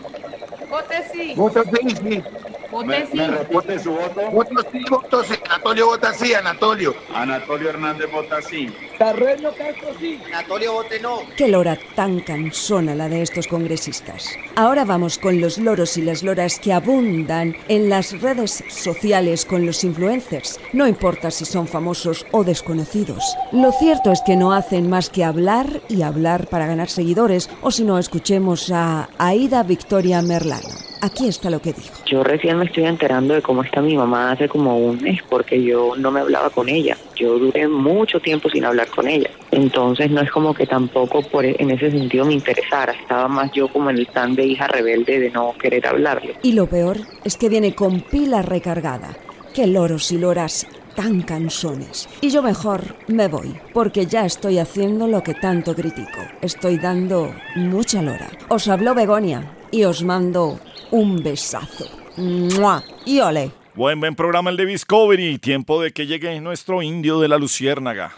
[0.70, 1.34] Vote sí.
[1.36, 2.24] Voto sí, sí.
[2.72, 3.18] Vote sí.
[3.18, 4.32] ¿Me repite su voto?
[4.32, 5.36] Voto sí, voto sí.
[5.46, 6.96] Anatolio vota sí, Anatolio.
[7.14, 8.68] Anatolio Hernández vota sí.
[8.98, 10.20] Terreno Castro sí.
[10.26, 11.20] Anatolio vote no.
[11.36, 14.30] Qué lora tan cansona la de estos congresistas.
[14.56, 19.66] Ahora vamos con los loros y las loras que abundan en las redes sociales con
[19.66, 20.60] los influencers.
[20.74, 23.36] No importa si son famosos o desconocidos.
[23.52, 27.72] Lo cierto es que no hacen más que hablar y hablar para ganar seguidores, o
[27.72, 30.84] si no, escuchemos a Aida Victoria Merlano.
[31.04, 31.94] Aquí está lo que dijo.
[32.06, 35.62] Yo recién me estoy enterando de cómo está mi mamá hace como un mes porque
[35.62, 36.96] yo no me hablaba con ella.
[37.18, 39.30] Yo duré mucho tiempo sin hablar con ella.
[39.52, 42.94] Entonces no es como que tampoco por e- en ese sentido me interesara.
[42.94, 46.36] Estaba más yo como en el plan de hija rebelde de no querer hablarle.
[46.44, 49.16] Y lo peor es que viene con pila recargada.
[49.54, 52.08] Qué loros y loras tan cansones.
[52.22, 56.20] Y yo mejor me voy, porque ya estoy haciendo lo que tanto critico.
[56.42, 58.30] Estoy dando mucha lora.
[58.50, 60.60] Os habló Begonia y os mando
[60.92, 61.86] un besazo.
[62.18, 62.84] ¡Mua!
[63.06, 63.52] Y ole.
[63.76, 65.40] Buen, buen programa el de Discovery.
[65.40, 68.12] Tiempo de que llegue nuestro indio de la Luciérnaga.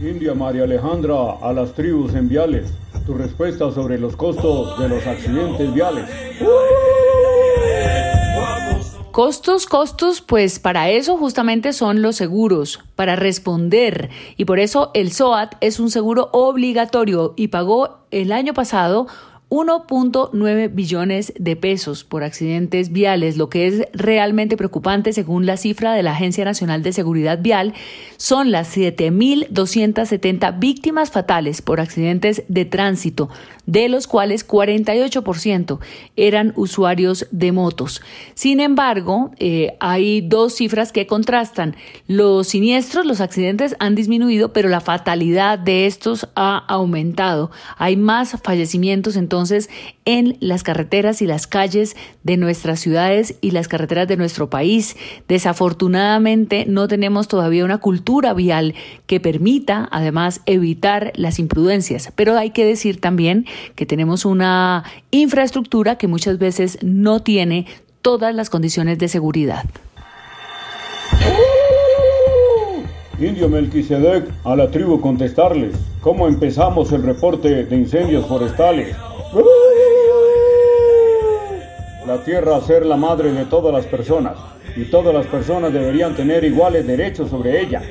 [0.00, 2.72] India María Alejandra a las tribus en viales.
[3.04, 6.04] Tu respuesta sobre los costos de los accidentes viales.
[9.10, 14.10] Costos, costos, pues para eso justamente son los seguros, para responder.
[14.36, 19.08] Y por eso el SOAT es un seguro obligatorio y pagó el año pasado
[19.50, 25.94] 1.9 billones de pesos por accidentes viales, lo que es realmente preocupante según la cifra
[25.94, 27.72] de la Agencia Nacional de Seguridad Vial,
[28.18, 33.30] son las 7.270 víctimas fatales por accidentes de tránsito,
[33.64, 35.78] de los cuales 48%
[36.16, 38.02] eran usuarios de motos.
[38.34, 41.74] Sin embargo, eh, hay dos cifras que contrastan.
[42.06, 47.50] Los siniestros, los accidentes han disminuido, pero la fatalidad de estos ha aumentado.
[47.78, 49.37] Hay más fallecimientos entonces
[50.04, 54.96] en las carreteras y las calles de nuestras ciudades y las carreteras de nuestro país.
[55.28, 58.74] Desafortunadamente no tenemos todavía una cultura vial
[59.06, 65.96] que permita además evitar las imprudencias, pero hay que decir también que tenemos una infraestructura
[65.96, 67.66] que muchas veces no tiene
[68.02, 69.64] todas las condiciones de seguridad.
[73.20, 75.74] Indio Melquisedec a la tribu contestarles.
[76.00, 78.96] ¿Cómo empezamos el reporte de incendios forestales?
[82.06, 84.38] La tierra a ser la madre de todas las personas
[84.74, 87.82] y todas las personas deberían tener iguales derechos sobre ella.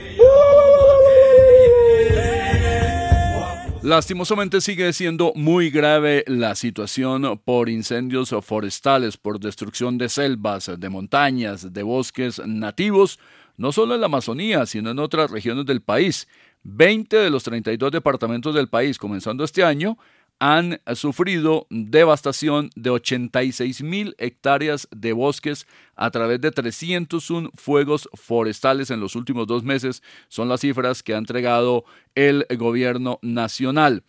[3.83, 10.89] Lastimosamente sigue siendo muy grave la situación por incendios forestales, por destrucción de selvas, de
[10.89, 13.19] montañas, de bosques nativos,
[13.55, 16.27] no solo en la Amazonía, sino en otras regiones del país.
[16.63, 19.97] 20 de los 32 departamentos del país, comenzando este año,
[20.39, 28.91] han sufrido devastación de 86 mil hectáreas de bosques a través de 301 fuegos forestales
[28.91, 30.03] en los últimos dos meses.
[30.27, 31.85] Son las cifras que ha entregado
[32.15, 34.03] el gobierno nacional.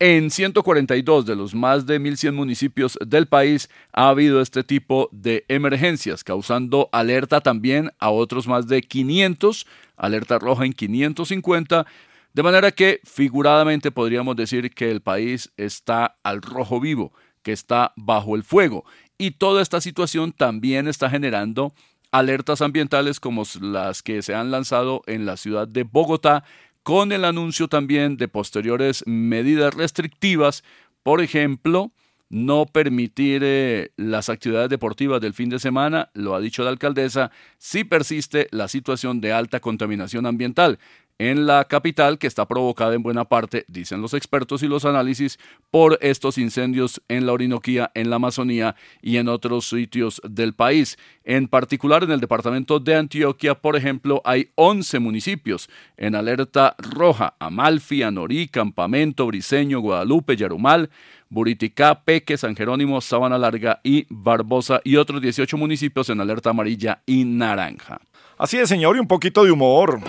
[0.00, 5.44] En 142 de los más de 1.100 municipios del país ha habido este tipo de
[5.48, 9.66] emergencias, causando alerta también a otros más de 500,
[9.96, 11.84] alerta roja en 550
[12.34, 17.92] de manera que figuradamente podríamos decir que el país está al rojo vivo, que está
[17.96, 18.84] bajo el fuego.
[19.16, 21.72] Y toda esta situación también está generando
[22.12, 26.44] alertas ambientales como las que se han lanzado en la ciudad de Bogotá,
[26.82, 30.64] con el anuncio también de posteriores medidas restrictivas,
[31.02, 31.92] por ejemplo,
[32.30, 37.30] no permitir eh, las actividades deportivas del fin de semana, lo ha dicho la alcaldesa,
[37.58, 40.78] si persiste la situación de alta contaminación ambiental.
[41.18, 45.38] En la capital, que está provocada en buena parte, dicen los expertos y los análisis,
[45.70, 50.96] por estos incendios en la Orinoquía, en la Amazonía y en otros sitios del país.
[51.24, 57.34] En particular, en el departamento de Antioquia, por ejemplo, hay 11 municipios en alerta roja:
[57.38, 60.90] Amalfi, Anorí, Campamento, Briseño, Guadalupe, Yarumal.
[61.30, 67.02] Buriticá, Peque, San Jerónimo, Sabana Larga y Barbosa y otros 18 municipios en alerta amarilla
[67.04, 68.00] y naranja.
[68.38, 70.00] Así es, señor, y un poquito de humor.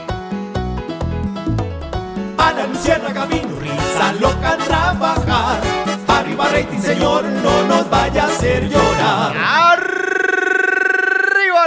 [2.90, 5.62] Luciérnaga vino, risa loca trabajar.
[6.08, 9.36] Arriba rating, señor, no nos vaya a hacer llorar.
[9.38, 9.78] Arriba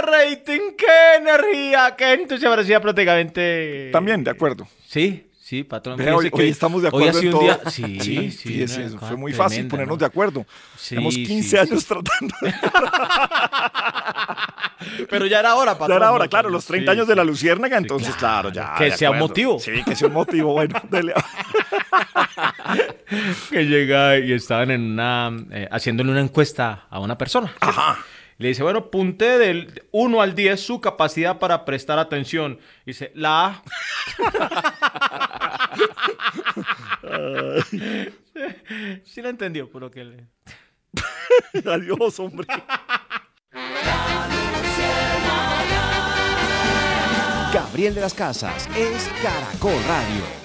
[0.01, 3.89] rating, qué energía, qué entusiasmo, parecía prácticamente...
[3.93, 4.67] También, de acuerdo.
[4.85, 5.97] Sí, sí, patrón.
[5.97, 7.41] Vea, hoy, hoy estamos de hoy acuerdo en todo.
[7.41, 9.99] un día- Sí, sí, fíjese, fue muy fácil tremenda, ponernos ¿no?
[9.99, 10.45] de acuerdo.
[10.77, 11.57] Sí, Tenemos sí, 15 sí.
[11.57, 12.53] años tratando de...
[15.09, 15.97] Pero ya era hora, Ya patrón.
[15.97, 17.17] era hora, claro, los 30 Sí, años de sí.
[17.17, 18.73] la Luciérnaga, entonces, claro, ya.
[18.77, 19.59] Que sea un motivo.
[19.59, 21.13] Sí, que sea un motivo, bueno, dele.
[23.49, 27.53] que llega y estaban en una eh, haciéndole una encuesta a una persona.
[27.59, 27.97] Ajá.
[28.37, 32.59] Le dice, bueno, punte del 1 al 10 su capacidad para prestar atención.
[32.85, 33.63] Dice, la A.
[39.05, 40.27] sí la entendió, por lo que le...
[41.65, 42.47] Adiós, hombre.
[47.53, 50.42] Gabriel de las Casas es Caracol Radio.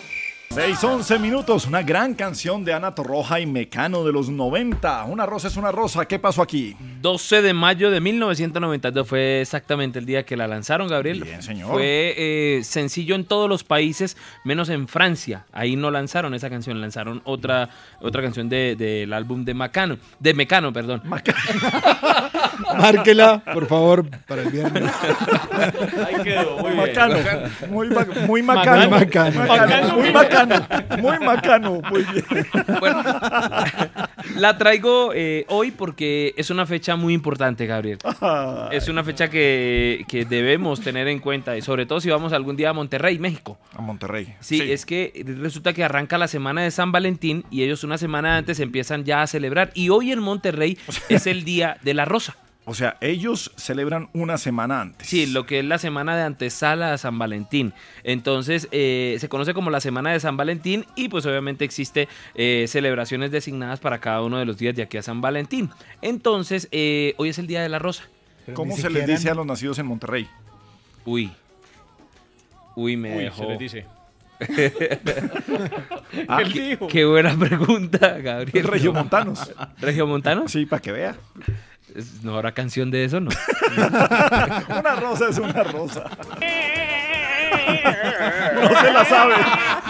[0.58, 5.04] 6, 11 minutos, una gran canción de Ana Torroja y Mecano de los 90.
[5.04, 6.74] Una rosa es una rosa, ¿qué pasó aquí?
[7.00, 11.22] 12 de mayo de 1992 fue exactamente el día que la lanzaron, Gabriel.
[11.22, 11.70] Bien, señor.
[11.70, 15.44] Fue eh, sencillo en todos los países, menos en Francia.
[15.52, 17.68] Ahí no lanzaron esa canción, lanzaron otra,
[18.00, 21.02] otra canción de- del álbum de Macano, de Mecano, perdón.
[22.76, 24.90] Márquela, por favor, para el viernes.
[26.04, 26.76] Ahí quedó, muy bien.
[26.88, 27.16] Macano,
[27.70, 29.46] muy, ba- muy macano, Muy macano.
[29.46, 30.47] Macano, muy macano,
[31.00, 32.46] muy macano, muy bien.
[34.36, 37.98] La traigo eh, hoy porque es una fecha muy importante, Gabriel.
[38.70, 42.56] Es una fecha que, que debemos tener en cuenta, y sobre todo si vamos algún
[42.56, 43.58] día a Monterrey, México.
[43.74, 44.34] A Monterrey.
[44.40, 48.36] Sí, es que resulta que arranca la semana de San Valentín y ellos una semana
[48.36, 49.70] antes empiezan ya a celebrar.
[49.74, 52.36] Y hoy en Monterrey es el Día de la Rosa.
[52.70, 55.08] O sea, ellos celebran una semana antes.
[55.08, 57.72] Sí, lo que es la semana de antesala a San Valentín.
[58.04, 62.66] Entonces, eh, se conoce como la semana de San Valentín y pues obviamente existe eh,
[62.68, 65.70] celebraciones designadas para cada uno de los días de aquí a San Valentín.
[66.02, 68.04] Entonces, eh, hoy es el Día de la Rosa.
[68.52, 70.28] ¿Cómo se les dice a los nacidos en Monterrey?
[71.06, 71.32] Uy.
[72.76, 73.44] Uy, me Uy, dejó.
[73.44, 73.86] se les dice.
[76.28, 76.88] Ah, Él qué, dijo.
[76.88, 78.64] qué buena pregunta, Gabriel.
[78.66, 79.52] Regiomontanos.
[79.80, 80.52] ¿Regiomontanos?
[80.52, 81.16] Sí, para que vea.
[82.22, 83.30] ¿No habrá canción de eso, no?
[84.68, 86.04] una rosa es una rosa.
[88.54, 89.34] No se la sabe.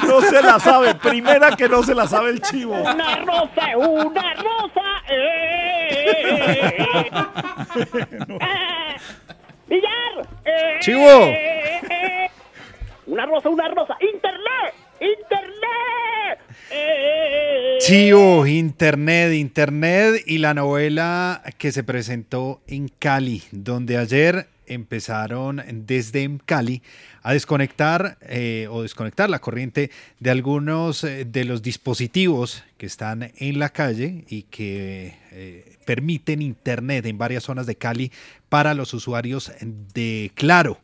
[0.06, 0.94] No se la sabe.
[0.94, 2.74] Primera que no se la sabe el chivo.
[2.74, 5.02] Una rosa, una rosa.
[5.10, 5.54] eh.
[8.40, 8.96] Eh,
[9.66, 10.26] Villar.
[10.44, 11.32] eh, Chivo.
[13.06, 13.96] Una rosa, una rosa.
[14.00, 14.74] Internet.
[15.00, 15.58] Internet.
[16.70, 25.62] Eh, Chivo, Internet, Internet y la novela que se presentó en Cali, donde ayer empezaron
[25.86, 26.82] desde Cali
[27.22, 33.32] a desconectar eh, o desconectar la corriente de algunos eh, de los dispositivos que están
[33.36, 38.12] en la calle y que eh, permiten Internet en varias zonas de Cali
[38.48, 39.52] para los usuarios
[39.94, 40.78] de Claro.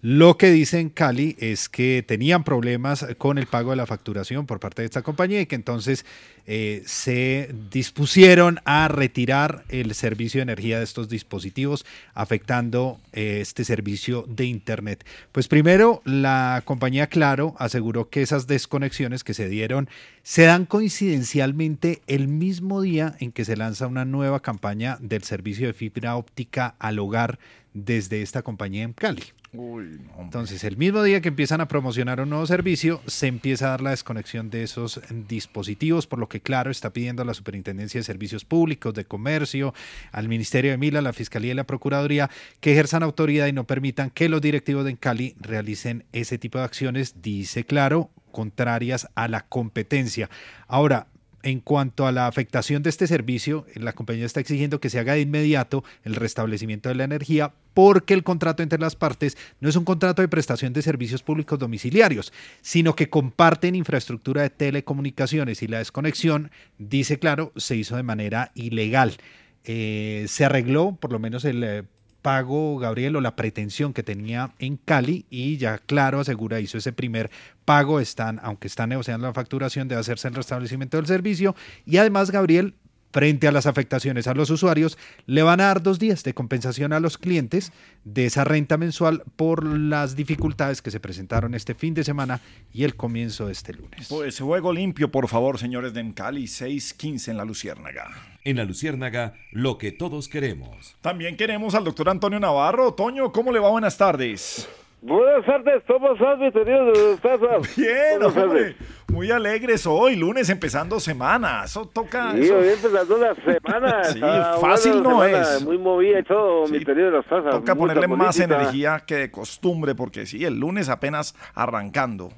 [0.00, 4.60] Lo que dicen Cali es que tenían problemas con el pago de la facturación por
[4.60, 6.06] parte de esta compañía y que entonces
[6.46, 11.84] eh, se dispusieron a retirar el servicio de energía de estos dispositivos,
[12.14, 15.04] afectando eh, este servicio de Internet.
[15.32, 19.88] Pues primero, la compañía Claro aseguró que esas desconexiones que se dieron
[20.22, 25.66] se dan coincidencialmente el mismo día en que se lanza una nueva campaña del servicio
[25.66, 27.40] de fibra óptica al hogar
[27.74, 29.24] desde esta compañía en Cali.
[29.52, 33.80] Entonces, el mismo día que empiezan a promocionar un nuevo servicio, se empieza a dar
[33.80, 38.04] la desconexión de esos dispositivos, por lo que, claro, está pidiendo a la Superintendencia de
[38.04, 39.72] Servicios Públicos, de Comercio,
[40.12, 42.30] al Ministerio de Mila, a la Fiscalía y la Procuraduría,
[42.60, 46.64] que ejerzan autoridad y no permitan que los directivos de Cali realicen ese tipo de
[46.64, 50.28] acciones, dice claro, contrarias a la competencia.
[50.66, 51.06] Ahora,
[51.42, 55.14] en cuanto a la afectación de este servicio, la compañía está exigiendo que se haga
[55.14, 59.76] de inmediato el restablecimiento de la energía porque el contrato entre las partes no es
[59.76, 65.68] un contrato de prestación de servicios públicos domiciliarios, sino que comparten infraestructura de telecomunicaciones y
[65.68, 69.16] la desconexión, dice claro, se hizo de manera ilegal.
[69.64, 71.62] Eh, se arregló, por lo menos el...
[71.62, 71.82] eh,
[72.22, 76.92] pago, Gabriel, o la pretensión que tenía en Cali y ya claro asegura hizo ese
[76.92, 77.30] primer
[77.64, 81.54] pago, están, aunque están negociando la facturación, debe hacerse el restablecimiento del servicio.
[81.86, 82.74] Y además, Gabriel,
[83.12, 86.92] frente a las afectaciones a los usuarios, le van a dar dos días de compensación
[86.92, 87.72] a los clientes
[88.04, 92.40] de esa renta mensual por las dificultades que se presentaron este fin de semana
[92.72, 94.08] y el comienzo de este lunes.
[94.08, 98.38] Pues juego limpio, por favor, señores de Cali, 6-15 en la Luciérnaga.
[98.44, 100.96] En la Luciérnaga, lo que todos queremos.
[101.00, 102.94] También queremos al doctor Antonio Navarro.
[102.94, 103.70] Toño, ¿cómo le va?
[103.70, 104.68] Buenas tardes.
[105.00, 107.60] Buenas tardes, ¿cómo estás, mi querido César?
[107.76, 108.60] Bien, Buenas hombre.
[108.74, 108.76] tardes.
[109.08, 111.62] Muy alegres hoy, lunes empezando semana.
[111.64, 112.32] Eso toca.
[112.32, 114.04] Sí, eso- hoy empezando la semana.
[114.12, 114.20] Sí,
[114.60, 115.64] fácil no semana, es.
[115.64, 117.50] Muy movida y todo, mi querido Los Tazas.
[117.52, 122.30] Toca ponerle más energía que de costumbre, porque sí, el lunes apenas arrancando.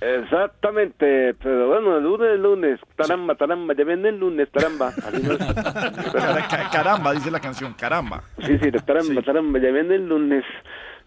[0.00, 4.88] Exactamente, pero bueno, el lunes, el lunes, taramba, taramba, ya viene el lunes, taramba.
[4.88, 5.38] Así no
[6.72, 8.22] Caramba, dice la canción, caramba.
[8.44, 10.44] Sí, sí, taramba, taramba, ya viene el lunes.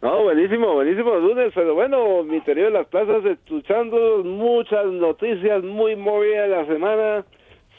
[0.01, 6.49] No, buenísimo, buenísimo lunes, pero bueno, mi querido Las Plazas, escuchando muchas noticias muy movidas
[6.49, 7.25] la semana,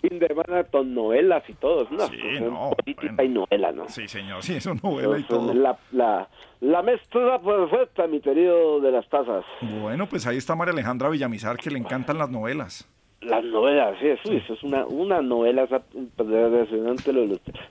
[0.02, 3.88] fin de semana con novelas y todo, es una fusión política y novela, ¿no?
[3.88, 5.54] Sí, señor, sí, eso novela y todo.
[5.54, 6.28] La, la,
[6.60, 9.44] la mezcla perfecta, mi querido de las tazas.
[9.80, 12.88] Bueno, pues ahí está María Alejandra Villamizar, que le encantan las novelas.
[13.20, 17.12] Las novelas, sí, eso, eso es una, una novela esa- impresionante.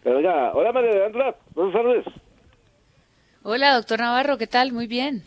[0.03, 2.06] Pero venga, hola María Alejandra, buenas tardes.
[3.49, 4.74] Hola, doctor Navarro, ¿qué tal?
[4.74, 5.24] Muy bien.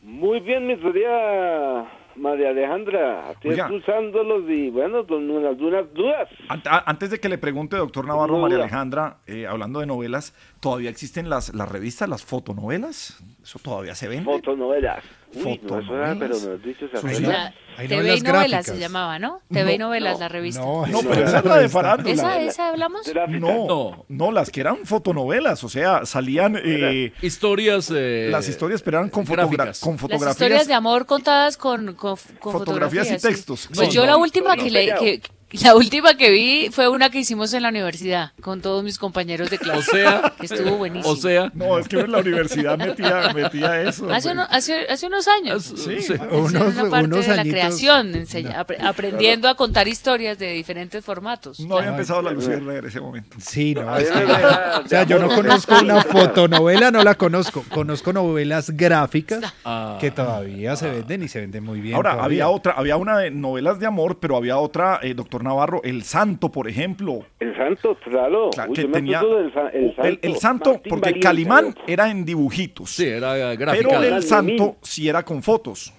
[0.00, 3.66] Muy bien, mi querida María Alejandra, estoy Oiga.
[3.66, 6.26] escuchándolos y bueno, con unas, unas dudas.
[6.48, 8.56] Ant- Antes de que le pregunte, doctor Navarro, María.
[8.56, 13.22] Alejandra, eh, hablando de novelas, ¿todavía existen las, las revistas, las fotonovelas?
[13.42, 14.24] ¿Eso todavía se vende?
[14.24, 15.04] Fotonovelas.
[15.34, 16.46] Uy, no, eso era, pero Fotonovelas.
[16.46, 17.54] me has dicho esa Sí, vaina.
[17.76, 19.40] hay TV y novelas se llamaba, ¿no?
[19.52, 20.60] TV y No, novelas, no, la revista.
[20.60, 22.12] No, pero esa es la de farándula.
[22.12, 23.02] ¿Esa, esa hablamos?
[23.28, 27.90] No, no, las que eran fotonovelas, o sea, salían eh, historias.
[27.94, 30.30] eh, las historias, pero eran con, fotogra- con Las fotografías.
[30.32, 33.26] historias de amor contadas con, con, con Fotografías y sí.
[33.28, 33.68] textos.
[33.74, 35.22] Pues No, yo no, la última no, que, le, que
[35.64, 39.50] la última que vi fue una que hicimos en la universidad con todos mis compañeros
[39.50, 39.78] de clase.
[39.80, 41.12] O sea, que estuvo buenísimo.
[41.12, 44.10] O sea, no, es que en la universidad metía, metía eso.
[44.12, 45.62] Hace, uno- hace, hace unos años.
[45.64, 50.38] Sí, Sí, unos- una parte unos de la creación, enseña- apre- aprendiendo a contar historias
[50.38, 51.58] de diferentes formatos.
[51.60, 53.36] No había empezado la luciérnaga en ese momento.
[53.40, 53.96] Sí, no.
[53.96, 57.64] Es que- o sea, yo no conozco una fotonovela, no la conozco.
[57.70, 59.98] Conozco novelas gráficas Ah.
[60.00, 61.94] que todavía se venden y se venden muy bien.
[61.96, 62.44] Ahora, todavía.
[62.44, 66.02] había otra, había una de novelas de amor, pero había otra, eh, doctor Navarro, El
[66.02, 67.24] Santo, por ejemplo.
[67.38, 68.50] El santo, claro.
[68.50, 69.52] Claro, Uy, que yo me tenía del el
[69.94, 70.02] santo.
[70.08, 72.90] el, el santo, Martín porque Valiente, Calimán era en dibujitos.
[72.90, 74.06] Sí, era Pero gráfica.
[74.06, 75.92] el santo sí era con fotos.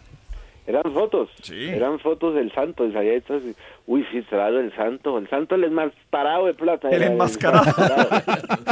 [0.68, 1.30] Eran fotos.
[1.52, 2.86] Eran fotos del santo.
[2.86, 3.54] Y salía esto así,
[3.92, 5.18] Uy, sí, claro, el santo.
[5.18, 6.88] El santo, el enmascarado de plata.
[6.88, 7.66] El enmascarado.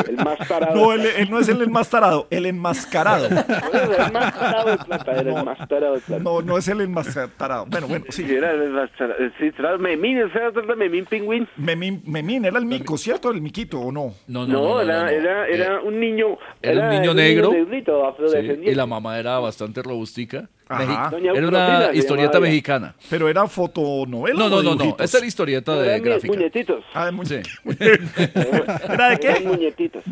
[0.08, 0.74] El enmascarado.
[0.74, 3.28] No, él, él no es el enmascarado, el enmascarado.
[3.30, 5.12] El enmascarado de plata.
[5.12, 6.24] Era el enmascarado de plata.
[6.24, 7.66] No, no es el enmascarado.
[7.66, 8.24] Bueno, bueno, sí.
[8.26, 9.20] Sí, era el enmascarado.
[9.38, 11.50] Sí, claro, Memín, ese era el Memín Pingüín.
[11.58, 13.30] Memín, Memín era el mico, ¿cierto?
[13.30, 14.14] El miquito, ¿o no?
[14.28, 16.38] No, No, era, era, era un niño.
[16.62, 17.52] Era un niño negro.
[17.52, 20.48] negrito, Sí, y la mamá era bastante robustica.
[20.70, 21.12] Ajá.
[21.18, 22.94] Era una historieta mexicana.
[23.10, 24.38] Pero era fotonovela.
[24.38, 24.96] No, no, no, no.
[25.10, 26.34] Esa era historieta No, de gráfica.
[26.34, 26.84] muñequitos.
[26.94, 27.36] Ah, de mu- Sí.
[27.80, 29.28] ¿Era de qué?
[29.30, 30.04] Eran muñequitos.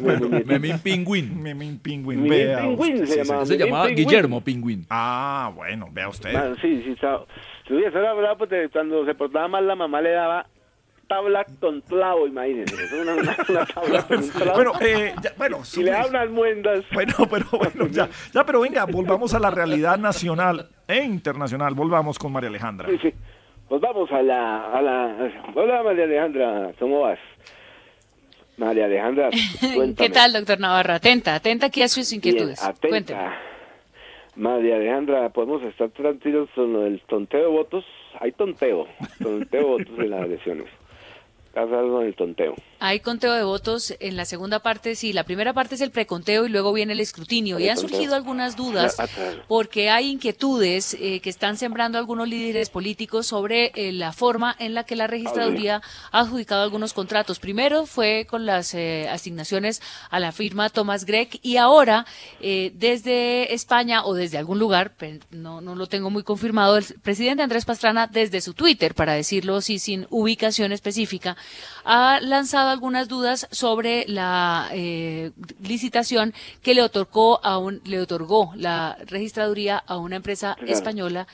[0.00, 0.28] Bueno.
[0.44, 1.42] Memín Pingüín.
[1.42, 2.22] Memín Pingüín.
[2.22, 3.46] Memín Pingüín se llamaba.
[3.46, 3.86] Se llamaba.
[3.88, 4.86] Guillermo Pingüín.
[4.90, 6.32] Ah, bueno, vea usted.
[6.60, 7.24] Sí, sí, estaba.
[7.66, 10.46] Si hubiese era bravo, porque cuando se portaba mal, la mamá le daba
[11.08, 12.74] tabla con clavo, imagínense.
[12.84, 14.54] Es una, una, una tabla con clavo.
[14.54, 16.84] Bueno, eh, ya, bueno, y le da unas muendas.
[16.92, 21.74] Bueno, pero bueno, ya, ya, pero venga, volvamos a la realidad nacional e internacional.
[21.74, 22.88] Volvamos con María Alejandra.
[22.88, 23.14] Sí, sí.
[23.72, 25.32] Pues vamos a la, a la...
[25.54, 27.18] Hola, María Alejandra, ¿cómo vas?
[28.58, 29.30] María Alejandra,
[29.74, 30.08] cuéntame.
[30.08, 30.92] ¿Qué tal, doctor Navarro?
[30.92, 32.60] Atenta, atenta aquí a sus inquietudes.
[32.60, 33.40] Bien, atenta.
[34.36, 37.86] María Alejandra, ¿podemos estar tranquilos con del tonteo de votos?
[38.20, 38.88] Hay tonteo,
[39.22, 40.66] tonteo de votos en las elecciones.
[41.54, 42.54] Pasa algo en el tonteo.
[42.84, 46.46] Hay conteo de votos en la segunda parte, sí, la primera parte es el preconteo
[46.46, 47.60] y luego viene el escrutinio.
[47.60, 49.06] Y han surgido algunas dudas Ah,
[49.46, 54.74] porque hay inquietudes eh, que están sembrando algunos líderes políticos sobre eh, la forma en
[54.74, 55.80] la que la registraduría
[56.10, 57.38] ha adjudicado algunos contratos.
[57.38, 59.80] Primero fue con las eh, asignaciones
[60.10, 62.04] a la firma Thomas Gregg y ahora
[62.40, 64.96] eh, desde España o desde algún lugar,
[65.30, 69.58] no, no lo tengo muy confirmado, el presidente Andrés Pastrana desde su Twitter, para decirlo
[69.58, 71.36] así sin ubicación específica,
[71.84, 75.30] ha lanzado algunas dudas sobre la eh,
[75.62, 80.72] licitación que le otorgó a un, le otorgó la registraduría a una empresa Claro.
[80.72, 81.26] española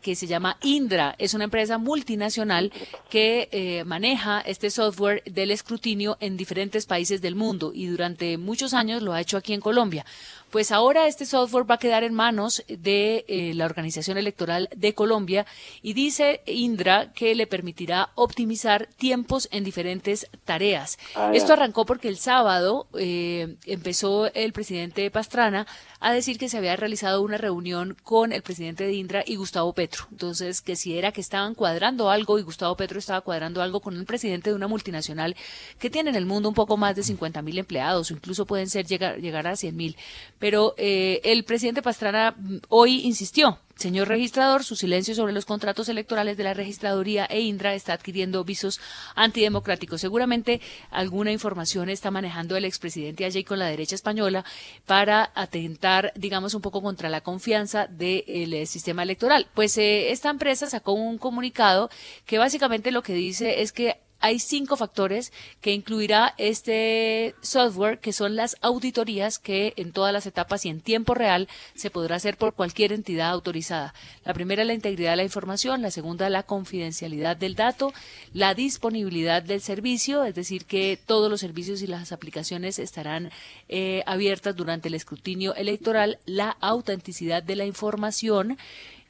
[0.00, 1.14] que se llama Indra.
[1.18, 2.72] Es una empresa multinacional
[3.08, 8.74] que eh, maneja este software del escrutinio en diferentes países del mundo y durante muchos
[8.74, 10.04] años lo ha hecho aquí en Colombia.
[10.52, 14.92] Pues ahora este software va a quedar en manos de eh, la Organización Electoral de
[14.92, 15.46] Colombia
[15.80, 20.98] y dice Indra que le permitirá optimizar tiempos en diferentes tareas.
[21.14, 21.30] Ah.
[21.32, 25.66] Esto arrancó porque el sábado eh, empezó el presidente Pastrana
[26.00, 29.72] a decir que se había realizado una reunión con el presidente de Indra y Gustavo
[29.72, 30.04] Petro.
[30.10, 33.96] Entonces, que si era que estaban cuadrando algo y Gustavo Petro estaba cuadrando algo con
[33.96, 35.34] el presidente de una multinacional
[35.78, 38.68] que tiene en el mundo un poco más de 50 mil empleados o incluso pueden
[38.68, 39.96] ser llegar, llegar a 100 mil.
[40.42, 45.88] Pero eh, el presidente Pastrana mm, hoy insistió Señor registrador, su silencio sobre los contratos
[45.88, 48.80] electorales de la registraduría e Indra está adquiriendo visos
[49.16, 50.00] antidemocráticos.
[50.00, 50.60] Seguramente
[50.90, 54.44] alguna información está manejando el expresidente allí con la derecha española
[54.86, 59.48] para atentar, digamos, un poco contra la confianza del eh, sistema electoral.
[59.54, 61.90] Pues eh, esta empresa sacó un comunicado
[62.26, 68.12] que básicamente lo que dice es que hay cinco factores que incluirá este software, que
[68.12, 72.36] son las auditorías que en todas las etapas y en tiempo real se podrá hacer
[72.36, 73.94] por cualquier entidad autorizada.
[74.24, 77.92] La primera, la integridad de la información, la segunda, la confidencialidad del dato,
[78.32, 83.30] la disponibilidad del servicio, es decir, que todos los servicios y las aplicaciones estarán
[83.68, 88.56] eh, abiertas durante el escrutinio electoral, la autenticidad de la información,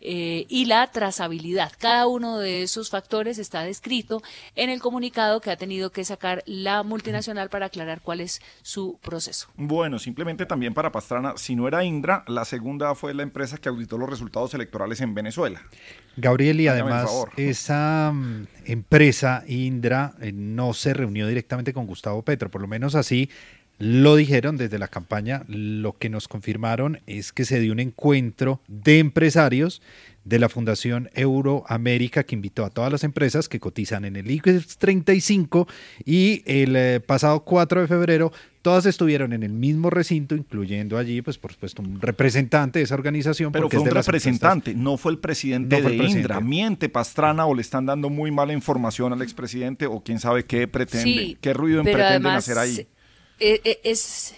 [0.04, 1.72] eh, y la trazabilidad.
[1.78, 4.20] Cada uno de esos factores está descrito
[4.56, 8.98] en el comunicado que ha tenido que sacar la multinacional para aclarar cuál es su
[9.00, 9.48] proceso.
[9.54, 13.68] Bueno, simplemente también para Pastrana, si no era Indra, la segunda fue la empresa que
[13.68, 15.62] auditó los resultados electorales en Venezuela.
[16.16, 22.50] Gabriel, y además esa mm, empresa, Indra, eh, no se reunió directamente con Gustavo Petro,
[22.50, 23.30] por lo menos así
[23.82, 25.42] lo dijeron desde la campaña.
[25.48, 29.82] Lo que nos confirmaron es que se dio un encuentro de empresarios
[30.24, 34.78] de la Fundación Euroamérica que invitó a todas las empresas que cotizan en el IBEX
[34.78, 35.66] 35
[36.04, 38.32] y el eh, pasado 4 de febrero
[38.62, 42.94] todas estuvieron en el mismo recinto, incluyendo allí, pues por supuesto, un representante de esa
[42.94, 43.50] organización.
[43.50, 46.20] Pero porque fue es un representante, no fue el presidente No fue de presidente.
[46.20, 46.40] Indra.
[46.40, 50.68] Miente Pastrana o le están dando muy mala información al expresidente o quién sabe qué
[50.68, 52.86] pretende, Sí, qué ruido pretenden además, hacer ahí.
[53.42, 54.34] Eh, eh, es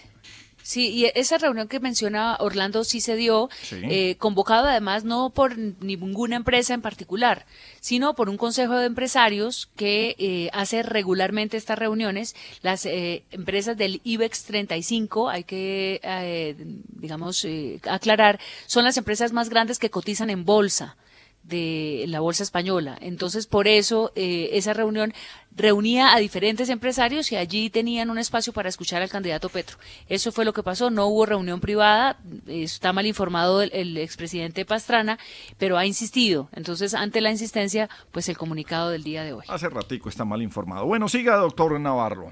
[0.63, 3.75] sí y esa reunión que menciona Orlando sí se dio Sí.
[3.83, 7.45] eh, convocado además no por ninguna empresa en particular
[7.81, 13.77] sino por un consejo de empresarios que eh, hace regularmente estas reuniones las eh, empresas
[13.77, 19.91] del IBEX 35 hay que eh, digamos eh, aclarar son las empresas más grandes que
[19.91, 20.97] cotizan en bolsa
[21.47, 22.97] de la bolsa española.
[23.01, 25.13] Entonces, por eso eh, esa reunión
[25.55, 29.77] reunía a diferentes empresarios y allí tenían un espacio para escuchar al candidato Petro.
[30.09, 30.89] Eso fue lo que pasó.
[30.89, 32.17] No hubo reunión privada.
[32.47, 35.17] Está mal informado el, el expresidente Pastrana,
[35.57, 36.49] pero ha insistido.
[36.53, 39.45] Entonces, ante la insistencia, pues el comunicado del día de hoy.
[39.47, 40.85] Hace ratico está mal informado.
[40.85, 42.31] Bueno, siga, doctor Navarro.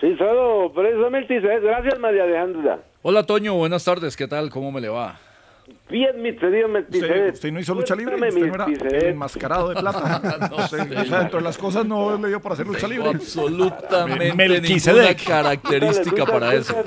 [0.00, 2.80] Sí, solo precisamente gracias María Alejandra.
[3.02, 4.48] Hola Toño, buenas tardes, ¿qué tal?
[4.48, 5.18] ¿Cómo me le va?
[5.90, 7.34] Bien, mi querido ¿Usted, Melquisedec.
[7.34, 8.14] usted no hizo lucha libre?
[8.16, 10.38] ¿Usted no era el enmascarado de plata?
[10.50, 10.80] No sé.
[10.80, 13.08] o sea, dentro de las cosas no le dio para hacer lucha libre.
[13.08, 16.74] Absolutamente ninguna característica para eso.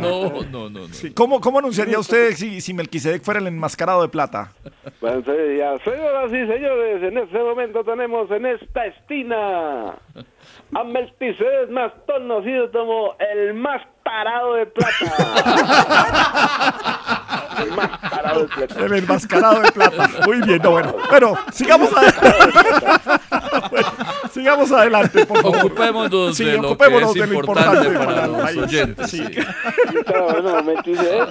[0.00, 0.30] ¿No?
[0.30, 0.88] No, no, no.
[0.88, 4.52] Sí, ¿Cómo, ¿Cómo anunciaría usted si, si Melquisedec fuera el enmascarado de plata?
[5.00, 9.90] Bueno, entonces ya, señoras y señores, en este momento tenemos en esta esquina
[10.74, 14.90] a Melquisedec más conocido como el más parado de plata.
[17.64, 18.84] de plata.
[18.86, 20.08] El enmascarado de plata.
[20.26, 20.94] Muy bien, no, bueno.
[21.10, 22.50] Bueno, sigamos adelante.
[23.70, 23.88] Bueno,
[24.32, 25.58] sigamos adelante, por favor.
[25.58, 28.58] Ocupémonos Sí, de lo que ocupémonos es de lo importante importante para el los país.
[28.58, 29.10] oyentes.
[29.10, 29.22] Sí.
[30.64, 31.28] Melquisedec.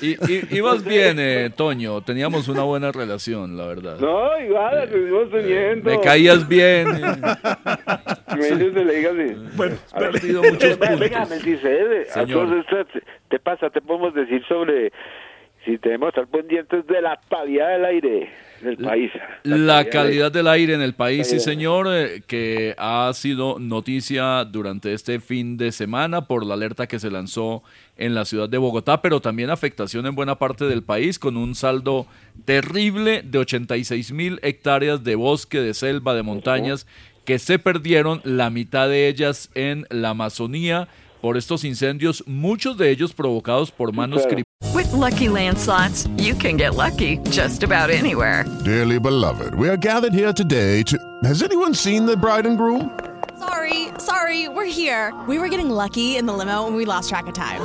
[0.00, 2.00] Y, y, ibas bien, eh, Toño.
[2.02, 3.98] Teníamos una buena relación, la verdad.
[3.98, 5.90] No, igual, la seguimos teniendo.
[5.90, 6.88] Me caías bien.
[6.88, 7.36] eh.
[8.36, 9.36] Me dice, le así.
[9.56, 11.00] Bueno, A ver, perdido muchos venga, puntos.
[11.00, 12.48] Venga, Melquisedec, Señor.
[12.48, 13.04] entonces, ¿qué
[13.34, 13.68] te pasa?
[13.68, 14.92] Te podemos decir sobre
[15.64, 18.30] si tenemos que estar pendientes de la calidad del aire
[18.62, 19.10] del país.
[19.42, 24.92] La calidad del aire en el país, sí señor, eh, que ha sido noticia durante
[24.92, 27.64] este fin de semana por la alerta que se lanzó
[27.96, 31.56] en la ciudad de Bogotá, pero también afectación en buena parte del país con un
[31.56, 32.06] saldo
[32.44, 36.86] terrible de 86 mil hectáreas de bosque, de selva, de montañas
[37.24, 40.88] que se perdieron, la mitad de ellas en la Amazonía
[41.24, 44.42] por estos incendios, muchos de ellos provocados por manos Claro.
[44.42, 44.74] criminales.
[44.74, 48.44] With Lucky Land slots, you can get lucky just about anywhere.
[48.62, 50.98] Dearly beloved, we are gathered here today to.
[51.24, 52.90] Has anyone seen the bride and groom?
[53.38, 55.14] Sorry, sorry, we're here.
[55.26, 57.62] We were getting lucky in the limo and we lost track of time.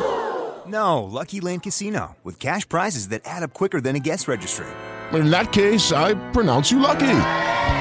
[0.66, 4.68] No, Lucky Land Casino, with cash prizes that add up quicker than a guest registry.
[5.12, 7.10] In that case, I pronounce you lucky.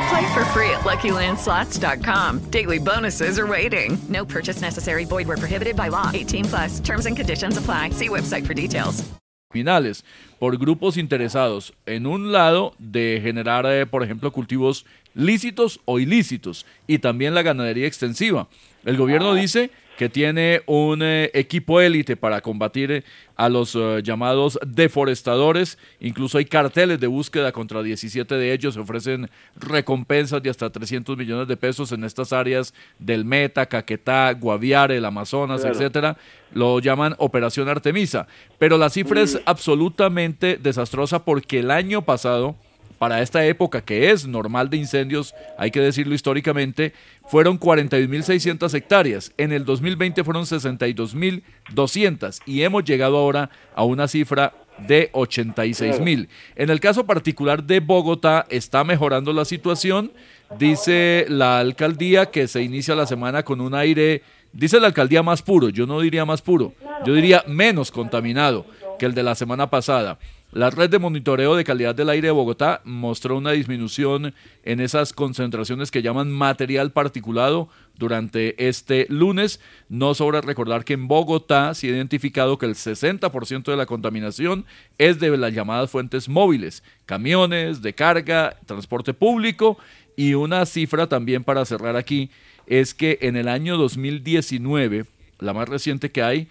[0.09, 2.51] Play for free at LuckyLandSlots.com.
[2.51, 3.99] Daily bonuses are waiting.
[4.09, 5.05] No purchase necessary.
[5.05, 6.11] Void where prohibited by law.
[6.15, 6.81] 18 plus.
[6.81, 7.91] Terms and conditions apply.
[7.91, 9.05] See website for details.
[9.51, 10.05] finales
[10.39, 16.67] por grupos interesados en un lado de generar, eh, por ejemplo, cultivos lícitos o ilícitos
[16.87, 18.49] y también la ganadería extensiva.
[18.85, 23.05] El gobierno dice que tiene un eh, equipo élite para combatir eh,
[23.35, 25.77] a los eh, llamados deforestadores.
[25.99, 28.75] Incluso hay carteles de búsqueda contra 17 de ellos.
[28.75, 34.33] Se ofrecen recompensas de hasta 300 millones de pesos en estas áreas del Meta, Caquetá,
[34.35, 35.75] Guaviare, el Amazonas, Claro.
[35.75, 36.17] etcétera.
[36.53, 38.29] Lo llaman Operación Artemisa.
[38.57, 42.55] Pero la cifra es absolutamente desastrosa porque el año pasado
[42.99, 46.93] para esta época que es normal de incendios, hay que decirlo históricamente,
[47.27, 49.33] fueron 41.600 hectáreas.
[49.37, 54.53] En el 2020 fueron 62.200 y hemos llegado ahora a una cifra
[54.87, 56.29] de 86.000.
[56.57, 60.13] En el caso particular de Bogotá está mejorando la situación.
[60.59, 64.23] Dice la alcaldía que se inicia la semana con un aire,
[64.53, 66.73] dice la alcaldía más puro, yo no diría más puro,
[67.05, 68.65] yo diría menos contaminado
[68.99, 70.19] que el de la semana pasada.
[70.59, 75.13] La red de monitoreo de calidad del aire de Bogotá mostró una disminución en esas
[75.13, 79.61] concentraciones que llaman material particulado durante este lunes.
[79.89, 84.67] No sobra recordar que en Bogotá se ha identificado que el 60% de la contaminación
[84.99, 89.79] es de las llamadas fuentes móviles, camiones de carga, transporte público
[90.17, 92.31] y una cifra también para cerrar aquí
[92.67, 95.05] es que en el año 2019,
[95.39, 96.49] la más reciente que hay,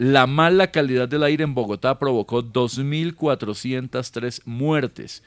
[0.00, 5.22] la mala calidad del aire en Bogotá provocó 2.403 muertes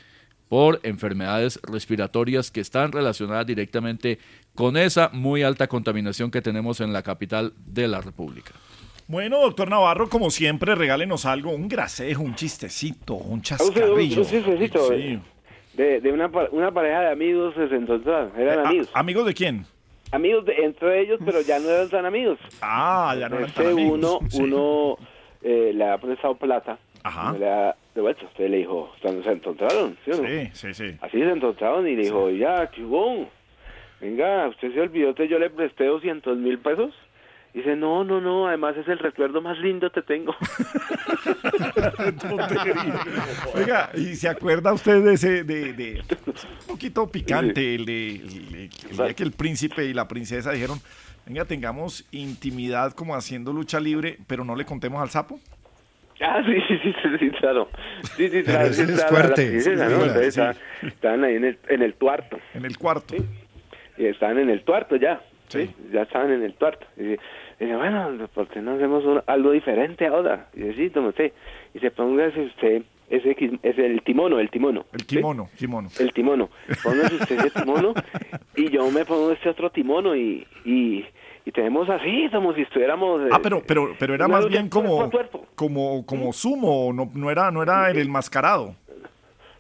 [0.50, 4.18] por enfermedades respiratorias que están relacionadas directamente
[4.56, 8.52] con esa muy alta contaminación que tenemos en la capital de la República.
[9.08, 14.22] Bueno, doctor Navarro, como siempre, regálenos algo, un gracejo, un chistecito, un chascarrillo.
[14.22, 15.20] un chistecito, Sí.
[15.78, 18.90] de, de una, pa- una pareja de amigos se encontraron, eran Eh, a- amigos.
[18.96, 19.66] ¿Amigos de quién?
[20.14, 22.38] Amigos de, entre ellos, pero ya no eran tan amigos.
[22.62, 24.42] Ah, ya no eran tan amigos, uno, sí.
[24.44, 24.98] uno
[25.42, 26.78] eh, le ha prestado plata.
[27.04, 27.34] Ajá.
[27.38, 28.26] Le ha devuelto.
[28.26, 30.28] Usted le dijo, "Cuando se encontraron, ¿sí o no?
[30.28, 30.98] Sí, sí, sí.
[31.02, 33.28] Así se encontraron y le dijo, ya, chubón,
[34.00, 36.94] venga, usted se olvidó que yo le presté 200 mil pesos.
[37.54, 40.36] Dice, no, no, no, además es el recuerdo más lindo que tengo.
[43.54, 48.70] Oiga, ¿y se acuerda usted de ese, de, de- un poquito picante, el de, el
[48.98, 50.80] día que el príncipe y la princesa dijeron,
[51.28, 55.40] venga, tengamos intimidad como haciendo lucha libre, pero no le contemos al sapo?
[56.22, 57.70] Ah, sí, sí, sí, sí, sí, claro.
[58.16, 58.72] Sí, sí, claro.
[58.74, 62.40] sí, es fuerte, estaban ahí en el, en el tuarto.
[62.54, 63.16] En el cuarto.
[63.98, 65.22] Y estaban en el tuarto ya.
[65.50, 65.70] ¿sí?
[65.92, 66.86] Ya estaban en el tuarto.
[66.98, 67.18] Y
[67.60, 70.48] y dice, bueno, ¿por qué no hacemos un- algo diferente ahora?
[70.54, 71.32] Y dice, sí, usted.
[71.74, 74.86] Y se póngase usted ese, qui- ese el timono, el timono.
[74.94, 75.90] El kimono, kimono.
[76.00, 76.50] El timono.
[76.84, 77.94] Póngase usted ese timono
[78.56, 81.06] y yo me pongo este otro timono y, y,
[81.46, 83.22] y tenemos así, como si estuviéramos...
[83.22, 85.10] eh, Ah, pero, pero, pero era más bien como,
[85.56, 88.76] como, como sumo, no, no era, no era el enmascarado.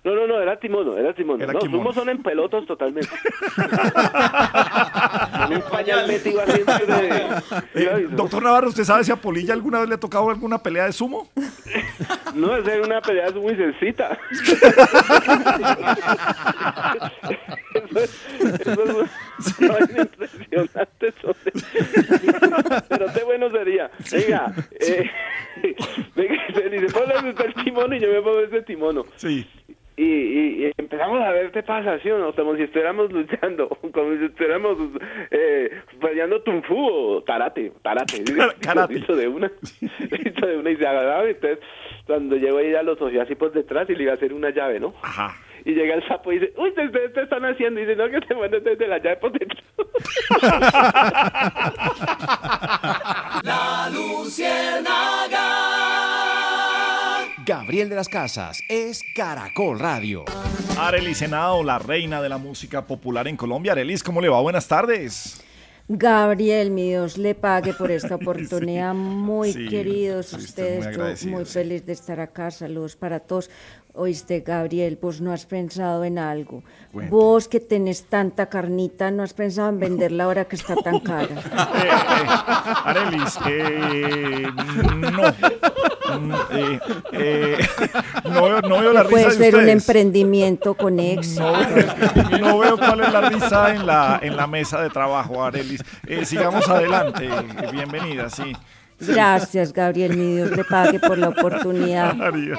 [0.03, 1.41] No, no, no, era timono, era timono.
[1.43, 1.77] Era no, kimono.
[1.77, 3.07] sumos son en pelotas totalmente.
[5.47, 6.61] en un pañal metido así
[7.73, 10.85] Eh, doctor Navarro, ¿usted sabe si a Polilla alguna vez le ha tocado alguna pelea
[10.87, 11.29] de sumo?
[12.35, 14.17] No, era una pelea muy sencilla.
[17.75, 18.25] eso es,
[18.61, 19.03] eso
[19.39, 21.07] es una vaina impresionante.
[21.07, 21.15] es-
[22.89, 23.89] Pero qué bueno sería.
[24.11, 25.09] Venga, eh,
[26.15, 29.05] venga, se dice, ponle usted el timono y yo me pongo ese timono.
[29.15, 29.47] Sí.
[29.95, 32.33] Y, y- y empezamos a ver qué pasa, ¿sí o no?
[32.33, 34.77] Como si estuviéramos luchando, como si estuviéramos
[35.29, 35.69] eh,
[36.01, 38.23] peleando tunfu o tarate, tarate.
[38.59, 38.93] Karate.
[38.99, 39.51] Hizo de una,
[39.81, 41.29] hizo de una y se agarraba.
[41.29, 41.59] Entonces,
[42.07, 44.79] cuando llegó ella, lo cogió así por detrás y le iba a hacer una llave,
[44.79, 44.93] ¿no?
[45.03, 45.35] Ajá.
[45.65, 47.79] Y llega el sapo y dice, uy, ¿ustedes qué están haciendo?
[47.79, 49.63] Y dice, no, que te mandes desde la llave por detrás.
[53.43, 55.43] La Luciérnaga.
[57.45, 60.23] Gabriel de las Casas es Caracol Radio.
[60.77, 63.73] Arelis Senado, la reina de la música popular en Colombia.
[63.73, 64.39] Arelis, ¿cómo le va?
[64.39, 65.41] Buenas tardes.
[65.89, 68.93] Gabriel, mi Dios le pague por esta oportunidad.
[68.93, 72.49] Muy Sí, queridos ustedes, muy yo muy feliz de estar acá.
[72.49, 73.49] Saludos para todos.
[73.95, 76.63] Oíste, Gabriel, vos no has pensado en algo.
[76.91, 77.11] Cuente.
[77.11, 81.35] Vos que tenés tanta carnita, no has pensado en venderla ahora que está tan cara.
[81.35, 82.25] Eh, eh,
[82.85, 84.47] Arelis, eh,
[85.11, 85.23] no.
[86.05, 86.79] Mm, eh,
[87.13, 87.67] eh,
[88.25, 91.51] no, veo, no veo la puede risa de ser un emprendimiento con éxito.
[91.51, 95.83] No, no veo cuál es la risa en la, en la mesa de trabajo, Arelis.
[96.05, 97.29] Eh, sigamos adelante.
[97.71, 98.53] Bienvenida, sí.
[98.99, 102.13] Gracias, Gabriel, mi Dios le pague por la oportunidad.
[102.15, 102.55] María.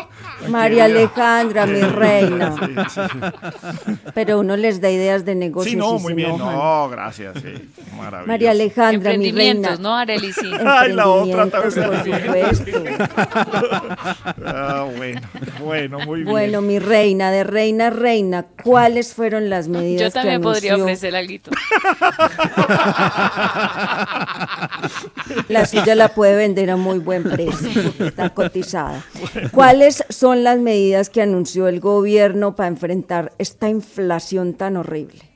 [0.49, 2.55] María Alejandra, mi reina.
[2.59, 3.01] Sí, sí.
[4.15, 6.31] Pero uno les da ideas de negocios Sí, no, y muy se bien.
[6.35, 6.55] enojan.
[6.57, 7.35] No, gracias.
[7.37, 7.71] Sí.
[7.97, 8.27] Maravilloso.
[8.27, 9.51] María Alejandra, mi reina.
[9.51, 10.33] Emprendimientos, ¿no, Arely?
[10.33, 10.51] Sí.
[10.67, 11.91] Ay, la otra también.
[11.91, 12.81] por supuesto.
[14.45, 15.21] Ah, bueno,
[15.63, 16.31] bueno, muy bien.
[16.31, 20.77] Bueno, mi reina, de reina a reina, ¿cuáles fueron las medidas Yo también que podría
[20.77, 21.35] ofrecer algo.
[25.49, 29.05] La silla la puede vender a muy buen precio, porque está cotizada.
[29.53, 35.35] ¿Cuáles son las medidas que anunció el gobierno para enfrentar esta inflación tan horrible?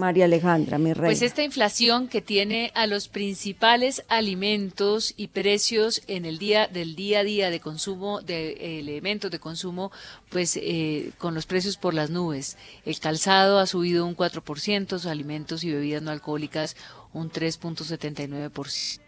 [0.00, 1.08] María Alejandra, mi reina.
[1.08, 6.96] Pues esta inflación que tiene a los principales alimentos y precios en el día del
[6.96, 9.92] día a día de consumo de eh, elementos de consumo,
[10.30, 12.56] pues eh, con los precios por las nubes.
[12.84, 16.76] El calzado ha subido un 4%, los alimentos y bebidas no alcohólicas
[17.12, 19.00] un 3.79%.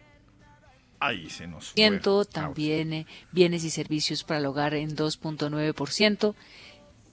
[1.00, 1.74] Ahí se nos fue.
[1.74, 6.34] ciento, también eh, bienes y servicios para el hogar en 2.9%.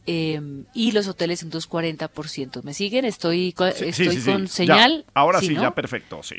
[0.05, 2.63] eh, y los hoteles en 2.40%.
[2.63, 3.05] ¿Me siguen?
[3.05, 4.31] ¿Estoy, Sí, estoy sí, sí, sí.
[4.31, 5.05] con Ya, señal?
[5.13, 5.61] Ahora sí, ¿no?
[5.63, 6.35] ya perfecto, sí.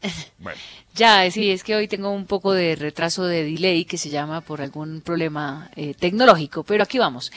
[0.38, 0.58] Bueno.
[0.98, 4.40] Ya, sí, es que hoy tengo un poco de retraso de delay que se llama
[4.40, 7.30] por algún problema eh, tecnológico, pero aquí vamos.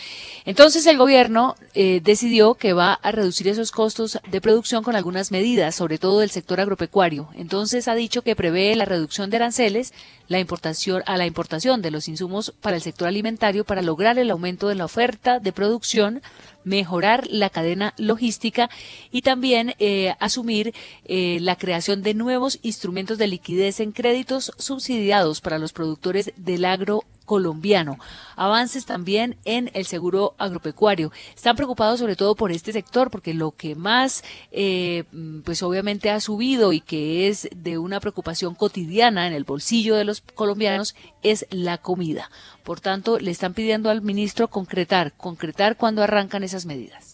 [0.46, 5.32] Entonces el gobierno eh, decidió que va a reducir esos costos de producción con algunas
[5.32, 7.30] medidas, sobre todo del sector agropecuario.
[7.36, 9.94] Entonces ha dicho que prevé la reducción de aranceles,
[10.28, 14.32] la importación a la importación de los insumos para el sector alimentario para lograr el
[14.32, 16.24] aumento de la oferta de producción,
[16.64, 18.70] mejorar la cadena logística
[19.12, 20.74] y también eh, asumir
[21.06, 26.66] eh, la creación de nuevos instrumentos de liquidez en créditos subsidiados para los productores del
[26.66, 27.98] agro colombiano.
[28.36, 31.14] Avances también en el seguro agropecuario.
[31.34, 34.22] Están preocupados sobre todo por este sector porque lo que más,
[34.52, 35.06] eh,
[35.46, 40.04] pues obviamente ha subido y que es de una preocupación cotidiana en el bolsillo de
[40.04, 40.94] los colombianos
[41.24, 42.30] es la comida.
[42.64, 47.11] Por tanto, le están pidiendo al ministro concretar, concretar cuando arrancan esas medidas.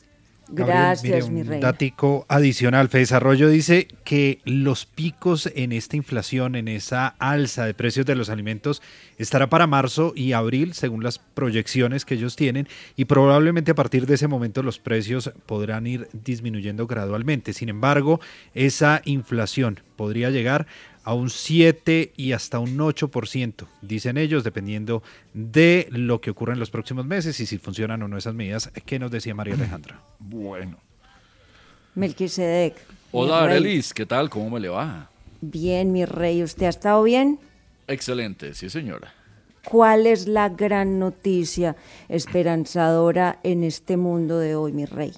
[0.50, 6.68] Gabriel, mire, un Datico adicional, Fe Desarrollo dice que los picos en esta inflación, en
[6.68, 8.82] esa alza de precios de los alimentos,
[9.18, 14.06] estará para marzo y abril, según las proyecciones que ellos tienen, y probablemente a partir
[14.06, 17.54] de ese momento los precios podrán ir disminuyendo gradualmente.
[17.54, 18.20] Sin embargo,
[18.54, 20.68] esa inflación podría llegar
[21.08, 25.04] a un 7 y hasta un 8%, dicen ellos, dependiendo
[25.34, 28.70] de lo que ocurra en los próximos meses y si funcionan o no esas medidas.
[28.86, 30.02] ¿Qué nos decía María Alejandra?
[30.20, 30.76] Bueno.
[31.96, 32.76] Melquisedec.
[33.14, 33.44] Hola.
[33.44, 34.30] Arelis, ¿qué tal?
[34.30, 35.10] ¿Cómo me le va?
[35.40, 37.40] Bien, mi rey, ¿usted ha estado bien?
[37.88, 39.14] Excelente, sí, señora.
[39.64, 41.78] ¿Cuál es la gran noticia
[42.10, 45.14] esperanzadora en este mundo de hoy, mi rey?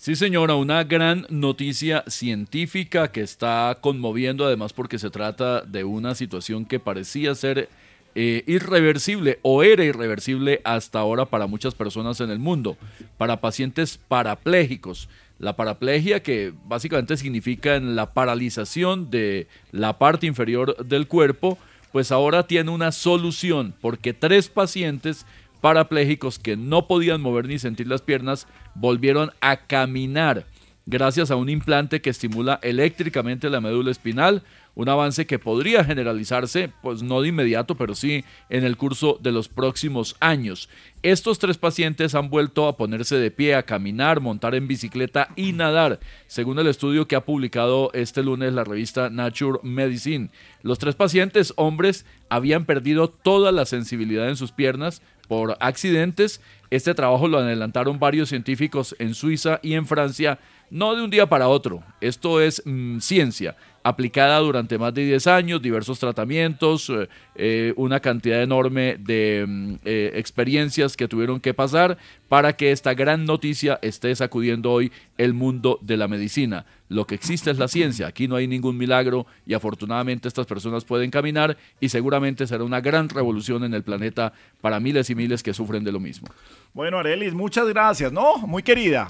[0.00, 6.14] Sí, señora, una gran noticia científica que está conmoviendo además porque se trata de una
[6.14, 7.68] situación que parecía ser
[8.14, 12.76] eh, irreversible o era irreversible hasta ahora para muchas personas en el mundo,
[13.16, 15.08] para pacientes parapléjicos.
[15.40, 21.58] La paraplegia que básicamente significa la paralización de la parte inferior del cuerpo,
[21.90, 25.26] pues ahora tiene una solución porque tres pacientes
[25.60, 30.46] parapléjicos que no podían mover ni sentir las piernas volvieron a caminar
[30.88, 34.42] gracias a un implante que estimula eléctricamente la médula espinal,
[34.74, 39.30] un avance que podría generalizarse, pues no de inmediato, pero sí en el curso de
[39.30, 40.70] los próximos años.
[41.02, 45.52] Estos tres pacientes han vuelto a ponerse de pie, a caminar, montar en bicicleta y
[45.52, 50.30] nadar, según el estudio que ha publicado este lunes la revista Nature Medicine.
[50.62, 56.40] Los tres pacientes, hombres, habían perdido toda la sensibilidad en sus piernas por accidentes.
[56.70, 60.38] Este trabajo lo adelantaron varios científicos en Suiza y en Francia,
[60.70, 61.82] no de un día para otro.
[62.00, 63.56] Esto es mm, ciencia
[63.88, 69.74] aplicada durante más de 10 años, diversos tratamientos, eh, eh, una cantidad enorme de mm,
[69.84, 71.96] eh, experiencias que tuvieron que pasar
[72.28, 76.66] para que esta gran noticia esté sacudiendo hoy el mundo de la medicina.
[76.90, 80.84] Lo que existe es la ciencia, aquí no hay ningún milagro y afortunadamente estas personas
[80.84, 85.42] pueden caminar y seguramente será una gran revolución en el planeta para miles y miles
[85.42, 86.28] que sufren de lo mismo.
[86.74, 88.38] Bueno, Arelis, muchas gracias, ¿no?
[88.38, 89.08] Muy querida.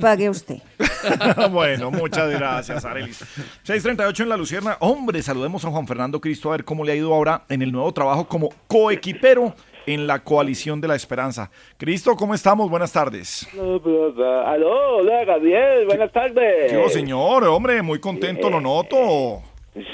[0.00, 0.58] Pague usted.
[1.50, 3.18] bueno, muchas gracias, Arelis.
[3.62, 4.76] 638 en La Lucierna.
[4.80, 7.72] Hombre, saludemos a Juan Fernando Cristo a ver cómo le ha ido ahora en el
[7.72, 9.54] nuevo trabajo como coequipero
[9.86, 11.50] en la Coalición de la Esperanza.
[11.76, 12.70] Cristo, ¿cómo estamos?
[12.70, 13.48] Buenas tardes.
[13.54, 16.70] Aló, hola Gabriel, buenas tardes.
[16.70, 17.44] ¿Qué hubo, señor?
[17.44, 19.42] Hombre, muy contento, lo noto.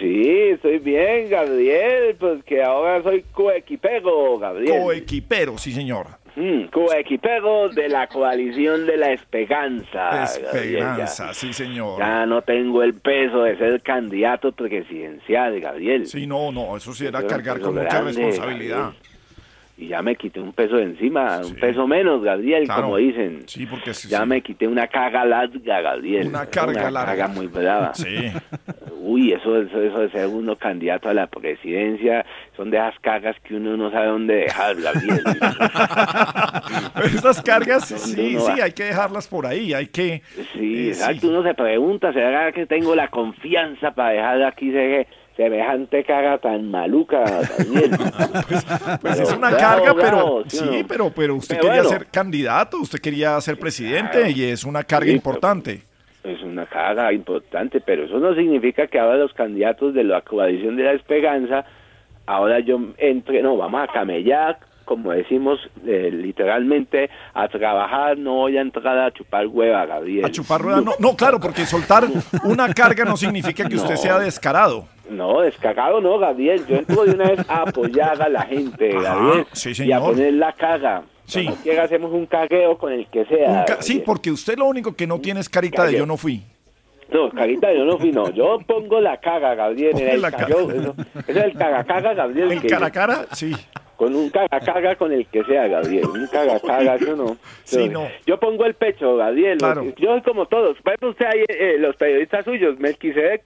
[0.00, 0.22] Sí,
[0.52, 4.82] estoy bien, Gabriel, pues que ahora soy coequipero, Gabriel.
[4.82, 6.06] Coequipero, sí, señor.
[6.36, 10.10] Mm, coequipero de la coalición de la Esperanza.
[10.42, 10.76] Gabriel.
[10.76, 11.98] Esperanza, sí, señor.
[11.98, 16.06] Ya no tengo el peso de ser candidato presidencial, Gabriel.
[16.06, 18.76] Sí, no, no, eso sí era Eso cargar con mucha responsabilidad.
[18.76, 19.15] Gabriel.
[19.78, 22.84] Y ya me quité un peso de encima, un peso menos, Gabriel, Claro.
[22.84, 23.42] como dicen.
[23.46, 24.26] Sí, porque sí, ya sí.
[24.26, 26.28] me quité una carga larga, Gabriel.
[26.28, 27.04] Una carga larga.
[27.14, 27.92] carga muy brava.
[27.94, 28.32] Sí.
[29.00, 32.24] Uy, eso, eso, eso de ser uno candidato a la presidencia,
[32.56, 35.22] son de esas cargas que uno no sabe dónde dejar, Gabriel.
[37.04, 40.22] Esas cargas, sí, sí, hay que dejarlas por ahí, hay que...
[40.54, 41.28] Sí, Eh, exacto.
[41.28, 46.70] Uno se pregunta, ¿será que tengo la confianza para dejar aquí se- semejante carga tan
[46.70, 47.90] maluca, Gabriel?
[49.00, 50.88] Pues es Pero una carga, pero ¿sí o sí, no?
[50.88, 51.98] pero, pero usted Pero quería bueno.
[51.98, 54.30] ser candidato, usted quería ser presidente Claro.
[54.30, 55.82] y es una carga Sí, importante.
[56.24, 60.76] Es una carga importante, pero eso no significa que ahora los candidatos de la coalición
[60.76, 61.64] de la esperanza,
[62.26, 68.56] ahora yo entre, no, vamos a camellar, como decimos eh, literalmente, a trabajar, no voy
[68.56, 70.24] a entrar a chupar hueva, Gabriel.
[70.24, 72.04] A chupar rueda, no, no, claro, porque soltar
[72.44, 73.96] una carga no significa que usted No.
[74.00, 74.86] sea descarado.
[75.10, 76.64] No, descargado no, Gabriel.
[76.66, 79.46] Yo entro de una vez a apoyar a la gente, Gabriel.
[79.52, 81.02] sí, Y a poner la caga.
[81.26, 81.44] Sí.
[81.64, 83.66] Cuando hacemos un cagueo con el que sea.
[83.80, 86.42] Sí, porque usted lo único que no tiene es carita de yo no fui.
[87.08, 88.30] No, carita, yo no fui, no.
[88.30, 89.92] Yo pongo la caga, Gabriel.
[89.92, 90.80] Ponle el la cagueo, caga.
[90.80, 90.94] eso,
[91.28, 92.50] eso es el caga caga, Gabriel.
[92.52, 93.52] El que- cara cara, sí.
[93.96, 96.04] Con un caga caga con el que sea, Gabriel.
[96.06, 97.36] Un caga caga, yo no.
[97.64, 98.08] Sí, Yo- no.
[98.26, 99.58] Yo pongo el pecho, Gabriel.
[99.58, 99.84] Claro.
[99.96, 100.76] Yo soy como todos.
[100.82, 103.42] Por ejemplo, usted ahí, eh, los periodistas suyos, Melquisedec,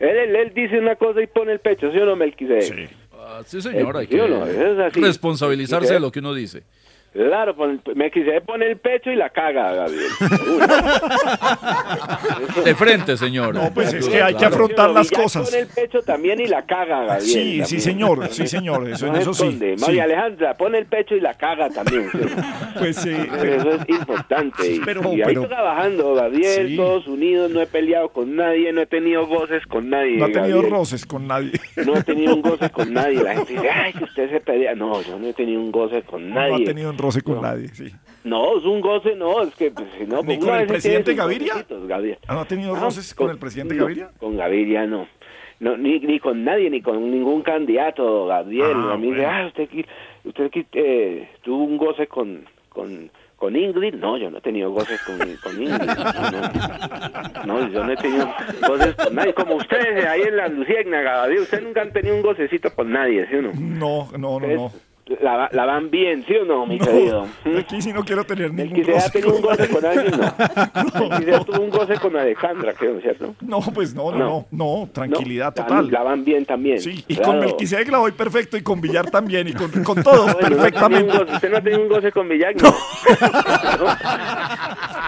[0.00, 2.62] él, él, él dice una cosa y pone el pecho, ¿sí o no, Melquisedec?
[2.62, 2.88] Sí.
[3.14, 4.44] Ah, sí, señor, hay ¿Sí o no?
[4.44, 5.00] que Eso es así.
[5.00, 6.64] responsabilizarse de lo que uno dice.
[7.12, 10.10] Claro, pon- Melquisedec pone el pecho y la caga, Gabriel.
[12.64, 13.54] De frente, señor.
[13.54, 15.48] No, pues es que hay que afrontar las cosas.
[15.50, 17.20] pone el pecho también y la caga, Gabriel.
[17.22, 17.66] Sí, también.
[17.66, 19.74] sí, señor, sí, señor, eso- en No se eso sí, sí.
[19.80, 22.08] María Alejandra pone el pecho y la caga también.
[22.12, 22.18] ¿sí?
[22.78, 23.10] Pues sí.
[23.10, 24.72] Eso es importante.
[24.72, 26.76] Y- Pero- y ahí pero- trabajando, Gabriel, Sí.
[26.76, 30.16] todos unidos, no he peleado con nadie, no he tenido goces con nadie.
[30.16, 30.70] No ha tenido Gabriel.
[30.70, 31.52] roces con nadie.
[31.84, 33.22] No he tenido un goce con nadie.
[33.22, 34.74] La gente dice, ay, que usted se pelea.
[34.74, 36.64] No, yo no he tenido un goce con No ha nadie.
[36.64, 37.92] tenido un roce con nadie, sí.
[38.24, 41.14] No, es un goce, no, es que pues, si no, ¿Ni pues, con el presidente
[41.14, 41.54] Gaviria?
[42.28, 44.10] ¿Ah, ¿No ha tenido Ah, roces con el presidente no, Gaviria?
[44.18, 45.06] Con Gaviria no.
[45.60, 48.72] No, ni, ni con nadie, ni con ningún candidato, Gabriel.
[48.74, 49.32] Ah, a mí dice, bueno.
[49.32, 49.84] ah, usted, aquí-
[50.24, 53.94] usted aquí, eh, tuvo un goce con, con, con Ingrid.
[53.94, 55.86] No, yo no he tenido goces con, con Ingrid.
[57.46, 58.28] No, no, yo no he tenido
[58.68, 59.34] goces con nadie.
[59.34, 63.26] Como ustedes ahí en la Luciérnaga, Gabriel, ustedes nunca han tenido un gocecito con nadie,
[63.28, 63.52] ¿sí o no?
[63.54, 64.72] No, no, no, no.
[65.20, 67.26] La, la van bien, ¿sí o no, mi No, querido?
[67.58, 69.84] aquí sí no quiero tener El ningún que se ha roce tenido un goce con
[69.84, 70.34] alguien, no.
[71.16, 73.34] El que se tuvo un goce con Alejandra, creo, ¿cierto?
[73.40, 74.46] No, pues no, no, No.
[74.50, 75.90] no, no, tranquilidad No, total.
[75.90, 76.80] La van bien también.
[76.80, 77.32] Sí, y claro.
[77.32, 80.32] con Melquisedec la voy perfecto y con Villar también y con, con todo Bueno, no
[80.32, 81.32] ha tenido un perfectamente.
[81.34, 82.54] ¿Usted no ha tenido un goce con Villar?
[82.56, 82.72] No.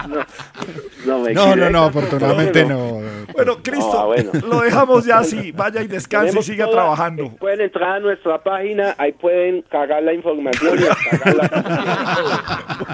[1.05, 1.17] no.
[1.33, 3.01] No, me No, afortunadamente no.
[3.33, 4.31] Bueno, Cristo, Ah, bueno.
[4.47, 5.51] lo dejamos ya así.
[5.51, 7.31] Vaya y descanse y siga toda- trabajando.
[7.37, 11.45] Pueden entrar a nuestra página, ahí pueden cagar la información y descargar la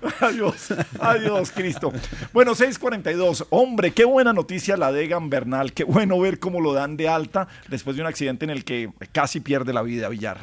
[0.00, 1.92] Bueno, adiós, adiós, Cristo.
[2.32, 3.46] Bueno, 6:42.
[3.50, 5.72] Hombre, qué buena noticia la de Egan Bernal.
[5.72, 8.90] Qué bueno ver cómo lo dan de alta después de un accidente en el que
[9.12, 10.38] casi pierde la vida Villar.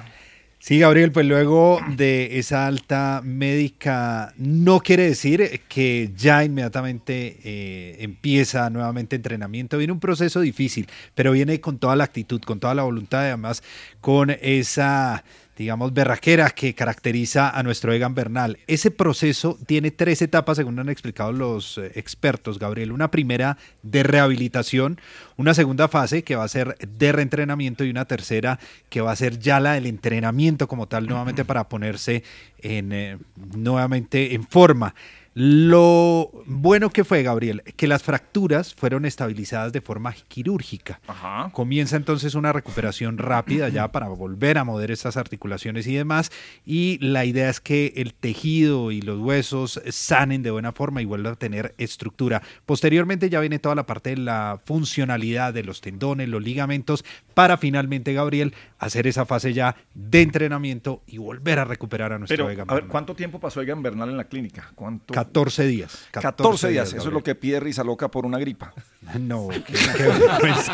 [0.65, 7.97] Sí, Gabriel, pues luego de esa alta médica, no quiere decir que ya inmediatamente eh,
[7.99, 9.77] empieza nuevamente entrenamiento.
[9.77, 13.61] Viene un proceso difícil, pero viene con toda la actitud, con toda la voluntad además
[13.99, 15.25] con esa,
[15.57, 18.57] digamos, berraquera que caracteriza a nuestro Egan Bernal.
[18.67, 22.91] Ese proceso tiene tres etapas, según han explicado los eh, expertos, Gabriel.
[22.91, 24.99] Una primera de rehabilitación,
[25.37, 28.59] una segunda fase que va a ser de reentrenamiento y una tercera
[28.89, 32.23] que va a ser ya la del entrenamiento como tal, nuevamente para ponerse
[32.59, 33.17] en, eh,
[33.55, 34.95] nuevamente en forma.
[35.35, 40.99] Lo bueno que fue, Gabriel, que las fracturas fueron estabilizadas de forma quirúrgica.
[41.51, 46.31] Comienza entonces una recuperación rápida ya para volver a mover esas articulaciones y demás.
[46.65, 51.05] Y la idea es que el tejido y los huesos sanen de buena forma y
[51.05, 52.43] vuelvan a tener estructura.
[52.67, 57.03] Posteriormente ya viene toda la parte de la funcionalidad de los tendones, los ligamentos,
[57.33, 62.35] para finalmente, Gabriel, hacer esa fase ya de entrenamiento y volver a recuperar a nuestro
[62.35, 62.91] Pero, Egan a ver, Bernal.
[62.91, 64.71] ¿cuánto tiempo pasó Egan Bernal en la clínica?
[64.75, 65.13] ¿Cuánto?
[65.13, 66.05] 14 días.
[66.11, 66.93] 14, días.
[66.93, 68.73] Eso es lo que pide Risa Loca por una gripa.
[69.19, 70.73] No, qué, qué vergüenza.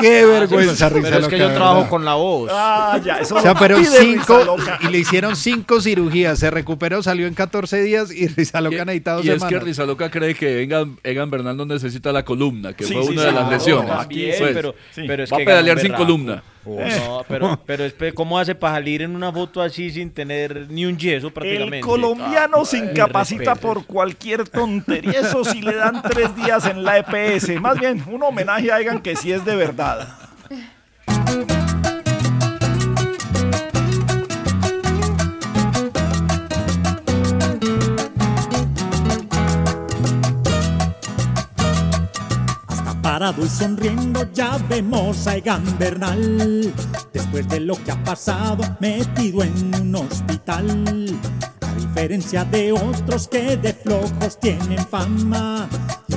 [0.00, 2.48] Qué vergüenza, Pero Risa es que yo trabajo con la voz.
[2.54, 4.78] Ah, ya, eso O sea, lo pero pide cinco, Risa Loca.
[4.82, 9.14] y le hicieron cinco cirugías, se recuperó, salió en 14 días y Risa Loca necesita
[9.14, 9.58] dos Y es que.
[9.58, 13.20] Rizaloca cree que Egan, Egan Bernal no necesita la columna, que Sí, fue sí, una
[13.22, 13.90] sí, de las lesiones.
[13.96, 16.42] también, Pues, pero- pero es va que a pedalear sin columna.
[16.64, 20.84] No, pero, pero espere, ¿cómo hace para salir en una foto así sin tener ni
[20.84, 21.78] un yeso prácticamente?
[21.78, 23.60] El colombiano Ah, se incapacita respeto.
[23.74, 25.12] por cualquier tontería.
[25.20, 27.60] Eso sí le dan tres días en la EPS.
[27.60, 30.08] Más bien, un homenaje a Egan que sí es de verdad.
[43.16, 46.70] parado y sonriendo ya vemos a Egan Bernal.
[47.14, 50.84] Después de lo que ha pasado, metido en un hospital.
[51.62, 55.66] A diferencia de otros que de flojos tienen fama.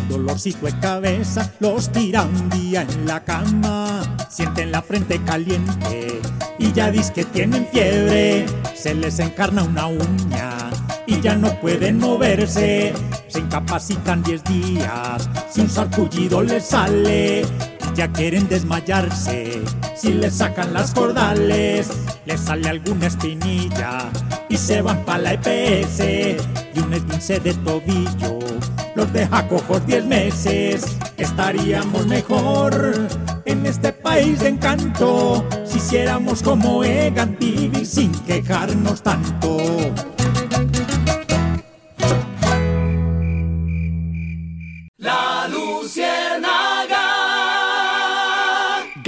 [0.10, 4.02] Dolorcito de cabeza los tira un día en la cama.
[4.30, 6.20] Sienten la frente caliente
[6.58, 8.46] y ya dis que tienen fiebre.
[8.76, 10.70] Se les encarna una uña
[11.10, 12.94] y ya no pueden moverse.
[13.28, 17.44] Se incapacitan 10 días, si un sarpullido les sale,
[17.96, 19.62] ya quieren desmayarse.
[19.96, 21.90] Si les sacan las cordales,
[22.26, 24.10] les sale alguna espinilla
[24.48, 26.00] y se van para la EPS.
[26.76, 28.40] Y un esguince de tobillo
[28.96, 30.98] los deja cojos 10 meses.
[31.18, 33.08] Estaríamos mejor
[33.46, 39.58] en este país de encanto si hiciéramos como Egan vivir sin quejarnos tanto.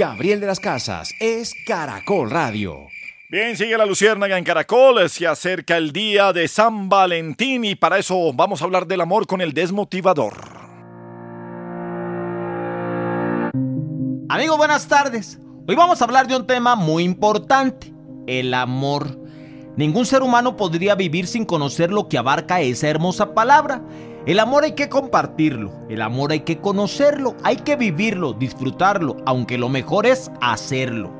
[0.02, 2.88] Gabriel de las Casas es Caracol Radio.
[3.30, 5.08] Bien, sigue la Luciérnaga en Caracol.
[5.08, 9.28] Se acerca el día de San Valentín y para eso vamos a hablar del amor
[9.28, 10.34] con el desmotivador.
[14.28, 15.38] Amigos, buenas tardes.
[15.68, 17.94] Hoy vamos a hablar de un tema muy importante,
[18.26, 19.20] el amor.
[19.76, 23.80] Ningún ser humano podría vivir sin conocer lo que abarca esa hermosa palabra.
[24.24, 29.58] El amor hay que compartirlo, el amor hay que conocerlo, hay que vivirlo, disfrutarlo, aunque
[29.58, 31.10] lo mejor es hacerlo.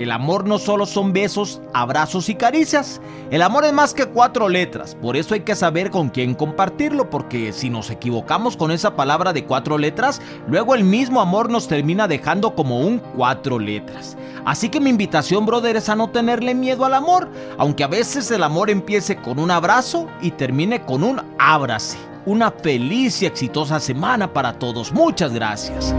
[0.00, 3.00] El amor no solo son besos, abrazos y caricias.
[3.30, 4.96] El amor es más que cuatro letras.
[4.96, 7.10] Por eso hay que saber con quién compartirlo.
[7.10, 11.66] Porque si nos equivocamos con esa palabra de cuatro letras, luego el mismo amor nos
[11.66, 14.16] termina dejando como un cuatro letras.
[14.44, 17.28] Así que mi invitación, brother, es a no tenerle miedo al amor.
[17.56, 22.07] Aunque a veces el amor empiece con un abrazo y termine con un ábrase.
[22.28, 24.92] Una feliz y exitosa semana para todos.
[24.92, 25.94] Muchas gracias.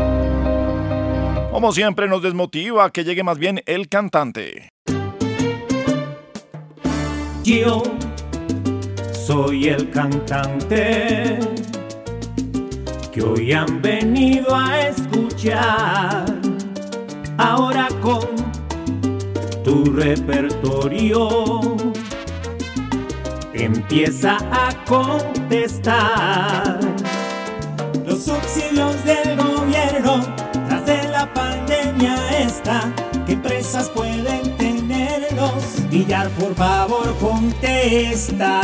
[1.51, 4.69] Como siempre nos desmotiva que llegue más bien el cantante.
[7.43, 7.81] Yo
[9.25, 11.39] soy el cantante
[13.11, 16.25] que hoy han venido a escuchar.
[17.39, 18.27] Ahora con
[19.63, 21.73] tu repertorio
[23.65, 26.79] empieza a contestar.
[28.05, 30.21] Los subsidios del gobierno
[30.67, 32.93] tras de la pandemia esta,
[33.25, 35.87] ¿qué empresas pueden tenerlos?
[35.89, 38.59] Villar, por favor, contesta.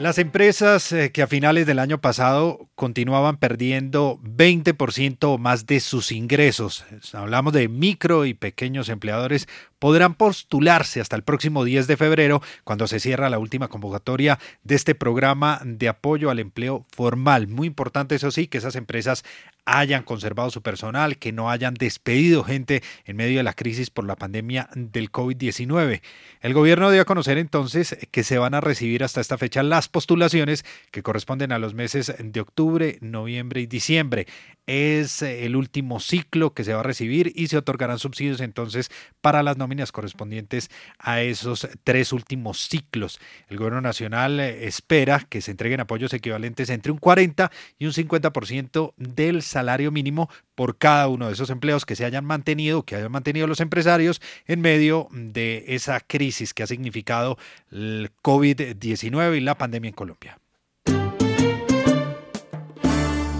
[0.00, 5.78] Las empresas eh, que a finales del año pasado continuaban perdiendo 20% o más de
[5.80, 9.46] sus ingresos, hablamos de micro y pequeños empleadores,
[9.78, 14.76] podrán postularse hasta el próximo 10 de febrero, cuando se cierra la última convocatoria de
[14.76, 17.46] este programa de apoyo al empleo formal.
[17.46, 19.22] Muy importante, eso sí, que esas empresas
[19.70, 24.04] hayan conservado su personal, que no hayan despedido gente en medio de la crisis por
[24.04, 26.02] la pandemia del COVID-19.
[26.40, 29.88] El gobierno dio a conocer entonces que se van a recibir hasta esta fecha las
[29.88, 34.26] postulaciones que corresponden a los meses de octubre, noviembre y diciembre.
[34.66, 38.90] Es el último ciclo que se va a recibir y se otorgarán subsidios entonces
[39.20, 43.20] para las nóminas correspondientes a esos tres últimos ciclos.
[43.48, 48.94] El gobierno nacional espera que se entreguen apoyos equivalentes entre un 40 y un 50%
[48.96, 49.59] del salario
[49.90, 53.60] mínimo por cada uno de esos empleos que se hayan mantenido, que hayan mantenido los
[53.60, 57.38] empresarios en medio de esa crisis que ha significado
[57.70, 60.38] el COVID-19 y la pandemia en Colombia.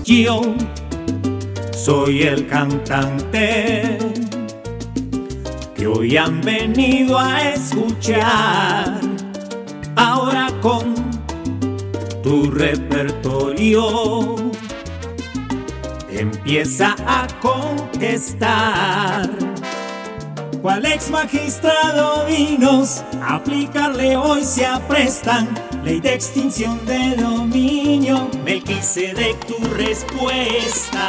[0.04, 0.56] Yo
[1.72, 3.98] soy el cantante
[5.76, 9.00] que hoy han venido a escuchar.
[9.96, 10.94] Ahora con
[12.22, 14.36] tu repertorio
[16.12, 19.30] empieza a contestar.
[20.62, 25.48] ¿Cuál ex magistrado vinos a aplicarle hoy se aprestan?
[25.84, 31.00] Ley de extinción de dominio, Melquisedec tu respuesta.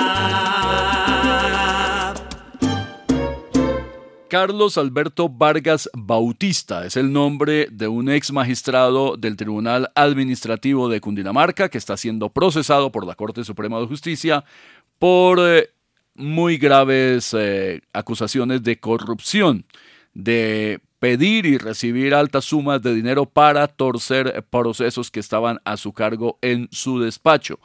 [4.31, 11.01] Carlos Alberto Vargas Bautista es el nombre de un ex magistrado del Tribunal Administrativo de
[11.01, 14.45] Cundinamarca que está siendo procesado por la Corte Suprema de Justicia
[15.01, 15.71] por eh,
[16.13, 19.65] muy graves eh, acusaciones de corrupción,
[20.13, 25.91] de pedir y recibir altas sumas de dinero para torcer procesos que estaban a su
[25.91, 27.59] cargo en su despacho.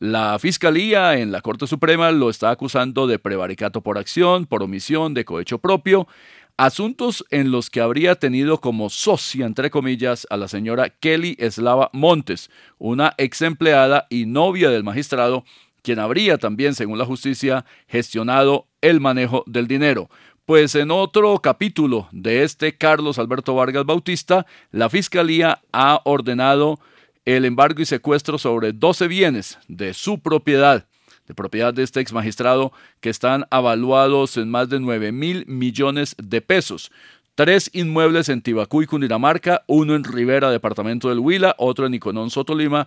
[0.00, 5.14] La Fiscalía en la Corte Suprema lo está acusando de prevaricato por acción, por omisión,
[5.14, 6.08] de cohecho propio,
[6.56, 11.90] asuntos en los que habría tenido como socia, entre comillas, a la señora Kelly Eslava
[11.92, 15.44] Montes, una ex empleada y novia del magistrado,
[15.84, 20.08] quien habría también, según la justicia, gestionado el manejo del dinero.
[20.46, 26.80] Pues en otro capítulo de este Carlos Alberto Vargas Bautista, la Fiscalía ha ordenado
[27.26, 30.86] el embargo y secuestro sobre 12 bienes de su propiedad,
[31.26, 36.16] de propiedad de este ex magistrado, que están avaluados en más de 9 mil millones
[36.16, 36.90] de pesos.
[37.34, 42.30] Tres inmuebles en Tibacú y Cundinamarca, uno en Rivera, departamento del Huila, otro en Iconón,
[42.30, 42.86] Sotolima,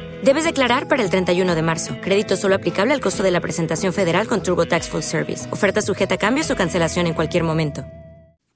[0.23, 1.97] Debes declarar para el 31 de marzo.
[1.99, 5.51] Crédito solo aplicable al costo de la presentación federal con TurboTax Full Service.
[5.51, 7.83] Oferta sujeta a cambios o cancelación en cualquier momento.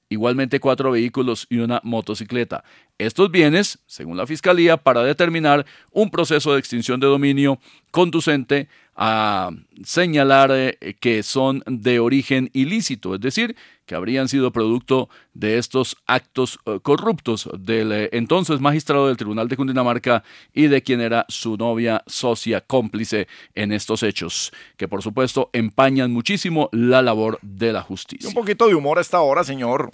[0.08, 2.64] igualmente cuatro vehículos y una motocicleta.
[3.00, 7.60] Estos bienes, según la Fiscalía, para determinar un proceso de extinción de dominio
[7.92, 9.52] conducente a
[9.84, 13.56] señalar eh, que son de origen ilícito, es decir,
[13.86, 19.48] que habrían sido producto de estos actos eh, corruptos del eh, entonces magistrado del Tribunal
[19.48, 20.24] de Cundinamarca
[20.54, 26.12] y de quien era su novia, socia, cómplice en estos hechos, que por supuesto empañan
[26.12, 28.30] muchísimo la labor de la justicia.
[28.30, 29.92] Un poquito de humor a esta hora, señor.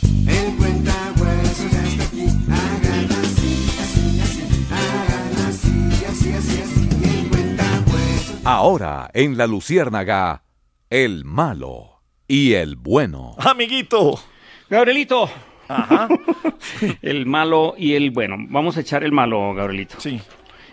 [8.44, 10.44] Ahora en la Luciérnaga,
[10.90, 13.36] el malo y el bueno.
[13.38, 14.20] Amiguito.
[14.68, 15.30] Gabrielito.
[15.68, 16.08] Ajá.
[17.04, 18.38] el malo y el bueno.
[18.50, 20.00] Vamos a echar el malo, Gabrielito.
[20.00, 20.20] Sí.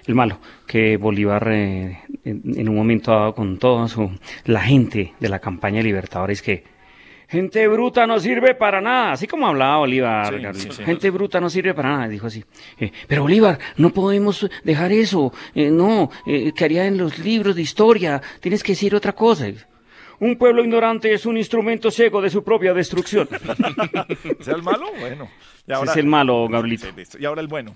[0.07, 4.11] El malo, que Bolívar eh, en, en un momento dado con toda su,
[4.47, 6.65] la gente de la campaña Libertadores que
[7.29, 10.83] gente bruta no sirve para nada, así como hablaba Bolívar, Sí, sí.
[10.85, 12.45] gente bruta no sirve para nada, dijo así.
[12.79, 17.55] Eh, pero Bolívar, no podemos dejar eso, eh, no, eh, que haría en los libros
[17.55, 19.47] de historia, tienes que decir otra cosa.
[20.21, 23.29] Un pueblo ignorante es un instrumento ciego de su propia destrucción.
[24.41, 24.87] ¿Es el malo?
[24.99, 25.29] Bueno.
[25.67, 26.89] Y es el malo, Gabrielito.
[27.21, 27.75] Y ahora el bueno.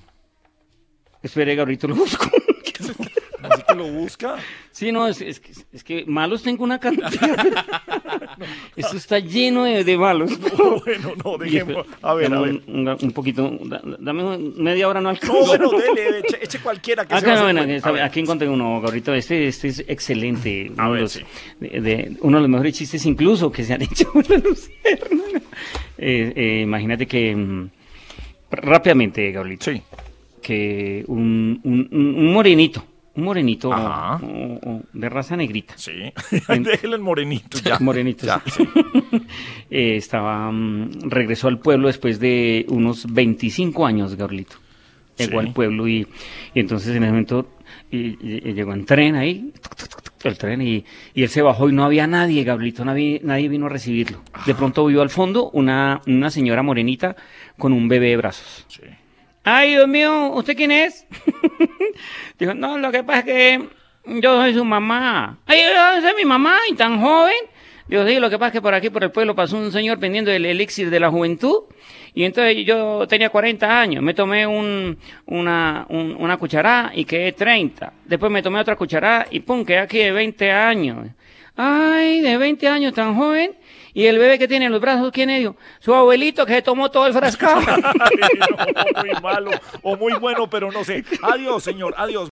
[1.23, 2.27] Espere, Gabrielito, lo busco.
[3.51, 4.37] Así que lo busca.
[4.71, 7.11] Sí, no, es, es que- es que malos tengo una cantidad.
[8.77, 10.31] Esto está lleno de, de malos.
[10.85, 11.87] bueno, no, dejemos.
[12.03, 12.61] A ver, a ver.
[12.67, 15.35] Un, poquito, da- dame media hora no alcanza.
[15.37, 18.03] No, bueno, dele, eche, eche cualquiera que Acá, se va a hacer bueno, ver.
[18.03, 19.15] aquí encontré uno, Gabrielito.
[19.15, 20.71] Este, este es excelente.
[20.77, 21.21] A uno, ver, de los, sí.
[21.61, 25.41] de- de- uno de los mejores chistes incluso que se han hecho en la Luciérnaga.
[25.99, 27.71] Eh, eh, imagínate que mm,
[28.51, 29.71] rápidamente, Gabrielito.
[30.43, 34.21] Que un, un, un- un morenito, un morenito Ajá.
[34.25, 35.75] o- o de raza negrita.
[35.77, 35.93] Sí.
[36.49, 37.79] Déjelo en morenito, ya.
[37.81, 38.65] Morenito, Ya, sí.
[39.71, 44.57] Eh, estaba, mm, regresó al pueblo después de unos 25 años, Gabrielito.
[45.19, 45.47] Llegó Sí.
[45.47, 46.07] al pueblo y,
[46.55, 47.49] y entonces en ese momento
[47.91, 50.85] y- y- y llegó en tren ahí, tuc, tuc, tuc, tuc, el tren y,
[51.15, 54.23] y él se bajó y no había nadie, Gabrielito, nadie, nadie vino a recibirlo.
[54.47, 57.17] De pronto vio al fondo una, una señora morenita
[57.59, 58.67] con un bebé de brazos.
[59.45, 61.07] Ay, Dios mío, ¿usted quién es?
[62.39, 63.69] Dijo, no, lo que pasa es que
[64.21, 65.39] yo soy su mamá.
[65.47, 67.35] Ay, yo soy mi mamá y tan joven.
[67.89, 69.99] Digo, sí, lo que pasa es que por aquí, por el pueblo, pasó un señor
[69.99, 71.65] vendiendo el elixir de la juventud.
[72.15, 74.03] Y entonces yo tenía 40 años.
[74.03, 74.97] Me tomé un,
[75.27, 77.93] una, un- una cucharada y quedé 30.
[78.05, 81.09] Después me tomé otra cucharada y pum, quedé aquí de 20 años.
[81.57, 83.53] Ay, de 20 años tan joven.
[83.95, 85.49] Y el bebé que tiene en los brazos, ¿quién es?
[85.81, 87.61] Su abuelito que se tomó todo el frascado.
[88.97, 89.51] Muy malo
[89.83, 91.05] o muy bueno, pero no sé.
[91.23, 91.95] Adiós, señor.
[91.97, 92.21] Adiós.